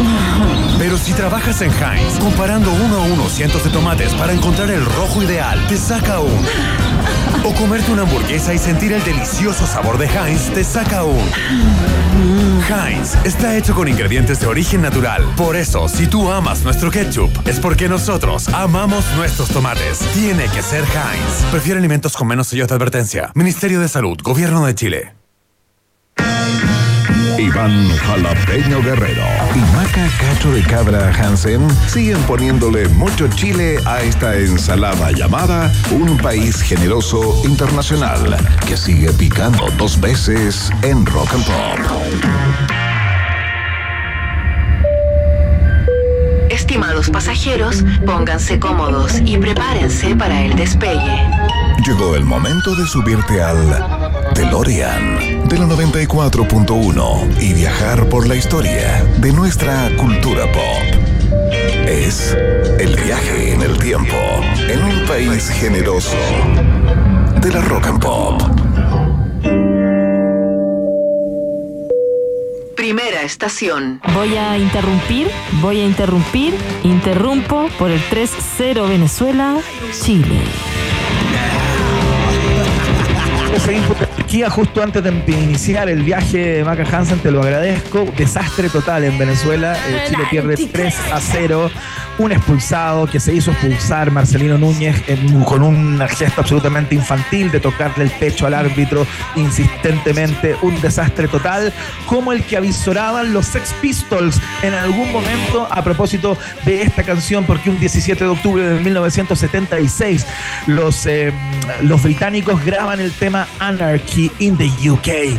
Pero 0.78 0.98
si 0.98 1.12
trabajas 1.12 1.62
en 1.62 1.70
Heinz, 1.70 2.18
comparando 2.18 2.72
uno 2.72 2.96
a 2.96 3.04
uno 3.04 3.28
cientos 3.28 3.62
de 3.62 3.70
tomates 3.70 4.12
para 4.14 4.32
encontrar 4.32 4.68
el 4.70 4.84
rojo 4.84 5.22
ideal, 5.22 5.64
te 5.68 5.76
saca 5.76 6.18
un. 6.18 6.93
O 7.44 7.52
comerte 7.54 7.92
una 7.92 8.02
hamburguesa 8.02 8.54
y 8.54 8.58
sentir 8.58 8.92
el 8.92 9.04
delicioso 9.04 9.66
sabor 9.66 9.98
de 9.98 10.06
Heinz 10.06 10.50
te 10.54 10.64
saca 10.64 11.04
un. 11.04 11.20
Heinz 12.68 13.14
está 13.24 13.54
hecho 13.56 13.74
con 13.74 13.86
ingredientes 13.86 14.40
de 14.40 14.46
origen 14.46 14.80
natural. 14.80 15.22
Por 15.36 15.54
eso, 15.54 15.86
si 15.88 16.06
tú 16.06 16.30
amas 16.32 16.62
nuestro 16.62 16.90
ketchup, 16.90 17.30
es 17.46 17.60
porque 17.60 17.88
nosotros 17.88 18.48
amamos 18.48 19.04
nuestros 19.16 19.50
tomates. 19.50 19.98
Tiene 20.14 20.46
que 20.48 20.62
ser 20.62 20.84
Heinz. 20.84 21.50
Prefiere 21.50 21.78
alimentos 21.78 22.16
con 22.16 22.28
menos 22.28 22.48
sellos 22.48 22.68
de 22.68 22.74
advertencia. 22.76 23.30
Ministerio 23.34 23.80
de 23.80 23.88
Salud, 23.88 24.16
Gobierno 24.22 24.64
de 24.64 24.74
Chile. 24.74 25.23
Iván 27.44 27.90
Jalapeño 27.98 28.80
Guerrero 28.80 29.22
y 29.54 29.58
Maca 29.76 30.08
Cacho 30.18 30.50
de 30.50 30.62
Cabra 30.62 31.12
Hansen 31.12 31.68
siguen 31.86 32.18
poniéndole 32.22 32.88
mucho 32.88 33.28
chile 33.28 33.78
a 33.84 34.00
esta 34.00 34.34
ensalada 34.34 35.12
llamada 35.12 35.70
Un 35.90 36.16
País 36.16 36.62
Generoso 36.62 37.42
Internacional 37.44 38.38
que 38.66 38.78
sigue 38.78 39.12
picando 39.12 39.68
dos 39.76 40.00
veces 40.00 40.70
en 40.80 41.04
Rock 41.04 41.34
and 41.34 41.44
Pop. 41.44 41.78
Estimados 46.48 47.10
pasajeros, 47.10 47.84
pónganse 48.06 48.58
cómodos 48.58 49.20
y 49.22 49.36
prepárense 49.36 50.16
para 50.16 50.40
el 50.40 50.56
despegue. 50.56 51.28
Llegó 51.86 52.16
el 52.16 52.24
momento 52.24 52.74
de 52.74 52.86
subirte 52.86 53.42
al 53.42 54.32
DeLorean 54.34 55.33
la 55.58 55.66
94.1 55.66 57.40
y 57.40 57.52
viajar 57.52 58.08
por 58.08 58.26
la 58.26 58.34
historia 58.34 59.04
de 59.18 59.32
nuestra 59.32 59.88
cultura 59.96 60.50
pop. 60.50 60.82
Es 61.86 62.36
el 62.80 62.96
viaje 62.96 63.52
en 63.52 63.62
el 63.62 63.78
tiempo 63.78 64.16
en 64.68 64.82
un 64.82 65.06
país 65.06 65.48
generoso 65.50 66.16
de 67.40 67.52
la 67.52 67.60
rock 67.60 67.86
and 67.86 68.02
pop. 68.02 68.42
Primera 72.74 73.22
estación. 73.22 74.00
Voy 74.12 74.36
a 74.36 74.58
interrumpir, 74.58 75.30
voy 75.62 75.80
a 75.80 75.84
interrumpir, 75.84 76.54
interrumpo 76.82 77.68
por 77.78 77.90
el 77.90 78.00
3-0 78.10 78.88
Venezuela, 78.88 79.58
Chile. 79.92 80.40
Ese 83.54 83.72
input 83.72 83.96
de 83.98 84.06
Turquía 84.06 84.50
justo 84.50 84.82
antes 84.82 85.02
de 85.04 85.10
iniciar 85.32 85.88
el 85.88 86.02
viaje 86.02 86.38
de 86.38 86.64
Maca 86.64 86.84
Hansen, 86.90 87.20
te 87.20 87.30
lo 87.30 87.40
agradezco. 87.40 88.04
Desastre 88.16 88.68
total 88.68 89.04
en 89.04 89.16
Venezuela. 89.16 89.76
Eh, 89.88 90.04
Chile 90.08 90.24
pierde 90.28 90.56
3 90.56 90.94
a 91.12 91.20
0. 91.20 91.70
Un 92.18 92.32
expulsado 92.32 93.06
que 93.06 93.18
se 93.20 93.32
hizo 93.34 93.50
expulsar, 93.52 94.10
Marcelino 94.10 94.56
Núñez, 94.58 95.02
en- 95.08 95.42
con 95.44 95.62
un 95.62 96.00
gesto 96.08 96.40
absolutamente 96.40 96.94
infantil 96.94 97.50
de 97.50 97.58
tocarle 97.60 98.04
el 98.04 98.10
pecho 98.10 98.46
al 98.46 98.54
árbitro 98.54 99.06
insistentemente. 99.36 100.56
Un 100.62 100.80
desastre 100.80 101.28
total, 101.28 101.72
como 102.06 102.32
el 102.32 102.42
que 102.44 102.56
avisoraban 102.56 103.32
los 103.32 103.46
Sex 103.46 103.72
Pistols 103.80 104.40
en 104.62 104.74
algún 104.74 105.10
momento 105.12 105.66
a 105.70 105.82
propósito 105.82 106.36
de 106.64 106.82
esta 106.82 107.02
canción, 107.02 107.44
porque 107.44 107.70
un 107.70 107.78
17 107.80 108.24
de 108.24 108.30
octubre 108.30 108.62
de 108.62 108.80
1976 108.80 110.26
los, 110.66 111.06
eh, 111.06 111.32
los 111.82 112.02
británicos 112.02 112.64
graban 112.64 113.00
el 113.00 113.10
tema 113.12 113.43
Anarchy 113.60 114.30
in 114.40 114.56
the 114.56 114.68
UK. 114.68 115.38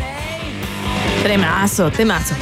Temazo, 1.24 1.90
temazo. 1.90 2.36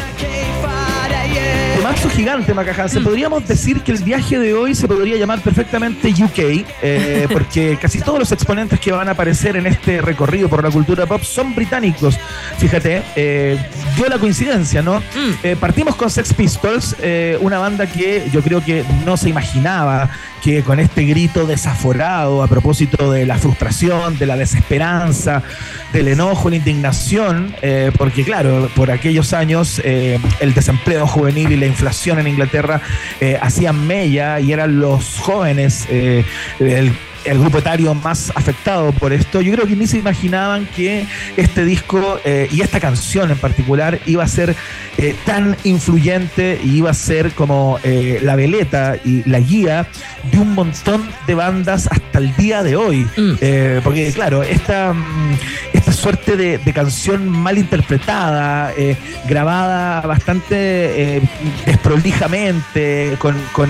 Temazo 1.94 2.10
gigante, 2.10 2.54
Macajanse. 2.56 3.02
Podríamos 3.02 3.48
decir 3.48 3.82
que 3.82 3.92
el 3.92 4.00
viaje 4.04 4.40
de 4.40 4.56
hoy 4.56 4.74
se 4.74 4.88
podría 4.88 5.16
llamar 5.16 5.42
perfectamente 5.42 6.10
UK, 6.10 6.66
eh, 6.82 7.28
porque 7.32 7.78
casi 7.80 8.00
todos 8.02 8.18
los 8.18 8.32
exponentes 8.32 8.80
que 8.80 8.92
van 8.92 9.10
a 9.10 9.12
aparecer 9.12 9.58
en 9.58 9.68
este 9.68 10.02
recorrido 10.02 10.50
por 10.50 10.64
la 10.64 10.72
cultura 10.72 11.06
pop 11.06 11.22
son 11.22 11.54
británicos. 11.54 12.18
Fíjate, 12.58 13.04
eh, 13.16 13.64
dio 13.96 14.08
la 14.08 14.18
coincidencia, 14.18 14.82
¿no? 14.82 15.04
Eh, 15.44 15.56
partimos 15.60 15.96
con 15.96 16.10
Sex 16.10 16.34
Pistols, 16.34 16.96
eh, 17.00 17.38
una 17.42 17.60
banda 17.60 17.86
que 17.86 18.28
yo 18.32 18.42
creo 18.42 18.64
que 18.64 18.84
no 19.06 19.16
se 19.16 19.30
imaginaba 19.30 20.10
que 20.42 20.62
con 20.62 20.80
este 20.80 21.06
grito 21.06 21.46
desaforado 21.46 22.44
a 22.44 22.48
propósito 22.48 23.12
de 23.12 23.26
la 23.26 23.38
frustración, 23.38 24.18
de 24.18 24.26
la 24.26 24.36
desesperanza, 24.36 25.42
del 25.94 26.10
enojo, 26.10 26.50
la 26.50 26.58
indignación, 26.58 27.56
porque 27.98 28.26
claro, 28.26 28.70
por 28.76 28.92
aquellos 28.92 29.32
años 29.32 29.80
el 29.80 30.54
desempleo 30.54 31.08
juvenil 31.08 31.54
y 31.54 31.56
la 31.56 31.66
inflación 31.66 31.83
en 31.84 32.28
Inglaterra 32.28 32.82
eh, 33.20 33.38
hacían 33.42 33.86
mella 33.86 34.40
y 34.40 34.52
eran 34.52 34.80
los 34.80 35.20
jóvenes, 35.20 35.86
eh, 35.90 36.24
el 36.60 36.94
el 37.26 37.40
grupo 37.40 37.60
etario 37.60 37.94
más 37.94 38.32
afectado 38.36 38.92
por 38.92 39.14
esto, 39.14 39.42
yo 39.42 39.54
creo 39.54 39.68
que 39.68 39.76
ni 39.76 39.88
se 39.88 39.98
imaginaban 39.98 40.68
que 40.76 41.06
este 41.38 41.66
disco 41.66 42.20
eh, 42.26 42.48
y 42.52 42.62
esta 42.62 42.80
canción 42.80 43.32
en 43.32 43.38
particular 43.38 44.00
iba 44.06 44.24
a 44.24 44.28
ser 44.28 44.56
eh, 44.98 45.16
tan 45.26 45.56
influyente 45.64 46.60
y 46.64 46.78
iba 46.78 46.92
a 46.92 46.94
ser 46.94 47.32
como 47.32 47.80
eh, 47.84 48.20
la 48.22 48.36
veleta 48.36 48.98
y 49.04 49.28
la 49.28 49.40
guía 49.40 49.88
de 50.32 50.40
un 50.40 50.54
montón 50.54 51.08
de 51.28 51.36
bandas 51.36 51.88
hasta 51.88 52.20
el 52.20 52.36
día 52.36 52.64
de 52.64 52.76
hoy. 52.76 53.08
Eh, 53.18 53.82
porque 53.84 54.12
claro, 54.14 54.44
esta, 54.44 54.94
mm, 54.94 55.34
esta 55.74 55.83
suerte 56.04 56.36
de, 56.36 56.58
de 56.58 56.74
canción 56.74 57.30
mal 57.30 57.58
interpretada, 57.58 58.74
eh, 58.78 58.98
grabada 59.26 60.02
bastante 60.02 61.16
eh, 61.18 61.22
desprolijamente, 61.66 63.16
con, 63.20 63.36
con, 63.54 63.70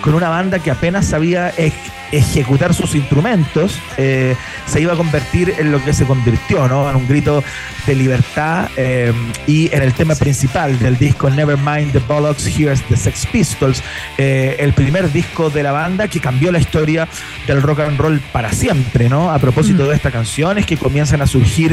con 0.00 0.14
una 0.14 0.28
banda 0.28 0.60
que 0.60 0.70
apenas 0.70 1.06
sabía 1.06 1.50
ej- 1.56 1.72
ejecutar 2.12 2.74
sus 2.74 2.94
instrumentos, 2.94 3.78
eh, 3.96 4.36
se 4.66 4.82
iba 4.82 4.92
a 4.92 4.96
convertir 4.96 5.54
en 5.58 5.72
lo 5.72 5.82
que 5.82 5.94
se 5.94 6.04
convirtió, 6.04 6.68
¿no? 6.68 6.88
En 6.90 6.96
un 6.96 7.08
grito 7.08 7.42
de 7.86 7.94
libertad 7.94 8.68
eh, 8.76 9.12
y 9.46 9.74
en 9.74 9.82
el 9.82 9.94
tema 9.94 10.14
principal 10.14 10.78
del 10.78 10.98
disco 10.98 11.30
Nevermind 11.30 11.90
the 11.92 12.00
Bollocks, 12.00 12.46
Here's 12.46 12.82
the 12.82 12.98
Sex 12.98 13.26
Pistols, 13.32 13.82
el 14.18 14.72
primer 14.74 15.10
disco 15.10 15.48
de 15.48 15.62
la 15.62 15.72
banda 15.72 16.06
que 16.06 16.20
cambió 16.20 16.52
la 16.52 16.58
historia 16.58 17.08
del 17.46 17.62
rock 17.62 17.80
and 17.80 17.98
roll 17.98 18.20
para 18.30 18.52
siempre, 18.52 19.08
¿no? 19.08 19.30
A 19.32 19.38
propósito 19.38 19.88
de 19.88 19.96
esta 19.96 20.10
canción 20.10 20.58
es 20.58 20.66
que 20.66 20.76
comienzan 20.76 21.22
a 21.22 21.26
surgir 21.26 21.71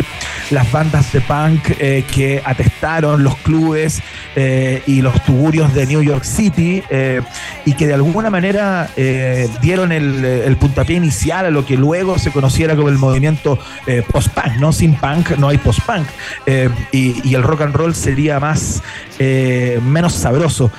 las 0.51 0.71
bandas 0.71 1.11
de 1.13 1.21
punk 1.21 1.69
eh, 1.79 2.03
que 2.13 2.41
atestaron 2.43 3.23
los 3.23 3.35
clubes 3.37 4.01
eh, 4.35 4.81
y 4.87 5.01
los 5.01 5.23
tugurios 5.23 5.73
de 5.73 5.85
New 5.85 6.01
York 6.01 6.23
City 6.23 6.81
eh, 6.89 7.21
y 7.65 7.73
que 7.73 7.87
de 7.87 7.93
alguna 7.93 8.29
manera 8.29 8.89
eh, 8.97 9.47
dieron 9.61 9.91
el, 9.91 10.23
el 10.25 10.55
puntapié 10.57 10.97
inicial 10.97 11.45
a 11.45 11.49
lo 11.51 11.65
que 11.65 11.77
luego 11.77 12.17
se 12.17 12.31
conociera 12.31 12.75
como 12.75 12.89
el 12.89 12.97
movimiento 12.97 13.59
post-punk, 14.11 14.55
¿no? 14.59 14.71
Sin 14.73 14.95
punk 14.95 15.31
no 15.37 15.49
hay 15.49 15.57
post-punk 15.57 16.07
y, 16.91 17.27
y 17.27 17.35
el 17.35 17.43
rock 17.43 17.61
and 17.61 17.75
roll 17.75 17.93
sería 17.95 18.39
más 18.39 18.81
menos 19.83 20.13
sabroso 20.13 20.71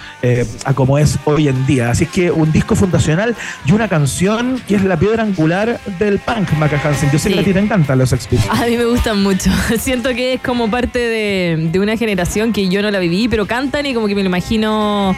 a 0.64 0.75
como 0.75 0.99
es 0.99 1.18
hoy 1.25 1.49
en 1.49 1.66
día. 1.66 1.91
Así 1.91 2.05
es 2.05 2.11
que 2.11 2.31
un 2.31 2.51
disco 2.53 2.75
fundacional 2.75 3.37
y 3.66 3.73
una 3.73 3.89
canción 3.89 4.61
que 4.66 4.77
es 4.77 4.85
la 4.85 4.97
piedra 4.99 5.23
angular 5.23 5.81
del 5.99 6.18
punk, 6.18 6.53
Maca 6.55 6.81
Hansen. 6.83 7.11
Yo 7.12 7.18
sé 7.18 7.29
Sí. 7.31 7.35
que 7.35 7.41
a 7.41 7.45
ti 7.45 7.53
te 7.53 7.59
encantan 7.61 7.99
los 7.99 8.11
Sex. 8.11 8.29
A 8.51 8.66
mí 8.66 8.77
me 8.77 8.85
mucho. 9.15 9.51
Siento 9.79 10.11
que 10.11 10.35
es 10.35 10.41
como 10.41 10.71
parte 10.71 10.99
de, 10.99 11.69
de 11.71 11.79
una 11.81 11.97
generación 11.97 12.53
que 12.53 12.69
yo 12.69 12.83
no 12.83 12.91
la 12.91 12.99
viví, 12.99 13.29
pero 13.29 13.47
cantan 13.47 13.87
y 13.87 13.95
como 13.95 14.07
que 14.07 14.15
me 14.15 14.23
lo 14.23 14.29
imagino 14.29 15.15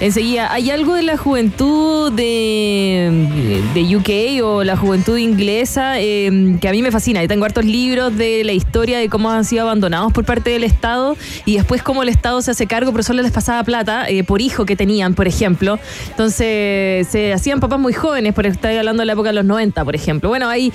enseguida. 0.00 0.52
¿Hay 0.52 0.70
algo 0.70 0.94
de 0.94 1.02
la 1.02 1.16
juventud 1.16 2.12
de, 2.12 3.62
de 3.74 3.96
UK 3.96 4.44
o 4.44 4.64
la 4.64 4.76
juventud 4.76 5.16
inglesa 5.16 6.00
eh, 6.00 6.56
que 6.60 6.68
a 6.68 6.72
mí 6.72 6.82
me 6.82 6.90
fascina? 6.90 7.22
Yo 7.22 7.28
tengo 7.28 7.44
hartos 7.44 7.64
libros 7.64 8.16
de 8.16 8.44
la 8.44 8.52
historia 8.52 8.98
de 8.98 9.08
cómo 9.08 9.30
han 9.30 9.44
sido 9.44 9.62
abandonados 9.62 10.12
por 10.12 10.24
parte 10.24 10.50
del 10.50 10.64
Estado 10.64 11.16
y 11.44 11.56
después 11.56 11.82
cómo 11.82 12.02
el 12.02 12.08
Estado 12.08 12.42
se 12.42 12.50
hace 12.50 12.66
cargo, 12.66 12.92
pero 12.92 13.02
solo 13.02 13.22
les 13.22 13.32
pasaba 13.32 13.62
plata 13.64 14.08
eh, 14.08 14.24
por 14.24 14.40
hijo 14.40 14.64
que 14.64 14.76
tenían, 14.76 15.14
por 15.14 15.26
ejemplo. 15.26 15.78
Entonces 16.10 17.08
se 17.08 17.32
hacían 17.32 17.60
papás 17.60 17.78
muy 17.78 17.92
jóvenes, 17.92 18.34
por 18.34 18.46
estar 18.46 18.76
hablando 18.76 19.02
de 19.02 19.06
la 19.06 19.12
época 19.12 19.30
de 19.30 19.34
los 19.34 19.44
90, 19.44 19.84
por 19.84 19.94
ejemplo. 19.94 20.28
Bueno, 20.28 20.48
hay... 20.48 20.72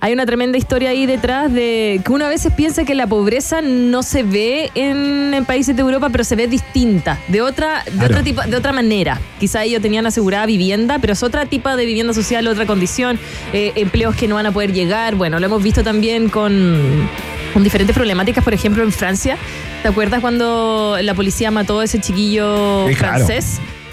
Hay 0.00 0.12
una 0.12 0.26
tremenda 0.26 0.56
historia 0.58 0.90
ahí 0.90 1.06
detrás 1.06 1.52
de 1.52 2.00
que 2.04 2.12
uno 2.12 2.24
a 2.24 2.28
veces 2.28 2.52
piensa 2.52 2.84
que 2.84 2.94
la 2.94 3.06
pobreza 3.06 3.60
no 3.60 4.02
se 4.04 4.22
ve 4.22 4.70
en, 4.76 5.34
en 5.34 5.44
países 5.44 5.74
de 5.74 5.82
Europa, 5.82 6.08
pero 6.10 6.22
se 6.24 6.36
ve 6.36 6.46
distinta, 6.46 7.18
de 7.28 7.42
otra, 7.42 7.82
de 7.84 7.90
Claro. 7.92 8.06
otra 8.06 8.22
tipo, 8.22 8.42
de 8.42 8.56
otra 8.56 8.72
manera. 8.72 9.20
Quizá 9.40 9.64
ellos 9.64 9.82
tenían 9.82 10.06
asegurada 10.06 10.46
vivienda, 10.46 10.98
pero 11.00 11.14
es 11.14 11.22
otra 11.22 11.46
tipo 11.46 11.68
de 11.74 11.84
vivienda 11.84 12.14
social, 12.14 12.46
otra 12.46 12.64
condición, 12.66 13.18
eh, 13.52 13.72
empleos 13.74 14.14
que 14.14 14.28
no 14.28 14.36
van 14.36 14.46
a 14.46 14.52
poder 14.52 14.72
llegar. 14.72 15.16
Bueno, 15.16 15.40
lo 15.40 15.46
hemos 15.46 15.62
visto 15.62 15.82
también 15.82 16.28
con, 16.28 17.08
con 17.52 17.64
diferentes 17.64 17.94
problemáticas, 17.94 18.44
por 18.44 18.54
ejemplo, 18.54 18.84
en 18.84 18.92
Francia. 18.92 19.36
¿Te 19.82 19.88
acuerdas 19.88 20.20
cuando 20.20 20.96
la 21.02 21.14
policía 21.14 21.50
mató 21.50 21.80
a 21.80 21.84
ese 21.84 22.00
chiquillo 22.00 22.86
Sí, 22.88 22.94
claro. 22.94 23.26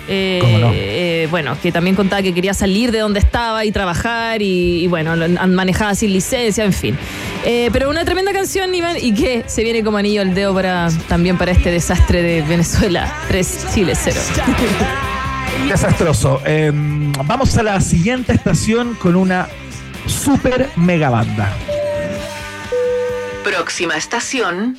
Eh, 0.08 0.40
¿Cómo 0.42 0.58
no? 0.60 0.72
eh, 0.74 1.28
bueno, 1.32 1.58
que 1.62 1.72
también 1.72 1.96
contaba 1.96 2.22
que 2.22 2.34
quería 2.34 2.54
salir 2.54 2.92
de 2.92 3.00
donde 3.00 3.20
estaba 3.20 3.66
y 3.66 3.72
trabajar 3.72 4.42
y, 4.42 4.84
y 4.84 4.88
bueno, 4.88 5.16
lo 5.16 5.26
han- 5.26 5.56
manejaba 5.56 5.96
sin 5.96 6.14
licencia, 6.14 6.64
en 6.64 6.74
fin. 6.74 6.98
Eh, 7.44 7.70
pero 7.74 7.90
una 7.90 8.06
tremenda 8.06 8.32
canción, 8.34 8.74
Iván, 8.76 8.98
y 9.02 9.14
que 9.14 9.44
se 9.48 9.64
viene 9.64 9.84
como 9.84 9.98
anillo 9.98 10.22
al 10.22 10.34
dedo 10.36 10.54
para, 10.54 10.90
también 11.08 11.38
para 11.38 11.52
este 11.52 11.72
desastre 11.72 12.22
de 12.22 12.42
Venezuela. 12.44 13.12
3 13.28 13.68
Chile 13.74 13.94
0. 13.96 14.20
Desastroso. 15.70 16.42
Eh, 16.46 16.72
vamos 17.26 17.58
a 17.58 17.64
la 17.64 17.82
siguiente 17.82 18.34
estación 18.34 18.96
con 18.96 19.16
una 19.16 19.48
super 20.06 20.70
mega 20.76 21.10
banda. 21.10 21.52
Próxima 23.44 23.96
estación. 23.96 24.78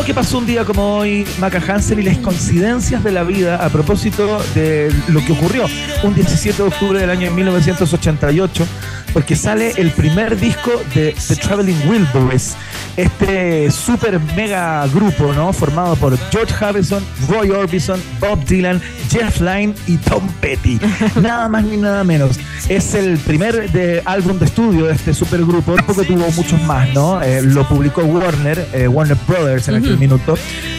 Lo 0.00 0.06
que 0.06 0.14
pasó 0.14 0.38
un 0.38 0.46
día 0.46 0.64
como 0.64 0.96
hoy, 0.96 1.26
Maca 1.38 1.58
Hansen, 1.58 1.98
y 1.98 2.02
las 2.02 2.16
coincidencias 2.16 3.04
de 3.04 3.12
la 3.12 3.22
vida 3.22 3.56
a 3.62 3.68
propósito 3.68 4.42
de 4.54 4.90
lo 5.08 5.22
que 5.22 5.32
ocurrió 5.32 5.66
un 6.02 6.14
17 6.14 6.56
de 6.56 6.68
octubre 6.68 6.98
del 7.00 7.10
año 7.10 7.30
1988, 7.30 8.66
porque 9.12 9.36
sale 9.36 9.74
el 9.76 9.90
primer 9.90 10.40
disco 10.40 10.70
de 10.94 11.14
The 11.28 11.36
Traveling 11.36 11.86
Wilburys, 11.86 12.56
este 12.96 13.70
super 13.70 14.18
mega 14.34 14.86
grupo, 14.86 15.34
¿no? 15.34 15.52
Formado 15.52 15.96
por 15.96 16.16
George 16.30 16.54
Harrison, 16.64 17.04
Roy 17.28 17.50
Orbison, 17.50 18.00
Bob 18.20 18.42
Dylan, 18.46 18.80
Jeff 19.10 19.40
Lynne 19.40 19.74
y 19.86 19.96
Tom 19.96 20.26
Petty. 20.40 20.78
Nada 21.20 21.48
más 21.48 21.64
ni 21.64 21.76
nada 21.76 22.04
menos. 22.04 22.38
Es 22.68 22.94
el 22.94 23.18
primer 23.18 23.70
de 23.72 24.02
álbum 24.04 24.38
de 24.38 24.44
estudio 24.44 24.86
de 24.86 24.94
este 24.94 25.12
supergrupo, 25.12 25.74
porque 25.86 26.04
tuvo 26.04 26.30
muchos 26.32 26.62
más, 26.62 26.88
¿no? 26.94 27.20
Eh, 27.22 27.42
lo 27.42 27.66
publicó 27.66 28.02
Warner, 28.02 28.68
eh, 28.72 28.86
Warner 28.86 29.16
Brothers 29.26 29.68
en 29.68 29.76
aquel 29.76 29.89
Ujú. 29.92 30.00
minuto, 30.00 30.38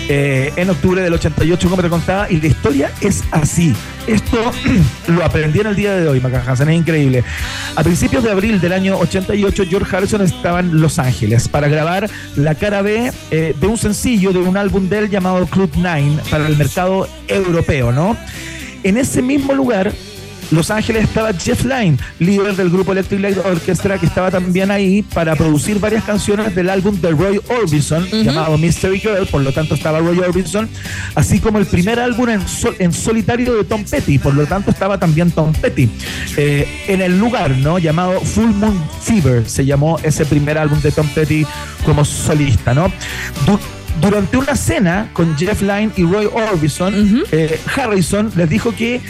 eh, 0.09 0.51
en 0.55 0.69
octubre 0.69 1.01
del 1.01 1.13
88, 1.13 1.69
como 1.69 1.81
te 1.81 1.89
contaba, 1.89 2.29
y 2.29 2.39
la 2.39 2.47
historia 2.47 2.91
es 3.01 3.23
así. 3.31 3.73
Esto 4.07 4.51
lo 5.07 5.23
aprendí 5.23 5.59
en 5.59 5.67
el 5.67 5.75
día 5.75 5.95
de 5.95 6.07
hoy, 6.07 6.19
Maca 6.19 6.43
Hansen, 6.45 6.69
es 6.69 6.77
increíble. 6.77 7.23
A 7.75 7.83
principios 7.83 8.23
de 8.23 8.31
abril 8.31 8.59
del 8.59 8.73
año 8.73 8.97
88, 8.97 9.63
George 9.69 9.95
Harrison 9.95 10.21
estaba 10.21 10.59
en 10.59 10.81
Los 10.81 10.99
Ángeles 10.99 11.47
para 11.47 11.67
grabar 11.67 12.09
la 12.35 12.55
cara 12.55 12.81
B 12.81 13.11
eh, 13.31 13.55
de 13.59 13.67
un 13.67 13.77
sencillo 13.77 14.33
de 14.33 14.39
un 14.39 14.57
álbum 14.57 14.89
de 14.89 14.99
él 14.99 15.09
llamado 15.09 15.45
Club 15.45 15.71
Nine 15.75 16.19
para 16.29 16.47
el 16.47 16.57
mercado 16.57 17.07
europeo, 17.27 17.91
¿no? 17.91 18.17
En 18.83 18.97
ese 18.97 19.21
mismo 19.21 19.53
lugar, 19.53 19.93
Los 20.51 20.69
Ángeles 20.69 21.03
estaba 21.05 21.33
Jeff 21.33 21.63
Lynne, 21.63 21.97
líder 22.19 22.55
del 22.55 22.69
grupo 22.69 22.91
Electric 22.91 23.21
Light 23.21 23.37
Orchestra, 23.37 23.97
que 23.97 24.05
estaba 24.05 24.29
también 24.29 24.69
ahí 24.69 25.01
para 25.01 25.35
producir 25.35 25.79
varias 25.79 26.03
canciones 26.03 26.53
del 26.53 26.69
álbum 26.69 26.99
de 26.99 27.11
Roy 27.11 27.39
Orbison, 27.61 28.05
llamado 28.11 28.57
Mystery 28.57 28.99
Girl, 28.99 29.25
por 29.27 29.41
lo 29.41 29.51
tanto 29.53 29.75
estaba 29.75 29.99
Roy 29.99 30.19
Orbison, 30.19 30.69
así 31.15 31.39
como 31.39 31.57
el 31.57 31.65
primer 31.65 31.99
álbum 31.99 32.29
en, 32.29 32.47
sol- 32.47 32.75
en 32.79 32.91
solitario 32.93 33.53
de 33.55 33.63
Tom 33.63 33.83
Petty, 33.85 34.19
por 34.19 34.33
lo 34.33 34.45
tanto 34.45 34.71
estaba 34.71 34.97
también 34.99 35.31
Tom 35.31 35.53
Petty. 35.53 35.89
Eh, 36.37 36.67
en 36.87 37.01
el 37.01 37.17
lugar, 37.17 37.51
¿no? 37.51 37.79
Llamado 37.79 38.19
Full 38.19 38.51
Moon 38.51 38.77
Fever, 39.01 39.47
se 39.49 39.65
llamó 39.65 39.97
ese 40.03 40.25
primer 40.25 40.57
álbum 40.57 40.79
de 40.81 40.91
Tom 40.91 41.07
Petty 41.15 41.45
como 41.85 42.03
solista, 42.05 42.73
¿no? 42.73 42.91
Du- 43.45 43.59
durante 43.99 44.37
una 44.37 44.55
cena 44.55 45.09
con 45.13 45.37
Jeff 45.37 45.61
Lynne 45.61 45.91
y 45.97 46.03
Roy 46.03 46.27
Orbison, 46.31 47.23
eh, 47.31 47.59
Harrison 47.75 48.31
les 48.35 48.49
dijo 48.49 48.73
que 48.73 49.01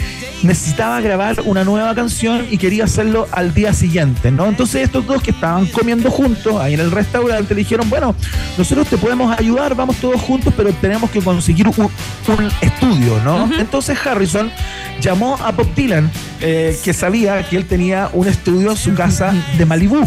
necesitaba 0.44 1.00
grabar 1.02 1.42
una 1.46 1.64
nueva 1.64 1.94
canción 1.94 2.46
y 2.50 2.58
quería 2.58 2.86
hacerlo 2.86 3.28
al 3.32 3.54
día 3.54 3.74
siguiente, 3.74 4.32
¿no? 4.32 4.48
Entonces 4.48 4.84
estos 4.84 5.06
dos 5.06 5.22
que 5.22 5.32
estaban 5.32 5.68
comiendo 5.68 6.10
juntos 6.10 6.56
ahí 6.60 6.74
en 6.74 6.80
el 6.80 6.92
restaurante 6.92 7.54
le 7.54 7.60
dijeron, 7.60 7.90
bueno, 7.90 8.16
nosotros 8.58 8.88
te 8.88 8.98
podemos 8.98 9.38
ayudar, 9.38 9.76
vamos 9.76 9.98
todos 9.98 10.20
juntos, 10.22 10.54
pero 10.58 10.72
tenemos 10.74 11.12
que 11.12 11.22
conseguir 11.22 11.68
un, 11.68 11.76
un 11.78 12.52
estudio, 12.62 13.22
¿no? 13.24 13.50
Entonces 13.60 13.98
Harrison 14.06 14.52
llamó 15.00 15.38
a 15.44 15.52
Bob 15.52 15.74
Dylan, 15.76 16.10
eh, 16.40 16.78
que 16.84 16.94
sabía 16.94 17.48
que 17.48 17.58
él 17.58 17.66
tenía 17.66 18.10
un 18.14 18.28
estudio 18.28 18.72
en 18.72 18.78
su 18.78 18.94
casa 18.94 19.34
de 19.58 19.66
Malibú. 19.66 20.04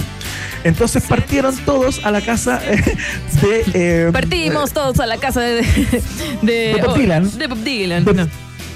Entonces 0.65 1.05
partieron 1.05 1.55
todos 1.59 2.05
a 2.05 2.11
la 2.11 2.21
casa 2.23 2.61
eh, 2.65 2.83
de... 3.43 3.65
eh, 3.75 4.09
Partimos 4.13 4.73
todos 4.73 4.99
a 5.01 5.07
la 5.07 5.19
casa 5.19 5.41
de, 5.43 5.63
de, 6.43 6.75
De 6.75 6.83
Bob 6.85 6.97
Dylan. 6.99 7.39
De 7.39 7.47
Bob 7.47 7.59
Dylan. 7.63 8.05
no. 8.05 8.29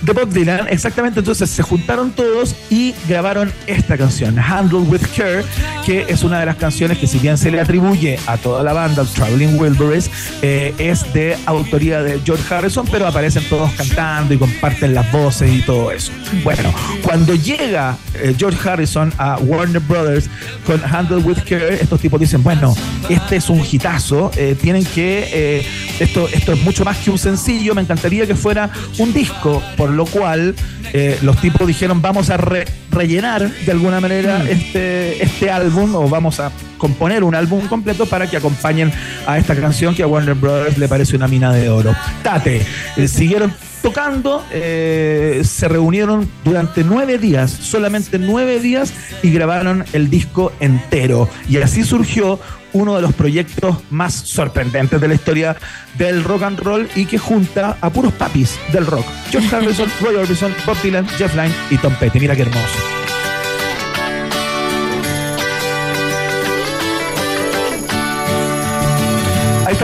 De 0.03 0.13
Bob 0.13 0.31
Dylan, 0.31 0.69
exactamente. 0.69 1.21
Entonces 1.21 1.51
se 1.51 1.63
juntaron 1.63 2.11
todos 2.11 2.55
y 2.71 2.95
grabaron 3.09 3.53
esta 3.67 3.97
canción, 3.97 4.39
Handle 4.39 4.81
with 4.81 5.03
Care, 5.17 5.45
que 5.85 6.07
es 6.09 6.23
una 6.23 6.41
de 6.41 6.47
las 6.47 6.57
canciones 6.57 6.99
que, 6.99 7.07
si 7.07 7.19
bien 7.19 7.39
se 7.39 7.51
le 7.51 7.61
atribuye 7.61 8.19
a 8.27 8.37
toda 8.37 8.63
la 8.63 8.73
banda, 8.73 9.05
Traveling 9.05 9.59
Wilburys, 9.59 10.11
eh, 10.43 10.75
es 10.79 11.13
de 11.13 11.37
autoría 11.47 12.03
de 12.03 12.21
George 12.25 12.53
Harrison, 12.53 12.87
pero 12.91 13.07
aparecen 13.07 13.43
todos 13.49 13.71
cantando 13.73 14.35
y 14.35 14.39
comparten 14.39 14.95
las 14.95 15.11
voces 15.11 15.53
y 15.53 15.63
todo 15.63 15.91
eso. 15.91 16.13
Bueno, 16.45 16.73
cuando 17.03 17.35
llega 17.35 17.97
eh, 18.15 18.35
George 18.39 18.69
Harrison 18.69 19.13
a 19.19 19.39
Warner 19.39 19.81
Brothers 19.81 20.29
con 20.67 20.83
Handle 20.85 21.19
with 21.19 21.39
Care, 21.49 21.75
estos 21.75 22.01
tipos 22.01 22.21
dicen: 22.21 22.43
Bueno, 22.43 22.77
este 23.09 23.37
es 23.37 23.49
un 23.49 23.65
hitazo, 23.65 24.31
eh, 24.37 24.57
tienen 24.61 24.85
que. 24.85 25.65
esto, 25.99 26.29
esto 26.33 26.53
es 26.53 26.63
mucho 26.63 26.85
más 26.85 26.99
que 26.99 27.11
un 27.11 27.19
sencillo, 27.19 27.75
me 27.75 27.83
encantaría 27.83 28.27
que 28.27 28.35
fuera 28.35 28.71
un 28.99 29.13
disco, 29.13 29.63
lo 29.91 30.07
cual 30.07 30.55
eh, 30.93 31.19
los 31.23 31.41
tipos 31.41 31.67
dijeron 31.67 32.01
vamos 32.01 32.31
a 32.31 32.37
re- 32.37 32.67
rellenar 32.91 33.51
de 33.51 33.73
alguna 33.73 34.01
manera 34.01 34.43
este, 34.49 35.23
este 35.23 35.51
álbum 35.51 35.95
o 35.95 36.09
vamos 36.09 36.41
a 36.41 36.51
componer 36.79 37.25
un 37.25 37.35
álbum 37.35 37.67
completo 37.67 38.07
para 38.07 38.29
que 38.29 38.37
acompañen 38.37 38.93
a 39.27 39.39
esta 39.39 39.55
canción 39.57 39.95
que 39.95 40.03
a 40.03 40.07
Warner 40.07 40.35
Brothers 40.35 40.79
le 40.79 40.89
parece 40.89 41.17
una 41.17 41.29
mina 41.29 41.53
de 41.53 41.69
oro. 41.69 41.95
Tate, 42.23 42.63
eh, 42.97 43.09
siguieron 43.09 43.53
tocando, 43.83 44.45
eh, 44.53 45.43
se 45.45 45.69
reunieron 45.69 46.29
durante 46.45 46.83
nueve 46.85 47.19
días, 47.19 47.51
solamente 47.51 48.19
nueve 48.19 48.59
días, 48.61 48.93
y 49.23 49.31
grabaron 49.31 49.85
el 49.93 50.11
disco 50.11 50.53
entero. 50.61 51.29
Y 51.49 51.59
así 51.59 51.85
surgió 51.85 52.41
uno 52.73 52.97
de 52.97 53.03
los 53.03 53.15
proyectos 53.15 53.79
más 53.91 54.15
sorprendentes 54.15 55.01
de 55.01 55.09
la 55.09 55.15
historia 55.15 55.57
del 55.97 56.25
rock 56.25 56.43
and 56.43 56.61
roll 56.61 56.89
y 56.95 57.07
que 57.07 57.19
junta 57.19 57.77
a 57.81 57.91
puros 57.91 58.13
papis 58.13 58.59
del 58.73 58.87
rock. 58.87 59.07
George 59.31 59.55
Harrison, 59.55 59.91
Roy 60.01 60.17
Orbison, 60.17 60.55
Bob 60.67 60.81
Dylan, 60.83 61.07
Jeff 61.17 61.35
Lynne 61.35 61.55
y 61.71 61.77
Tom 61.79 61.95
Petty. 61.95 62.21
Mira 62.21 62.37
qué 62.37 62.43
hermoso. 62.43 62.98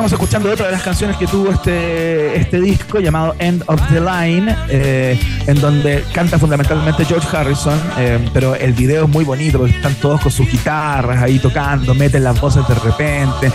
Estamos 0.04 0.20
escuchando 0.20 0.52
otra 0.52 0.66
de 0.66 0.72
las 0.72 0.82
canciones 0.82 1.16
que 1.16 1.26
tuvo 1.26 1.50
este, 1.50 2.36
este 2.36 2.60
disco 2.60 3.00
llamado 3.00 3.34
End 3.38 3.64
of 3.68 3.80
the 3.90 4.00
Line, 4.00 4.54
eh, 4.68 5.18
en 5.46 5.58
donde 5.62 6.04
canta 6.12 6.38
fundamentalmente 6.38 7.06
George 7.06 7.34
Harrison, 7.34 7.80
eh, 7.96 8.18
pero 8.34 8.54
el 8.54 8.74
video 8.74 9.04
es 9.04 9.08
muy 9.08 9.24
bonito 9.24 9.56
porque 9.56 9.74
están 9.74 9.94
todos 9.94 10.20
con 10.20 10.30
sus 10.30 10.50
guitarras 10.50 11.22
ahí 11.22 11.38
tocando, 11.38 11.94
meten 11.94 12.22
las 12.22 12.38
voces 12.38 12.68
de 12.68 12.74
repente. 12.74 13.50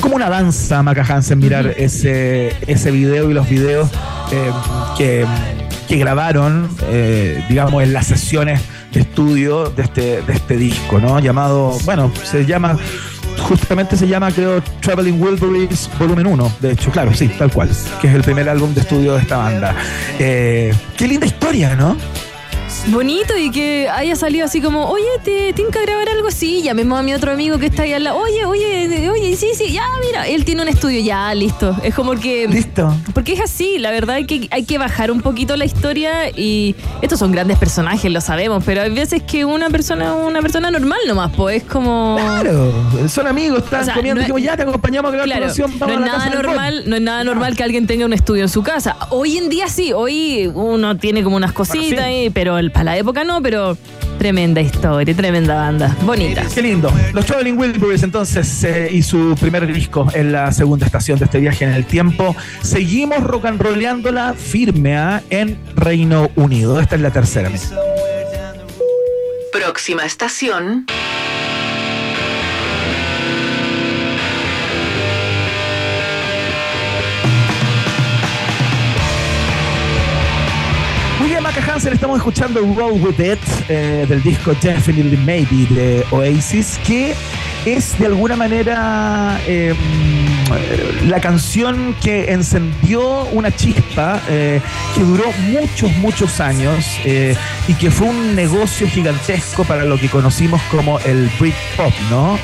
Como 0.00 0.14
una 0.14 0.30
danza, 0.30 0.80
Maca 0.84 1.02
Hansen, 1.02 1.40
mirar 1.40 1.74
ese, 1.76 2.54
ese 2.68 2.92
video 2.92 3.28
y 3.28 3.34
los 3.34 3.48
videos 3.48 3.90
eh, 4.30 4.52
que, 4.96 5.26
que 5.88 5.96
grabaron, 5.96 6.70
eh, 6.82 7.44
digamos, 7.48 7.82
en 7.82 7.92
las 7.92 8.06
sesiones 8.06 8.60
de 8.92 9.00
estudio 9.00 9.70
de 9.70 9.82
este, 9.82 10.22
de 10.22 10.32
este 10.34 10.56
disco, 10.56 11.00
¿no? 11.00 11.18
Llamado, 11.18 11.76
bueno, 11.84 12.12
se 12.22 12.46
llama 12.46 12.78
justamente 13.40 13.96
se 13.96 14.06
llama, 14.06 14.30
creo, 14.30 14.62
Traveling 14.80 15.20
Wilburys 15.20 15.90
Volumen 15.98 16.26
1, 16.26 16.52
de 16.60 16.72
hecho, 16.72 16.90
claro, 16.90 17.12
sí, 17.14 17.28
tal 17.28 17.50
cual, 17.50 17.70
que 18.00 18.08
es 18.08 18.14
el 18.14 18.22
primer 18.22 18.48
álbum 18.48 18.72
de 18.74 18.80
estudio 18.80 19.14
de 19.14 19.22
esta 19.22 19.38
banda. 19.38 19.74
Eh, 20.18 20.74
qué 20.96 21.08
linda 21.08 21.26
historia, 21.26 21.74
¿no? 21.74 21.96
Bonito 22.88 23.36
y 23.36 23.50
que 23.50 23.88
haya 23.88 24.16
salido 24.16 24.46
así 24.46 24.60
como, 24.60 24.86
oye, 24.86 25.04
¿te 25.24 25.52
tinca 25.52 25.80
grabar 25.82 26.08
algo 26.08 26.28
así? 26.28 26.62
Llamemos 26.62 26.98
a 26.98 27.02
mi 27.02 27.12
otro 27.12 27.32
amigo 27.32 27.58
que 27.58 27.66
está 27.66 27.82
ahí 27.82 27.92
al 27.92 28.04
lado. 28.04 28.18
Oye, 28.18 28.44
oye, 28.44 29.08
oye, 29.10 29.36
sí, 29.36 29.48
sí, 29.54 29.72
ya, 29.72 29.84
mira, 30.04 30.26
él 30.26 30.44
tiene 30.44 30.62
un 30.62 30.68
estudio, 30.68 31.00
ya, 31.00 31.34
listo. 31.34 31.76
Es 31.82 31.94
como 31.94 32.12
que. 32.12 32.48
Listo. 32.48 32.94
Porque 33.12 33.34
es 33.34 33.40
así, 33.40 33.78
la 33.78 33.90
verdad 33.90 34.16
hay 34.16 34.24
que, 34.24 34.48
hay 34.50 34.64
que 34.64 34.78
bajar 34.78 35.10
un 35.10 35.20
poquito 35.20 35.56
la 35.56 35.64
historia 35.64 36.30
y 36.30 36.74
estos 37.02 37.18
son 37.18 37.32
grandes 37.32 37.58
personajes, 37.58 38.10
lo 38.10 38.20
sabemos, 38.20 38.62
pero 38.64 38.82
hay 38.82 38.90
veces 38.90 39.22
que 39.22 39.44
una 39.44 39.68
persona, 39.70 40.14
una 40.14 40.40
persona 40.40 40.70
normal 40.70 41.00
nomás, 41.06 41.32
pues 41.36 41.62
es 41.62 41.68
como. 41.68 42.16
Claro, 42.18 42.72
son 43.08 43.26
amigos, 43.26 43.64
están 43.64 43.82
O 43.82 43.84
sea, 43.84 43.94
comiendo, 43.94 44.20
no 44.20 44.26
dijimos, 44.26 44.42
ya 44.42 44.56
te 44.56 44.62
acompañamos 44.62 45.10
a 45.10 45.12
grabar 45.12 45.26
Claro, 45.26 45.52
tu 45.52 45.62
canción, 45.62 45.70
no 45.72 45.86
vamos 45.86 45.92
es 45.92 45.96
a 45.96 46.00
la 46.00 46.06
nada 46.06 46.24
casa 46.24 46.42
normal, 46.42 46.82
no 46.86 46.96
es 46.96 47.02
nada 47.02 47.24
normal 47.24 47.56
que 47.56 47.62
alguien 47.62 47.86
tenga 47.86 48.06
un 48.06 48.12
estudio 48.12 48.42
en 48.42 48.48
su 48.48 48.62
casa. 48.62 48.96
Hoy 49.10 49.36
en 49.36 49.48
día 49.48 49.68
sí, 49.68 49.92
hoy 49.92 50.50
uno 50.54 50.96
tiene 50.96 51.22
como 51.22 51.36
unas 51.36 51.52
cositas, 51.52 52.04
ahí, 52.04 52.30
pero 52.30 52.59
el- 52.60 52.70
para 52.70 52.84
la 52.84 52.96
época 52.98 53.24
no, 53.24 53.42
pero 53.42 53.76
tremenda 54.18 54.60
historia, 54.60 55.14
tremenda 55.14 55.54
banda, 55.54 55.96
bonita. 56.02 56.44
Qué 56.54 56.62
lindo. 56.62 56.92
Los 57.14 57.24
Traveling 57.26 57.58
Wilburys 57.58 58.02
entonces 58.02 58.62
eh, 58.64 58.88
y 58.92 59.02
su 59.02 59.34
primer 59.40 59.66
disco 59.72 60.06
en 60.14 60.30
la 60.32 60.52
segunda 60.52 60.86
estación 60.86 61.18
de 61.18 61.24
este 61.24 61.40
viaje 61.40 61.64
en 61.64 61.72
el 61.72 61.84
tiempo. 61.86 62.36
Seguimos 62.62 63.22
rock 63.24 63.46
and 63.46 63.60
rolleándola 63.60 64.34
firme 64.34 64.96
¿ah? 64.96 65.22
en 65.30 65.58
Reino 65.74 66.30
Unido. 66.36 66.78
Esta 66.80 66.96
es 66.96 67.00
la 67.00 67.10
tercera. 67.10 67.50
Próxima 69.52 70.04
estación. 70.04 70.86
Estamos 81.88 82.18
escuchando 82.18 82.60
Roll 82.60 83.00
With 83.00 83.18
It 83.18 83.38
eh, 83.68 84.04
del 84.06 84.22
disco 84.22 84.52
Definitely 84.60 85.16
Maybe 85.16 85.66
de 85.74 86.04
Oasis, 86.10 86.78
que 86.86 87.14
es 87.64 87.98
de 87.98 88.06
alguna 88.06 88.36
manera 88.36 89.40
eh, 89.46 89.74
la 91.06 91.20
canción 91.20 91.96
que 92.02 92.32
encendió 92.32 93.24
una 93.32 93.50
chispa 93.54 94.20
eh, 94.28 94.60
que 94.94 95.00
duró 95.00 95.24
muchos, 95.48 95.90
muchos 95.96 96.40
años 96.40 96.84
eh, 97.04 97.34
y 97.66 97.74
que 97.74 97.90
fue 97.90 98.08
un 98.08 98.34
negocio 98.34 98.86
gigantesco 98.86 99.64
para 99.64 99.84
lo 99.84 99.98
que 99.98 100.08
conocimos 100.08 100.60
como 100.70 100.98
el 101.00 101.30
Britpop, 101.38 101.92
¿no? 102.10 102.38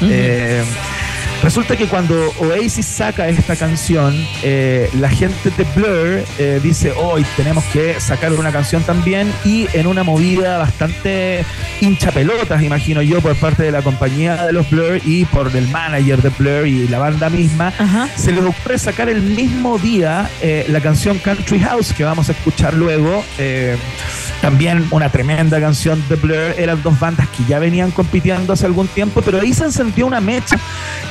Resulta 1.47 1.77
que 1.77 1.87
cuando 1.87 2.33
Oasis 2.41 2.85
saca 2.85 3.29
esta 3.29 3.55
canción, 3.55 4.13
eh, 4.43 4.91
la 4.99 5.09
gente 5.09 5.49
de 5.57 5.65
Blur 5.77 6.25
eh, 6.39 6.59
dice, 6.61 6.91
hoy 6.91 7.25
tenemos 7.37 7.63
que 7.67 8.01
sacar 8.01 8.33
una 8.33 8.51
canción 8.51 8.83
también 8.83 9.33
y 9.45 9.69
en 9.73 9.87
una 9.87 10.03
movida 10.03 10.59
bastante 10.59 11.45
hinchapelotas, 11.81 12.65
imagino 12.65 13.01
yo, 13.01 13.21
por 13.21 13.37
parte 13.37 13.63
de 13.63 13.71
la 13.71 13.83
compañía 13.83 14.45
de 14.45 14.53
los 14.53 14.69
Blur 14.69 15.01
y 15.05 15.25
por 15.27 15.57
el 15.57 15.69
manager 15.69 16.21
de 16.21 16.31
Blur 16.31 16.67
y 16.67 16.89
la 16.89 16.99
banda 16.99 17.31
misma, 17.31 17.73
se 18.17 18.33
les 18.33 18.43
ocurre 18.43 18.77
sacar 18.77 19.09
el 19.09 19.23
mismo 19.23 19.79
día 19.79 20.29
eh, 20.43 20.67
la 20.69 20.81
canción 20.81 21.17
Country 21.21 21.61
House 21.61 21.93
que 21.93 22.03
vamos 22.03 22.29
a 22.29 22.33
escuchar 22.33 22.75
luego. 22.75 23.25
eh, 23.39 23.77
también 24.41 24.87
una 24.91 25.09
tremenda 25.09 25.61
canción 25.61 26.03
de 26.09 26.17
Blur. 26.17 26.55
Eran 26.57 26.83
dos 26.83 26.99
bandas 26.99 27.29
que 27.29 27.45
ya 27.49 27.59
venían 27.59 27.91
compitiendo 27.91 28.53
hace 28.53 28.67
algún 28.67 28.87
tiempo, 28.89 29.23
pero 29.23 29.41
ahí 29.41 29.53
se 29.53 29.65
encendió 29.65 30.07
una 30.07 30.21
mecha 30.21 30.59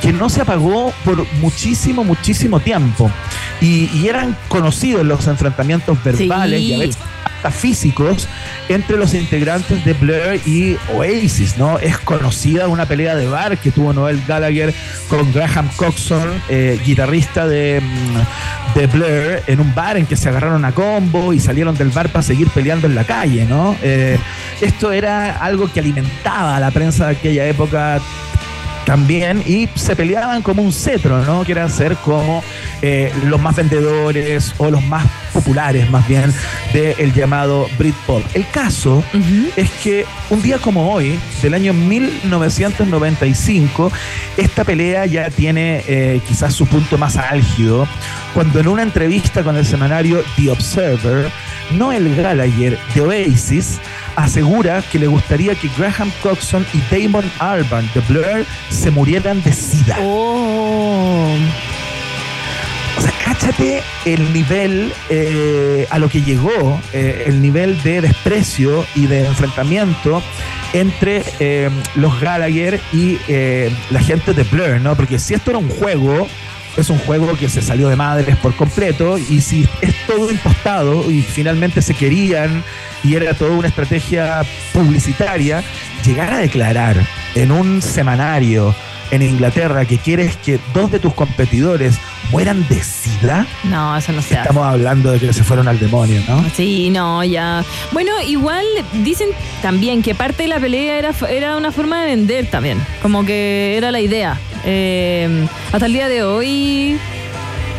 que 0.00 0.12
no 0.12 0.25
se 0.28 0.42
apagó 0.42 0.92
por 1.04 1.26
muchísimo, 1.34 2.04
muchísimo 2.04 2.60
tiempo. 2.60 3.10
Y, 3.60 3.90
y 3.94 4.08
eran 4.08 4.36
conocidos 4.48 5.04
los 5.04 5.26
enfrentamientos 5.26 6.02
verbales 6.02 6.60
y 6.60 6.74
a 6.74 6.78
veces 6.78 6.98
hasta 7.36 7.50
físicos 7.50 8.28
entre 8.68 8.96
los 8.96 9.14
integrantes 9.14 9.84
de 9.84 9.92
Blur 9.92 10.40
y 10.46 10.76
Oasis, 10.94 11.56
¿no? 11.58 11.78
Es 11.78 11.98
conocida 11.98 12.68
una 12.68 12.86
pelea 12.86 13.14
de 13.14 13.28
bar 13.28 13.58
que 13.58 13.70
tuvo 13.70 13.92
Noel 13.92 14.22
Gallagher 14.26 14.74
con 15.08 15.32
Graham 15.32 15.68
Coxon, 15.76 16.42
eh, 16.48 16.80
guitarrista 16.84 17.46
de, 17.46 17.80
mm, 17.80 18.78
de 18.78 18.86
Blur, 18.86 19.42
en 19.46 19.60
un 19.60 19.74
bar 19.74 19.96
en 19.96 20.06
que 20.06 20.16
se 20.16 20.28
agarraron 20.28 20.64
a 20.64 20.72
combo 20.72 21.32
y 21.32 21.40
salieron 21.40 21.76
del 21.76 21.90
bar 21.90 22.08
para 22.08 22.22
seguir 22.22 22.48
peleando 22.48 22.86
en 22.86 22.94
la 22.94 23.04
calle, 23.04 23.44
¿no? 23.44 23.76
Eh, 23.82 24.18
esto 24.60 24.92
era 24.92 25.36
algo 25.36 25.70
que 25.70 25.80
alimentaba 25.80 26.56
a 26.56 26.60
la 26.60 26.70
prensa 26.70 27.06
de 27.06 27.12
aquella 27.12 27.46
época 27.46 28.00
también 28.86 29.42
y 29.44 29.68
se 29.74 29.94
peleaban 29.94 30.40
como 30.40 30.62
un 30.62 30.72
cetro, 30.72 31.22
¿no? 31.24 31.44
Que 31.44 31.52
era 31.52 31.68
ser 31.68 31.96
como 31.96 32.42
eh, 32.80 33.12
los 33.24 33.42
más 33.42 33.56
vendedores 33.56 34.54
o 34.56 34.70
los 34.70 34.82
más 34.82 35.04
populares, 35.34 35.90
más 35.90 36.08
bien, 36.08 36.32
del 36.72 37.12
llamado 37.12 37.68
Britpop. 37.78 38.22
El 38.32 38.48
caso 38.48 39.04
es 39.56 39.70
que 39.82 40.06
un 40.30 40.40
día 40.40 40.58
como 40.58 40.92
hoy, 40.92 41.18
del 41.42 41.54
año 41.54 41.74
1995, 41.74 43.90
esta 44.36 44.64
pelea 44.64 45.04
ya 45.04 45.30
tiene 45.30 45.82
eh, 45.88 46.20
quizás 46.26 46.54
su 46.54 46.66
punto 46.66 46.96
más 46.96 47.16
álgido, 47.16 47.88
cuando 48.34 48.60
en 48.60 48.68
una 48.68 48.82
entrevista 48.82 49.42
con 49.42 49.56
el 49.56 49.66
semanario 49.66 50.22
The 50.36 50.50
Observer, 50.50 51.30
Noel 51.72 52.14
Gallagher 52.14 52.78
de 52.94 53.00
Oasis 53.00 53.80
asegura 54.16 54.82
que 54.90 54.98
le 54.98 55.06
gustaría 55.06 55.54
que 55.54 55.70
Graham 55.78 56.10
Coxon 56.22 56.66
y 56.72 56.80
Damon 56.90 57.30
Albarn 57.38 57.88
de 57.94 58.00
Blur 58.00 58.46
se 58.70 58.90
murieran 58.90 59.42
de 59.42 59.52
sida. 59.52 59.96
O 60.00 61.36
sea, 63.00 63.12
cáchate 63.24 63.82
el 64.04 64.32
nivel 64.32 64.92
eh, 65.10 65.86
a 65.90 65.98
lo 65.98 66.08
que 66.08 66.22
llegó, 66.22 66.80
eh, 66.92 67.24
el 67.26 67.42
nivel 67.42 67.80
de 67.82 68.00
desprecio 68.00 68.86
y 68.94 69.06
de 69.06 69.26
enfrentamiento 69.26 70.22
entre 70.72 71.22
eh, 71.38 71.70
los 71.94 72.20
Gallagher 72.20 72.80
y 72.92 73.18
la 73.90 74.00
gente 74.00 74.32
de 74.32 74.42
Blur, 74.44 74.80
¿no? 74.80 74.96
Porque 74.96 75.18
si 75.18 75.34
esto 75.34 75.50
era 75.50 75.58
un 75.58 75.68
juego, 75.68 76.26
es 76.76 76.90
un 76.90 76.98
juego 76.98 77.36
que 77.36 77.48
se 77.48 77.62
salió 77.62 77.88
de 77.88 77.96
madres 77.96 78.36
por 78.36 78.54
completo 78.54 79.18
y 79.18 79.40
si 79.40 79.68
es 79.80 79.94
todo 80.06 80.30
impostado 80.30 81.10
y 81.10 81.22
finalmente 81.22 81.82
se 81.82 81.94
querían 81.94 82.62
y 83.02 83.14
era 83.14 83.34
toda 83.34 83.52
una 83.52 83.68
estrategia 83.68 84.42
publicitaria, 84.72 85.62
llegar 86.04 86.32
a 86.32 86.38
declarar 86.38 86.96
en 87.34 87.52
un 87.52 87.80
semanario 87.80 88.74
en 89.10 89.22
Inglaterra 89.22 89.84
que 89.84 89.98
quieres 89.98 90.36
que 90.36 90.58
dos 90.74 90.90
de 90.90 90.98
tus 90.98 91.14
competidores 91.14 91.98
mueran 92.30 92.66
de 92.68 92.82
sida, 92.82 93.46
No, 93.64 93.96
eso 93.96 94.12
no 94.12 94.20
se 94.20 94.34
hace. 94.34 94.42
estamos 94.42 94.66
hablando 94.66 95.12
de 95.12 95.18
que 95.20 95.32
se 95.32 95.44
fueron 95.44 95.68
al 95.68 95.78
demonio, 95.78 96.20
¿no? 96.28 96.44
Sí, 96.54 96.90
no, 96.90 97.22
ya. 97.24 97.64
Bueno, 97.92 98.12
igual 98.26 98.64
dicen 99.04 99.28
también 99.62 100.02
que 100.02 100.14
parte 100.14 100.44
de 100.44 100.48
la 100.48 100.58
pelea 100.58 100.98
era, 100.98 101.10
era 101.28 101.56
una 101.56 101.72
forma 101.72 102.00
de 102.02 102.06
vender 102.06 102.50
también. 102.50 102.78
Como 103.02 103.24
que 103.24 103.76
era 103.76 103.90
la 103.90 104.00
idea. 104.00 104.38
Eh, 104.64 105.46
hasta 105.72 105.86
el 105.86 105.92
día 105.92 106.08
de 106.08 106.24
hoy 106.24 106.98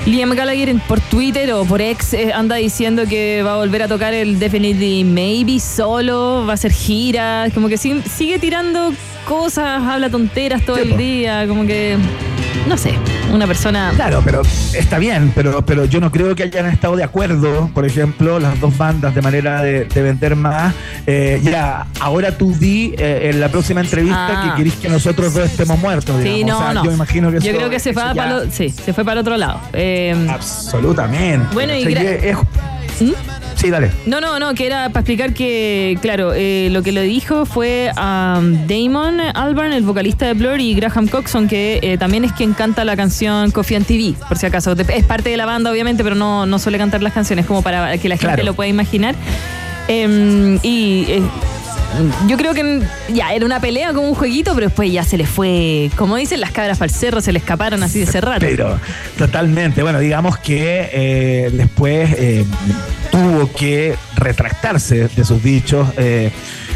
Liam 0.06 0.30
Gallagher 0.34 0.74
por 0.88 1.02
Twitter 1.02 1.52
o 1.52 1.66
por 1.66 1.82
ex 1.82 2.14
eh, 2.14 2.32
anda 2.34 2.56
diciendo 2.56 3.04
que 3.10 3.44
va 3.44 3.56
a 3.56 3.58
volver 3.58 3.84
a 3.84 3.88
tocar 3.90 4.14
el 4.14 4.40
Definitely 4.40 5.04
Maybe 5.04 5.60
solo, 5.60 6.46
va 6.46 6.52
a 6.52 6.54
hacer 6.54 6.72
giras, 6.72 7.52
como 7.54 7.68
que 7.68 7.78
sigue, 7.78 8.02
sigue 8.08 8.40
tirando 8.40 8.94
cosas, 9.28 9.84
habla 9.84 10.10
tonteras 10.10 10.64
todo 10.64 10.78
el 10.78 10.96
día, 10.96 11.46
como 11.46 11.66
que, 11.66 11.98
no 12.68 12.78
sé, 12.78 12.94
una 13.34 13.48
persona... 13.48 13.92
Claro, 13.96 14.22
pero 14.26 14.42
está 14.74 14.98
bien, 15.00 15.32
pero, 15.36 15.66
pero 15.66 15.86
yo 15.86 16.00
no 16.00 16.12
creo 16.12 16.36
que 16.36 16.44
hayan 16.44 16.66
estado 16.68 16.96
de 16.96 17.04
acuerdo, 17.04 17.70
por 17.74 17.86
ejemplo, 17.86 18.40
las 18.40 18.60
dos 18.60 18.78
bandas 18.78 19.14
de 19.16 19.22
manera 19.22 19.62
de, 19.62 19.86
de 19.86 20.02
vender 20.02 20.36
más. 20.36 20.74
Eh, 21.06 21.40
ya, 21.44 21.88
ahora 22.00 22.38
tú 22.38 22.54
di 22.54 22.94
eh, 22.98 23.30
en 23.32 23.40
la 23.40 23.50
próxima 23.50 23.82
entrevista 23.82 24.18
Ah. 24.30 24.44
que 24.56 24.58
querís 24.64 24.76
que 24.76 24.90
nosotros 24.90 25.34
dos 25.34 25.46
estemos 25.46 25.78
muertos. 25.80 26.22
Sí, 26.24 26.44
no, 26.44 26.58
O 26.58 26.62
sea, 26.62 26.74
no. 26.74 26.84
Yo 26.86 26.92
imagino 26.92 27.32
que 27.32 27.40
Yo 27.40 27.50
eso- 27.50 27.58
creo 27.58 27.70
que 27.70 27.80
se 27.80 27.94
fue, 27.94 28.04
para 28.16 28.30
lo- 28.46 28.52
sí, 28.52 28.70
se 28.70 28.94
fue 28.94 29.04
para 29.06 29.14
el 29.14 29.20
otro 29.20 29.38
lado. 29.38 29.60
Eh, 29.74 30.28
Absolutamente. 30.30 31.48
Bueno, 31.54 31.74
y 31.76 31.86
O 31.86 31.90
sea, 31.90 32.02
gra- 32.02 32.20
que 32.20 32.30
es- 32.30 32.38
¿Mm? 33.02 33.12
Sí, 33.58 33.70
dale. 33.72 33.90
No, 34.06 34.22
no, 34.22 34.40
no, 34.40 34.54
que 34.54 34.68
era 34.68 34.90
para 34.90 35.00
explicar 35.02 35.34
que, 35.34 35.98
claro, 36.02 36.32
eh, 36.36 36.70
lo 36.72 36.84
que 36.84 36.92
le 36.92 37.02
dijo 37.04 37.46
fue 37.46 37.92
a 37.96 38.40
Damon 38.68 39.20
Albarn, 39.34 39.74
el 39.74 39.84
vocalista 39.84 40.28
de 40.28 40.34
Blur, 40.36 40.60
y 40.60 40.76
Graham 40.76 41.08
Coxon, 41.08 41.48
que 41.48 41.80
eh, 41.82 41.98
también 41.98 42.24
es 42.24 42.34
quien 42.34 42.54
canta 42.54 42.86
la 42.86 42.96
canción 42.96 43.50
Coffee 43.52 43.78
and 43.78 43.86
TV, 43.88 44.14
por 44.28 44.38
si 44.38 44.46
acaso. 44.46 44.74
Es 44.74 45.04
parte 45.06 45.30
de 45.32 45.38
la 45.38 45.46
banda, 45.48 45.72
obviamente, 45.72 46.04
pero 46.04 46.16
no, 46.16 46.46
no 46.46 46.60
suele 46.60 46.78
cantar 46.78 47.02
las 47.02 47.14
canciones, 47.14 47.46
como 47.48 47.62
para 47.64 47.98
que 47.98 48.08
la 48.10 48.16
gente 48.16 48.28
Claro. 48.36 48.44
lo 48.44 48.54
pueda 48.54 48.70
imaginar. 48.70 49.16
Em, 49.88 50.60
y 50.64 51.06
eh, 51.10 51.22
yo 52.28 52.38
creo 52.38 52.54
que 52.54 52.82
ya 53.10 53.34
era 53.34 53.46
una 53.46 53.60
pelea 53.62 53.94
como 53.94 54.10
un 54.10 54.16
jueguito, 54.16 54.54
pero 54.54 54.68
después 54.68 54.92
ya 54.92 55.04
se 55.04 55.18
les 55.18 55.30
fue, 55.30 55.90
como 55.96 56.16
dicen, 56.18 56.42
las 56.42 56.52
cabras 56.52 56.78
para 56.78 56.92
el 56.92 56.96
cerro, 56.96 57.22
se 57.22 57.32
le 57.32 57.40
escaparon 57.40 57.82
así 57.82 58.04
de 58.04 58.22
rato. 58.22 58.46
Pero 58.46 58.80
totalmente. 59.18 59.82
Bueno, 59.82 60.00
digamos 60.00 60.38
que 60.38 60.90
eh, 60.92 61.50
después 61.54 62.14
eh, 62.18 62.46
tuvo 63.18 63.52
que 63.52 63.96
retractarse 64.16 65.08
de 65.08 65.26
sus 65.26 65.42
dichos 65.42 65.88
eh, 65.98 66.32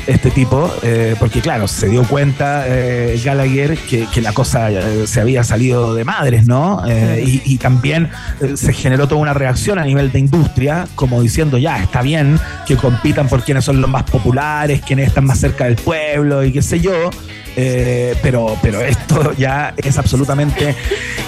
este 0.07 0.31
tipo, 0.31 0.73
eh, 0.83 1.15
porque 1.19 1.41
claro, 1.41 1.67
se 1.67 1.87
dio 1.87 2.03
cuenta 2.03 2.65
eh, 2.67 3.19
Gallagher 3.23 3.77
que, 3.77 4.07
que 4.07 4.21
la 4.21 4.33
cosa 4.33 4.71
eh, 4.71 5.05
se 5.05 5.21
había 5.21 5.43
salido 5.43 5.93
de 5.93 6.03
madres, 6.03 6.47
¿no? 6.47 6.83
Eh, 6.87 7.23
y, 7.25 7.41
y 7.45 7.57
también 7.57 8.09
se 8.55 8.73
generó 8.73 9.07
toda 9.07 9.21
una 9.21 9.33
reacción 9.33 9.79
a 9.79 9.83
nivel 9.83 10.11
de 10.11 10.19
industria, 10.19 10.87
como 10.95 11.21
diciendo, 11.21 11.57
ya, 11.57 11.81
está 11.81 12.01
bien 12.01 12.39
que 12.65 12.75
compitan 12.77 13.27
por 13.27 13.43
quienes 13.43 13.65
son 13.65 13.81
los 13.81 13.89
más 13.89 14.03
populares, 14.03 14.81
quienes 14.81 15.07
están 15.07 15.25
más 15.25 15.39
cerca 15.39 15.65
del 15.65 15.75
pueblo 15.75 16.43
y 16.43 16.51
qué 16.51 16.61
sé 16.61 16.79
yo. 16.79 17.09
Eh, 17.55 18.15
pero, 18.21 18.57
pero 18.61 18.81
esto 18.81 19.33
ya 19.37 19.73
es 19.77 19.97
absolutamente 19.97 20.75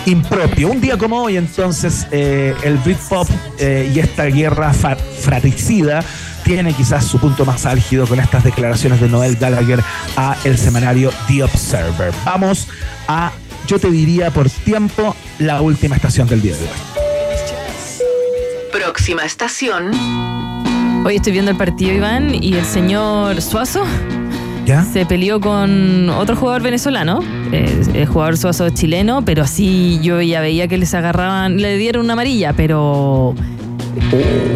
impropio. 0.05 0.69
Un 0.69 0.79
día 0.79 0.97
como 0.97 1.23
hoy, 1.23 1.37
entonces, 1.37 2.07
eh, 2.11 2.53
el 2.63 2.77
Britpop 2.77 3.27
eh, 3.59 3.91
y 3.93 3.99
esta 3.99 4.25
guerra 4.25 4.73
fratricida 4.73 6.03
tiene 6.43 6.73
quizás 6.73 7.05
su 7.05 7.19
punto 7.19 7.45
más 7.45 7.65
álgido 7.65 8.05
con 8.07 8.19
estas 8.19 8.43
declaraciones 8.43 8.99
de 8.99 9.09
Noel 9.09 9.35
Gallagher 9.35 9.81
a 10.15 10.35
el 10.43 10.57
semanario 10.57 11.11
The 11.27 11.43
Observer. 11.43 12.13
Vamos 12.25 12.67
a, 13.07 13.31
yo 13.67 13.79
te 13.79 13.89
diría 13.89 14.31
por 14.31 14.49
tiempo, 14.49 15.15
la 15.39 15.61
última 15.61 15.95
estación 15.95 16.27
del 16.27 16.41
día 16.41 16.55
de 16.55 16.63
hoy. 16.63 16.69
Próxima 18.71 19.23
estación. 19.23 19.91
Hoy 21.05 21.17
estoy 21.17 21.33
viendo 21.33 21.51
el 21.51 21.57
partido, 21.57 21.93
Iván, 21.93 22.33
y 22.41 22.55
el 22.55 22.65
señor 22.65 23.41
Suazo 23.41 23.85
¿Ya? 24.65 24.83
se 24.83 25.05
peleó 25.05 25.41
con 25.41 26.09
otro 26.09 26.35
jugador 26.35 26.61
venezolano, 26.61 27.19
eh, 27.51 27.83
el 27.93 28.05
jugador 28.05 28.37
Suazo 28.37 28.67
es 28.67 28.73
chileno, 28.73 29.23
pero 29.25 29.43
así 29.43 29.99
yo 30.01 30.21
ya 30.21 30.39
veía 30.39 30.67
que 30.69 30.77
les 30.77 30.93
agarraban, 30.93 31.57
le 31.57 31.77
dieron 31.77 32.05
una 32.05 32.13
amarilla, 32.13 32.53
pero 32.53 33.35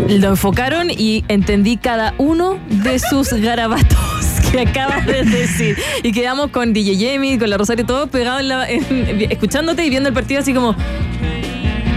lo 0.10 0.30
enfocaron 0.30 0.90
y 0.90 1.24
entendí 1.28 1.78
cada 1.78 2.14
uno 2.18 2.58
de 2.70 3.00
sus 3.00 3.34
garabatos 3.34 3.98
que 4.52 4.62
acabas 4.62 5.06
de 5.06 5.24
decir. 5.24 5.78
Y 6.04 6.12
quedamos 6.12 6.52
con 6.52 6.74
DJ 6.74 6.96
Jamie, 7.14 7.38
con 7.40 7.50
la 7.50 7.58
Rosario, 7.58 7.86
todos 7.86 8.10
pegados 8.10 8.42
en 8.42 8.48
la- 8.50 8.70
en- 8.70 9.28
escuchándote 9.32 9.86
y 9.86 9.90
viendo 9.90 10.10
el 10.10 10.16
partido 10.16 10.40
así 10.42 10.54
como... 10.54 10.76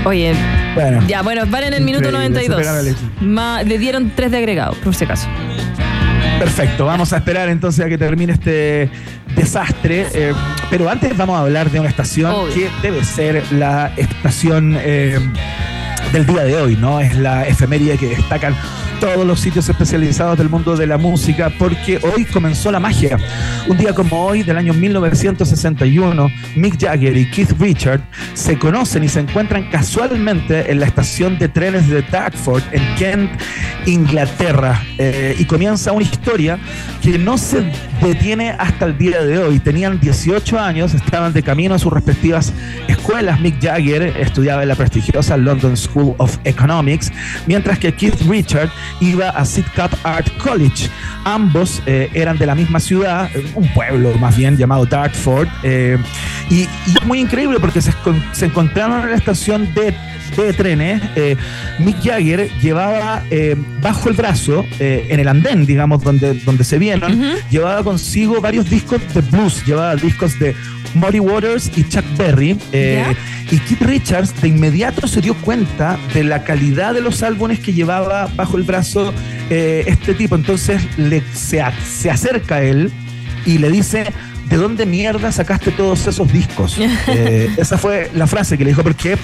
Oye, 0.04 0.32
Bueno. 0.74 1.02
ya, 1.06 1.20
bueno, 1.22 1.42
van 1.46 1.64
en 1.64 1.74
el 1.74 1.82
minuto 1.84 2.08
Increíble, 2.08 2.40
se 2.40 2.48
92. 2.48 2.56
pegaron 2.56 2.84
la 2.84 2.90
leche. 2.90 3.04
Ma- 3.20 3.62
le 3.62 3.78
dieron 3.78 4.12
tres 4.16 4.30
de 4.30 4.38
agregado, 4.38 4.72
por 4.82 4.94
si 4.94 5.04
acaso. 5.04 5.28
Perfecto, 6.38 6.86
vamos 6.86 7.12
a 7.12 7.18
esperar 7.18 7.50
entonces 7.50 7.84
a 7.84 7.88
que 7.90 7.98
termine 7.98 8.32
este 8.32 8.90
desastre. 9.36 10.06
eh, 10.14 10.32
pero 10.70 10.88
antes 10.88 11.14
vamos 11.16 11.36
a 11.36 11.40
hablar 11.42 11.70
de 11.70 11.80
una 11.80 11.88
estación 11.90 12.32
Obvio. 12.32 12.54
que 12.54 12.70
debe 12.82 13.04
ser 13.04 13.42
la 13.52 13.92
estación 13.98 14.74
eh, 14.80 15.18
del 16.12 16.26
día 16.26 16.42
de 16.42 16.56
hoy, 16.56 16.76
¿no? 16.76 17.00
Es 17.00 17.16
la 17.16 17.46
efeméride 17.46 17.96
que 17.96 18.08
destacan 18.08 18.56
todos 19.00 19.26
los 19.26 19.40
sitios 19.40 19.66
especializados 19.66 20.36
del 20.36 20.50
mundo 20.50 20.76
de 20.76 20.86
la 20.86 20.98
música, 20.98 21.50
porque 21.58 21.98
hoy 22.14 22.26
comenzó 22.26 22.70
la 22.70 22.78
magia. 22.78 23.16
Un 23.66 23.78
día 23.78 23.94
como 23.94 24.26
hoy, 24.26 24.42
del 24.42 24.58
año 24.58 24.74
1961, 24.74 26.30
Mick 26.54 26.78
Jagger 26.78 27.16
y 27.16 27.30
Keith 27.30 27.52
Richard 27.58 28.02
se 28.34 28.58
conocen 28.58 29.02
y 29.02 29.08
se 29.08 29.20
encuentran 29.20 29.70
casualmente 29.70 30.70
en 30.70 30.80
la 30.80 30.86
estación 30.86 31.38
de 31.38 31.48
trenes 31.48 31.88
de 31.88 32.02
Dartford, 32.02 32.62
en 32.72 32.94
Kent, 32.96 33.30
Inglaterra. 33.86 34.82
Eh, 34.98 35.34
y 35.38 35.46
comienza 35.46 35.92
una 35.92 36.04
historia 36.04 36.58
que 37.02 37.18
no 37.18 37.38
se 37.38 37.72
detiene 38.02 38.50
hasta 38.50 38.84
el 38.84 38.98
día 38.98 39.24
de 39.24 39.38
hoy. 39.38 39.60
Tenían 39.60 39.98
18 39.98 40.58
años, 40.58 40.92
estaban 40.92 41.32
de 41.32 41.42
camino 41.42 41.74
a 41.74 41.78
sus 41.78 41.92
respectivas 41.92 42.52
escuelas. 42.86 43.40
Mick 43.40 43.62
Jagger 43.62 44.14
estudiaba 44.18 44.60
en 44.62 44.68
la 44.68 44.74
prestigiosa 44.74 45.38
London 45.38 45.74
School 45.76 46.14
of 46.18 46.36
Economics, 46.44 47.10
mientras 47.46 47.78
que 47.78 47.94
Keith 47.94 48.20
Richard 48.28 48.70
iba 49.00 49.30
a 49.30 49.44
Sidcup 49.44 49.92
Art 50.04 50.28
College. 50.38 50.88
Ambos 51.24 51.82
eh, 51.86 52.08
eran 52.14 52.38
de 52.38 52.46
la 52.46 52.54
misma 52.54 52.80
ciudad, 52.80 53.28
un 53.54 53.68
pueblo 53.74 54.14
más 54.18 54.36
bien 54.36 54.56
llamado 54.56 54.86
Dartford. 54.86 55.48
eh, 55.62 55.98
y, 56.50 56.62
y 56.62 56.68
es 57.00 57.04
muy 57.06 57.20
increíble 57.20 57.58
porque 57.60 57.80
se, 57.80 57.92
se 58.32 58.46
encontraron 58.46 59.02
en 59.02 59.10
la 59.10 59.16
estación 59.16 59.72
de, 59.74 59.94
de 60.36 60.52
trenes. 60.52 61.00
eh, 61.14 61.36
Mick 61.78 62.02
Jagger 62.02 62.50
llevaba 62.60 63.22
eh, 63.30 63.54
bajo 63.80 64.08
el 64.08 64.16
brazo, 64.16 64.66
eh, 64.80 65.06
en 65.10 65.20
el 65.20 65.28
andén, 65.28 65.64
digamos, 65.66 66.02
donde, 66.02 66.34
donde 66.40 66.64
se 66.64 66.78
vieron, 66.78 67.20
llevaba 67.50 67.84
consigo 67.84 68.40
varios 68.40 68.68
discos 68.68 69.00
de 69.14 69.20
blues, 69.20 69.64
llevaba 69.64 69.94
discos 69.94 70.38
de 70.40 70.56
Muddy 70.94 71.20
Waters 71.20 71.70
y 71.76 71.84
Chuck 71.88 72.04
Berry. 72.16 72.58
y 73.52 73.58
Keith 73.58 73.82
Richards 73.82 74.40
de 74.40 74.48
inmediato 74.48 75.06
se 75.08 75.20
dio 75.20 75.34
cuenta 75.34 75.98
de 76.14 76.22
la 76.24 76.42
calidad 76.44 76.94
de 76.94 77.00
los 77.00 77.22
álbumes 77.24 77.58
que 77.60 77.72
llevaba 77.72 78.28
bajo 78.36 78.56
el 78.56 78.62
brazo 78.64 78.79
eh, 79.50 79.84
este 79.86 80.14
tipo. 80.14 80.34
Entonces 80.34 80.82
le, 80.96 81.22
se, 81.32 81.62
se 81.84 82.10
acerca 82.10 82.56
a 82.56 82.62
él 82.62 82.90
y 83.46 83.58
le 83.58 83.70
dice, 83.70 84.06
¿de 84.50 84.56
dónde 84.56 84.84
mierda 84.84 85.32
sacaste 85.32 85.70
todos 85.70 86.06
esos 86.06 86.30
discos? 86.32 86.76
Eh, 87.06 87.48
esa 87.56 87.76
fue 87.78 88.10
la 88.14 88.26
frase 88.26 88.56
que 88.58 88.64
le 88.64 88.70
dijo, 88.70 88.82
porque 88.82 89.16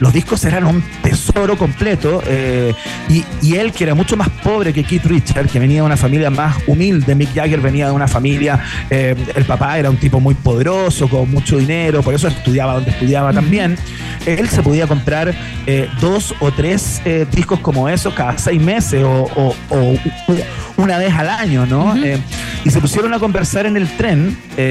los 0.00 0.12
discos 0.12 0.44
eran 0.44 0.66
un 0.66 0.82
tesoro 1.02 1.56
completo 1.56 2.22
eh, 2.26 2.74
y, 3.08 3.24
y 3.42 3.54
él, 3.56 3.72
que 3.72 3.84
era 3.84 3.94
mucho 3.94 4.16
más 4.16 4.28
pobre 4.42 4.72
que 4.72 4.82
Keith 4.84 5.04
Richard, 5.04 5.48
que 5.48 5.58
venía 5.58 5.76
de 5.80 5.86
una 5.86 5.96
familia 5.96 6.30
más 6.30 6.56
humilde, 6.66 7.14
Mick 7.14 7.34
Jagger 7.34 7.60
venía 7.60 7.86
de 7.86 7.92
una 7.92 8.08
familia, 8.08 8.60
eh, 8.90 9.14
el 9.34 9.44
papá 9.44 9.78
era 9.78 9.90
un 9.90 9.96
tipo 9.96 10.20
muy 10.20 10.34
poderoso, 10.34 11.08
con 11.08 11.30
mucho 11.30 11.56
dinero, 11.58 12.02
por 12.02 12.14
eso 12.14 12.28
estudiaba 12.28 12.74
donde 12.74 12.90
estudiaba 12.90 13.32
también, 13.32 13.76
él 14.26 14.48
se 14.48 14.62
podía 14.62 14.86
comprar 14.86 15.34
dos 16.00 16.34
o 16.40 16.50
tres 16.52 17.00
discos 17.32 17.60
como 17.60 17.88
esos 17.88 18.12
cada 18.14 18.36
seis 18.38 18.60
meses 18.60 19.02
o, 19.04 19.30
o- 19.36 19.54
o 19.70 19.96
una 20.76 20.98
vez 20.98 21.12
al 21.14 21.28
año, 21.28 21.66
¿no? 21.66 21.94
Eh, 22.02 22.18
y 22.64 22.70
se 22.70 22.80
pusieron 22.80 23.12
a 23.14 23.18
conversar 23.18 23.66
en 23.66 23.76
el 23.76 23.88
tren 23.96 24.36
eh, 24.56 24.69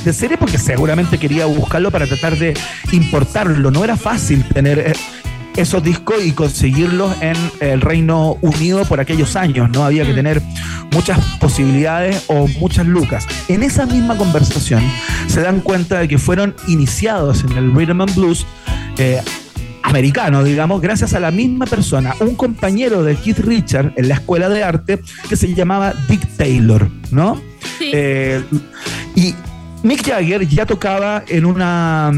de 0.05 0.13
serie 0.13 0.39
porque 0.39 0.59
seguramente 0.59 1.19
quería 1.19 1.47
buscarlo 1.47 1.91
para 1.91 2.07
tratar 2.07 2.39
de 2.39 2.55
importarlo. 2.93 3.71
No 3.71 3.83
era 3.85 3.97
fácil 3.97 4.45
tener 4.49 4.79
eh, 4.79 4.93
esos 5.57 5.83
discos 5.83 6.25
y 6.25 6.33
conseguirlos 6.33 7.15
en 7.21 7.37
el 7.61 7.81
Reino 7.81 8.37
Unido 8.41 8.85
por 8.85 9.01
aquellos 9.01 9.37
años. 9.37 9.71
No 9.71 9.85
había 9.85 10.05
que 10.05 10.15
tener 10.15 10.43
muchas 10.93 11.19
posibilidades 11.39 12.25
o 12.29 12.49
muchas 12.59 12.87
lucas. 12.87 13.27
En 13.49 13.63
esa 13.63 13.87
misma 13.87 14.17
conversación 14.17 14.83
se 15.27 15.41
dan 15.41 15.61
cuenta 15.61 16.01
de 16.01 16.09
que 16.09 16.19
fueron 16.19 16.55
iniciados 16.67 17.45
en 17.45 17.53
el 17.53 17.75
Rhythm 17.75 18.01
and 18.01 18.15
Blues. 18.15 18.47
eh, 18.99 19.21
americano, 19.85 20.43
digamos, 20.43 20.81
gracias 20.81 21.13
a 21.13 21.21
la 21.21 21.31
misma 21.31 21.67
persona, 21.67 22.15
un 22.21 22.35
compañero 22.37 23.03
de 23.03 23.17
Keith 23.17 23.41
Richard 23.41 23.93
en 23.97 24.09
la 24.09 24.15
escuela 24.15 24.49
de 24.49 24.65
arte 24.65 25.01
que 25.29 25.37
se 25.37 25.55
llamaba 25.55 25.93
Dick 26.09 26.27
Taylor, 26.39 26.89
¿no? 27.11 27.41
Eh, 27.81 28.43
y 29.15 29.35
Mick 29.83 30.07
Jagger 30.07 30.49
ya 30.49 30.65
tocaba 30.65 31.23
en 31.29 31.45
una 31.45 32.11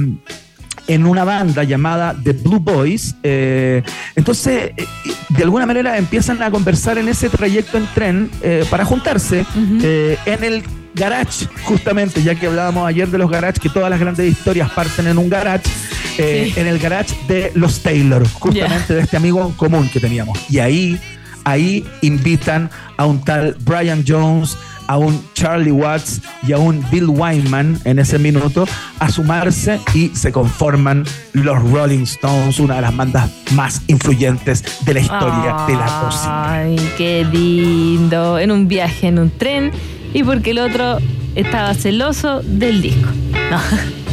en 0.87 1.07
una 1.07 1.24
banda 1.24 1.64
llamada 1.64 2.14
The 2.22 2.32
Blue 2.32 2.61
Boys. 2.61 3.14
eh, 3.22 3.82
entonces, 4.14 4.72
eh, 4.76 4.87
de 5.28 5.43
alguna 5.43 5.66
manera 5.66 5.97
empiezan 5.99 6.43
a 6.43 6.51
conversar 6.51 6.99
en 6.99 7.09
ese 7.09 7.28
trayecto 7.28 7.76
en 7.78 7.87
tren 7.95 8.30
eh, 8.43 8.64
para 8.70 8.84
juntarse 8.84 9.45
en 9.55 10.45
el 10.45 10.62
garage, 10.95 11.47
justamente, 11.64 12.22
ya 12.22 12.34
que 12.34 12.47
hablábamos 12.47 12.89
ayer 12.89 13.09
de 13.09 13.18
los 13.18 13.30
garages, 13.30 13.61
que 13.61 13.68
todas 13.68 13.91
las 13.91 14.01
grandes 14.01 14.30
historias 14.30 14.70
parten 14.70 15.07
en 15.07 15.18
un 15.18 15.28
garage, 15.28 15.70
en 16.18 16.66
el 16.66 16.78
garage 16.78 17.14
de 17.28 17.53
los 17.55 17.82
Taylor, 17.82 18.26
justamente 18.28 18.95
de 18.95 19.01
este 19.03 19.16
amigo 19.16 19.53
común 19.57 19.91
que 19.93 20.01
teníamos. 20.01 20.39
Y 20.49 20.59
ahí, 20.59 20.99
ahí 21.47 21.86
invitan 22.03 22.68
a 22.99 23.07
un 23.07 23.24
tal 23.24 23.57
Brian 23.61 24.05
Jones, 24.07 24.59
a 24.88 24.99
un 24.99 25.24
Charlie 25.32 25.70
Watts 25.70 26.20
y 26.47 26.53
a 26.53 26.59
un 26.59 26.84
Bill 26.90 27.07
Wyman 27.09 27.80
en 27.84 27.99
ese 27.99 28.18
minuto 28.18 28.66
a 28.99 29.09
sumarse 29.09 29.80
y 29.94 30.09
se 30.09 30.32
conforman 30.32 31.05
los 31.32 31.62
Rolling 31.70 32.03
Stones, 32.03 32.61
una 32.61 32.76
de 32.76 32.82
las 32.82 32.97
bandas 32.97 33.30
más 33.53 33.82
influyentes 33.86 34.84
de 34.84 34.94
la 34.94 35.01
historia 35.01 35.57
de 35.66 35.74
la 35.74 36.03
música. 36.05 36.53
Ay, 36.53 36.76
qué 36.99 37.24
lindo. 37.24 38.38
En 38.38 38.51
un 38.51 38.68
viaje 38.68 39.07
en 39.07 39.18
un 39.18 39.30
tren 39.30 39.70
y 40.12 40.24
porque 40.24 40.51
el 40.51 40.59
otro 40.59 40.99
estaba 41.34 41.74
celoso 41.74 42.42
del 42.42 42.82
disco. 42.82 43.09
No. 43.51 43.61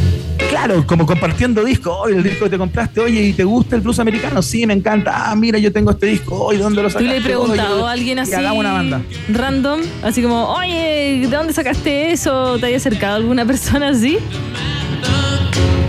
Claro, 0.48 0.86
como 0.86 1.04
compartiendo 1.06 1.64
discos. 1.64 1.96
Oye, 2.02 2.16
el 2.16 2.22
disco 2.22 2.44
que 2.44 2.50
te 2.50 2.58
compraste, 2.58 3.00
oye, 3.00 3.22
¿y 3.22 3.32
te 3.32 3.44
gusta 3.44 3.76
el 3.76 3.82
blues 3.82 3.98
americano? 3.98 4.40
Sí, 4.42 4.66
me 4.66 4.74
encanta. 4.74 5.30
Ah, 5.30 5.36
mira, 5.36 5.58
yo 5.58 5.72
tengo 5.72 5.90
este 5.90 6.06
disco. 6.06 6.44
Oye, 6.44 6.58
¿dónde 6.58 6.82
lo 6.82 6.88
¿Tú 6.88 6.92
sacaste? 6.94 7.10
le 7.12 7.18
has 7.18 7.24
preguntado 7.24 7.76
Oye, 7.76 7.84
a 7.88 7.90
alguien 7.90 8.18
así? 8.18 8.32
una 8.34 8.72
banda. 8.72 9.02
Random, 9.32 9.80
así 10.02 10.22
como, 10.22 10.44
oye, 10.54 11.18
¿de 11.22 11.26
dónde 11.28 11.52
sacaste 11.52 12.12
eso? 12.12 12.58
¿Te 12.58 12.66
haya 12.66 12.76
acercado 12.76 13.16
alguna 13.16 13.44
persona 13.44 13.88
así? 13.90 14.18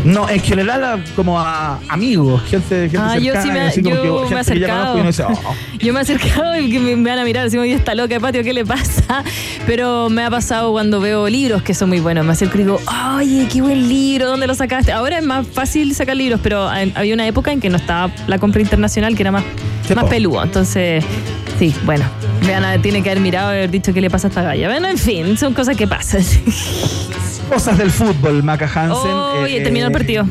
No, 0.06 0.30
en 0.30 0.40
general 0.40 1.04
como 1.16 1.40
a 1.40 1.80
amigos, 1.90 2.42
gente, 2.44 2.90
gente 2.90 2.98
Ah, 2.98 3.18
yo 3.18 3.34
cercana, 3.34 3.42
sí 3.44 3.52
me, 3.52 3.60
así 3.62 3.82
como 3.84 3.96
yo 3.96 4.02
que 4.30 4.36
me 4.36 4.44
que 4.44 4.60
ya 4.60 4.94
dice, 4.94 5.24
acercado. 5.24 5.42
"Oh". 5.46 5.56
Yo 5.80 5.94
me 5.94 6.00
he 6.00 6.02
acercado 6.04 6.58
y 6.60 6.68
me, 6.80 6.96
me 6.96 7.10
van 7.10 7.20
a 7.20 7.24
mirar 7.26 7.48
así, 7.48 7.58
oye, 7.58 7.74
está 7.74 7.94
loca 7.96 8.14
de 8.16 8.20
patio, 8.22 8.44
¿qué 8.44 8.54
le 8.54 8.66
pasa? 8.66 9.24
Pero 9.66 10.10
me 10.10 10.24
ha 10.24 10.30
pasado 10.30 10.72
cuando 10.72 11.00
veo 11.00 11.28
libros 11.28 11.62
que 11.64 11.74
son 11.74 11.90
muy 11.90 12.00
buenos. 12.00 12.26
Me 12.26 12.32
acerco 12.32 12.56
y 12.56 12.60
digo, 12.64 12.80
oye, 13.18 13.48
qué 13.52 13.62
buen 13.62 13.88
libro, 13.90 14.28
¿dónde 14.28 14.48
lo 14.48 14.56
sacaste? 14.56 14.92
Ahora 14.92 15.18
es 15.18 15.26
más 15.26 15.46
fácil 15.48 15.94
sacar 15.96 16.16
libros, 16.16 16.40
pero 16.42 16.68
había 16.70 17.14
una 17.14 17.28
época 17.28 17.52
en 17.52 17.60
que 17.60 17.70
no 17.70 17.78
estaba 17.78 18.12
la 18.28 18.38
compra 18.40 18.62
internacional, 18.62 19.16
que 19.16 19.24
era 19.24 19.32
más, 19.32 19.44
más 19.96 20.06
peludo. 20.06 20.44
Entonces, 20.44 21.04
sí, 21.60 21.74
bueno, 21.84 22.06
vean, 22.46 22.82
tiene 22.82 23.02
que 23.04 23.10
haber 23.10 23.22
mirado 23.22 23.52
y 23.54 23.58
haber 23.58 23.72
dicho 23.72 23.94
qué 23.94 24.02
le 24.02 24.10
pasa 24.10 24.28
a 24.28 24.30
esta 24.30 24.42
galla. 24.44 24.68
Bueno, 24.70 24.88
en 24.88 24.98
fin, 24.98 25.38
son 25.38 25.54
cosas 25.54 25.76
que 25.76 25.88
pasan. 25.88 26.22
Cosas 27.50 27.78
del 27.78 27.92
fútbol, 27.92 28.44
Maca 28.44 28.66
Hansen. 28.66 29.12
Oye, 29.44 29.58
eh, 29.58 29.62
terminó 29.62 29.86
el 29.86 29.92
partido. 29.92 30.26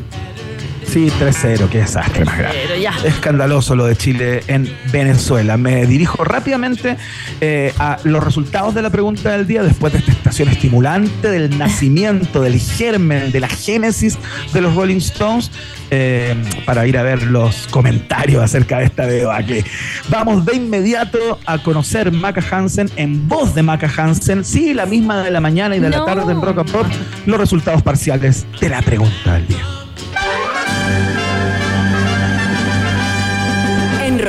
Sí, 0.95 1.11
3-0, 1.19 1.67
qué 1.67 1.79
desastre 1.79 2.23
más 2.23 2.37
grande. 2.37 2.79
Ya. 2.79 2.93
Escandaloso 3.03 3.75
lo 3.75 3.85
de 3.85 3.97
Chile 3.97 4.43
en 4.47 4.73
Venezuela. 4.93 5.57
Me 5.57 5.85
dirijo 5.85 6.23
rápidamente 6.23 6.95
eh, 7.41 7.73
a 7.79 7.97
los 8.05 8.23
resultados 8.23 8.73
de 8.73 8.81
la 8.81 8.89
pregunta 8.89 9.31
del 9.31 9.45
día 9.45 9.61
después 9.61 9.91
de 9.91 9.99
esta 9.99 10.13
estación 10.13 10.47
estimulante 10.47 11.29
del 11.29 11.57
nacimiento, 11.57 12.41
del 12.41 12.57
germen, 12.57 13.33
de 13.33 13.41
la 13.41 13.49
génesis 13.49 14.17
de 14.53 14.61
los 14.61 14.73
Rolling 14.73 14.99
Stones, 14.99 15.51
eh, 15.91 16.33
para 16.65 16.87
ir 16.87 16.97
a 16.97 17.03
ver 17.03 17.23
los 17.23 17.67
comentarios 17.67 18.41
acerca 18.41 18.79
de 18.79 18.85
esta 18.85 19.05
debate. 19.05 19.65
Vamos 20.07 20.45
de 20.45 20.55
inmediato 20.55 21.39
a 21.45 21.57
conocer 21.57 22.09
Maca 22.13 22.41
Hansen 22.49 22.89
en 22.95 23.27
voz 23.27 23.53
de 23.53 23.63
Maca 23.63 23.91
Hansen, 23.97 24.45
sí, 24.45 24.73
la 24.73 24.85
misma 24.85 25.25
de 25.25 25.31
la 25.31 25.41
mañana 25.41 25.75
y 25.75 25.81
de 25.81 25.89
la 25.89 26.05
tarde 26.05 26.31
en 26.31 26.41
Rock 26.41 26.59
and 26.59 26.71
Pop, 26.71 26.87
los 27.25 27.37
resultados 27.37 27.81
parciales 27.81 28.45
de 28.61 28.69
la 28.69 28.81
pregunta 28.81 29.33
del 29.33 29.47
día. 29.47 29.84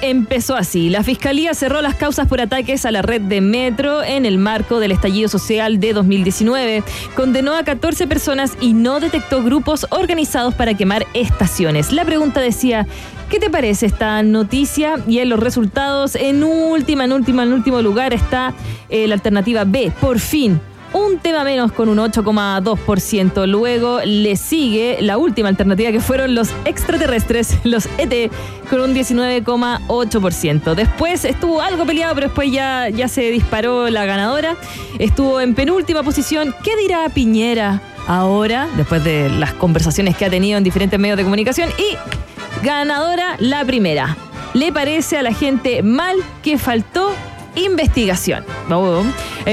empezó 0.00 0.56
así. 0.56 0.90
La 0.90 1.02
Fiscalía 1.02 1.54
cerró 1.54 1.82
las 1.82 1.94
causas 1.94 2.26
por 2.28 2.40
ataques 2.40 2.84
a 2.86 2.90
la 2.90 3.02
red 3.02 3.20
de 3.20 3.40
metro 3.40 4.02
en 4.02 4.26
el 4.26 4.38
marco 4.38 4.80
del 4.80 4.92
estallido 4.92 5.28
social 5.28 5.80
de 5.80 5.92
2019. 5.92 6.82
Condenó 7.14 7.54
a 7.54 7.64
14 7.64 8.06
personas 8.06 8.56
y 8.60 8.72
no 8.72 9.00
detectó 9.00 9.42
grupos 9.42 9.86
organizados 9.90 10.54
para 10.54 10.74
quemar 10.74 11.06
estaciones. 11.14 11.92
La 11.92 12.04
pregunta 12.04 12.40
decía, 12.40 12.86
¿qué 13.30 13.38
te 13.38 13.50
parece 13.50 13.86
esta 13.86 14.22
noticia? 14.22 14.96
Y 15.06 15.18
en 15.18 15.28
los 15.28 15.40
resultados, 15.40 16.14
en 16.14 16.44
última, 16.44 17.04
en 17.04 17.12
última, 17.12 17.42
en 17.42 17.52
último 17.52 17.82
lugar 17.82 18.12
está 18.12 18.54
eh, 18.88 19.06
la 19.06 19.14
alternativa 19.14 19.64
B. 19.64 19.92
Por 20.00 20.18
fin. 20.18 20.60
Un 20.94 21.18
tema 21.18 21.42
menos 21.42 21.72
con 21.72 21.88
un 21.88 21.98
8,2%. 21.98 23.48
Luego 23.48 23.98
le 24.04 24.36
sigue 24.36 24.98
la 25.00 25.18
última 25.18 25.48
alternativa 25.48 25.90
que 25.90 25.98
fueron 26.00 26.36
los 26.36 26.50
extraterrestres, 26.64 27.58
los 27.64 27.88
ET, 27.98 28.30
con 28.70 28.80
un 28.80 28.94
19,8%. 28.94 30.74
Después 30.76 31.24
estuvo 31.24 31.60
algo 31.60 31.84
peleado, 31.84 32.14
pero 32.14 32.28
después 32.28 32.52
ya, 32.52 32.88
ya 32.90 33.08
se 33.08 33.22
disparó 33.32 33.90
la 33.90 34.04
ganadora. 34.04 34.54
Estuvo 35.00 35.40
en 35.40 35.56
penúltima 35.56 36.04
posición. 36.04 36.54
¿Qué 36.62 36.76
dirá 36.76 37.08
Piñera 37.08 37.82
ahora, 38.06 38.68
después 38.76 39.02
de 39.02 39.28
las 39.30 39.52
conversaciones 39.54 40.16
que 40.16 40.26
ha 40.26 40.30
tenido 40.30 40.58
en 40.58 40.62
diferentes 40.62 41.00
medios 41.00 41.16
de 41.16 41.24
comunicación? 41.24 41.70
Y 41.76 42.64
ganadora 42.64 43.34
la 43.40 43.64
primera. 43.64 44.16
¿Le 44.52 44.72
parece 44.72 45.18
a 45.18 45.24
la 45.24 45.34
gente 45.34 45.82
mal 45.82 46.16
que 46.44 46.56
faltó 46.56 47.10
investigación? 47.56 48.44
Oh. 48.70 49.02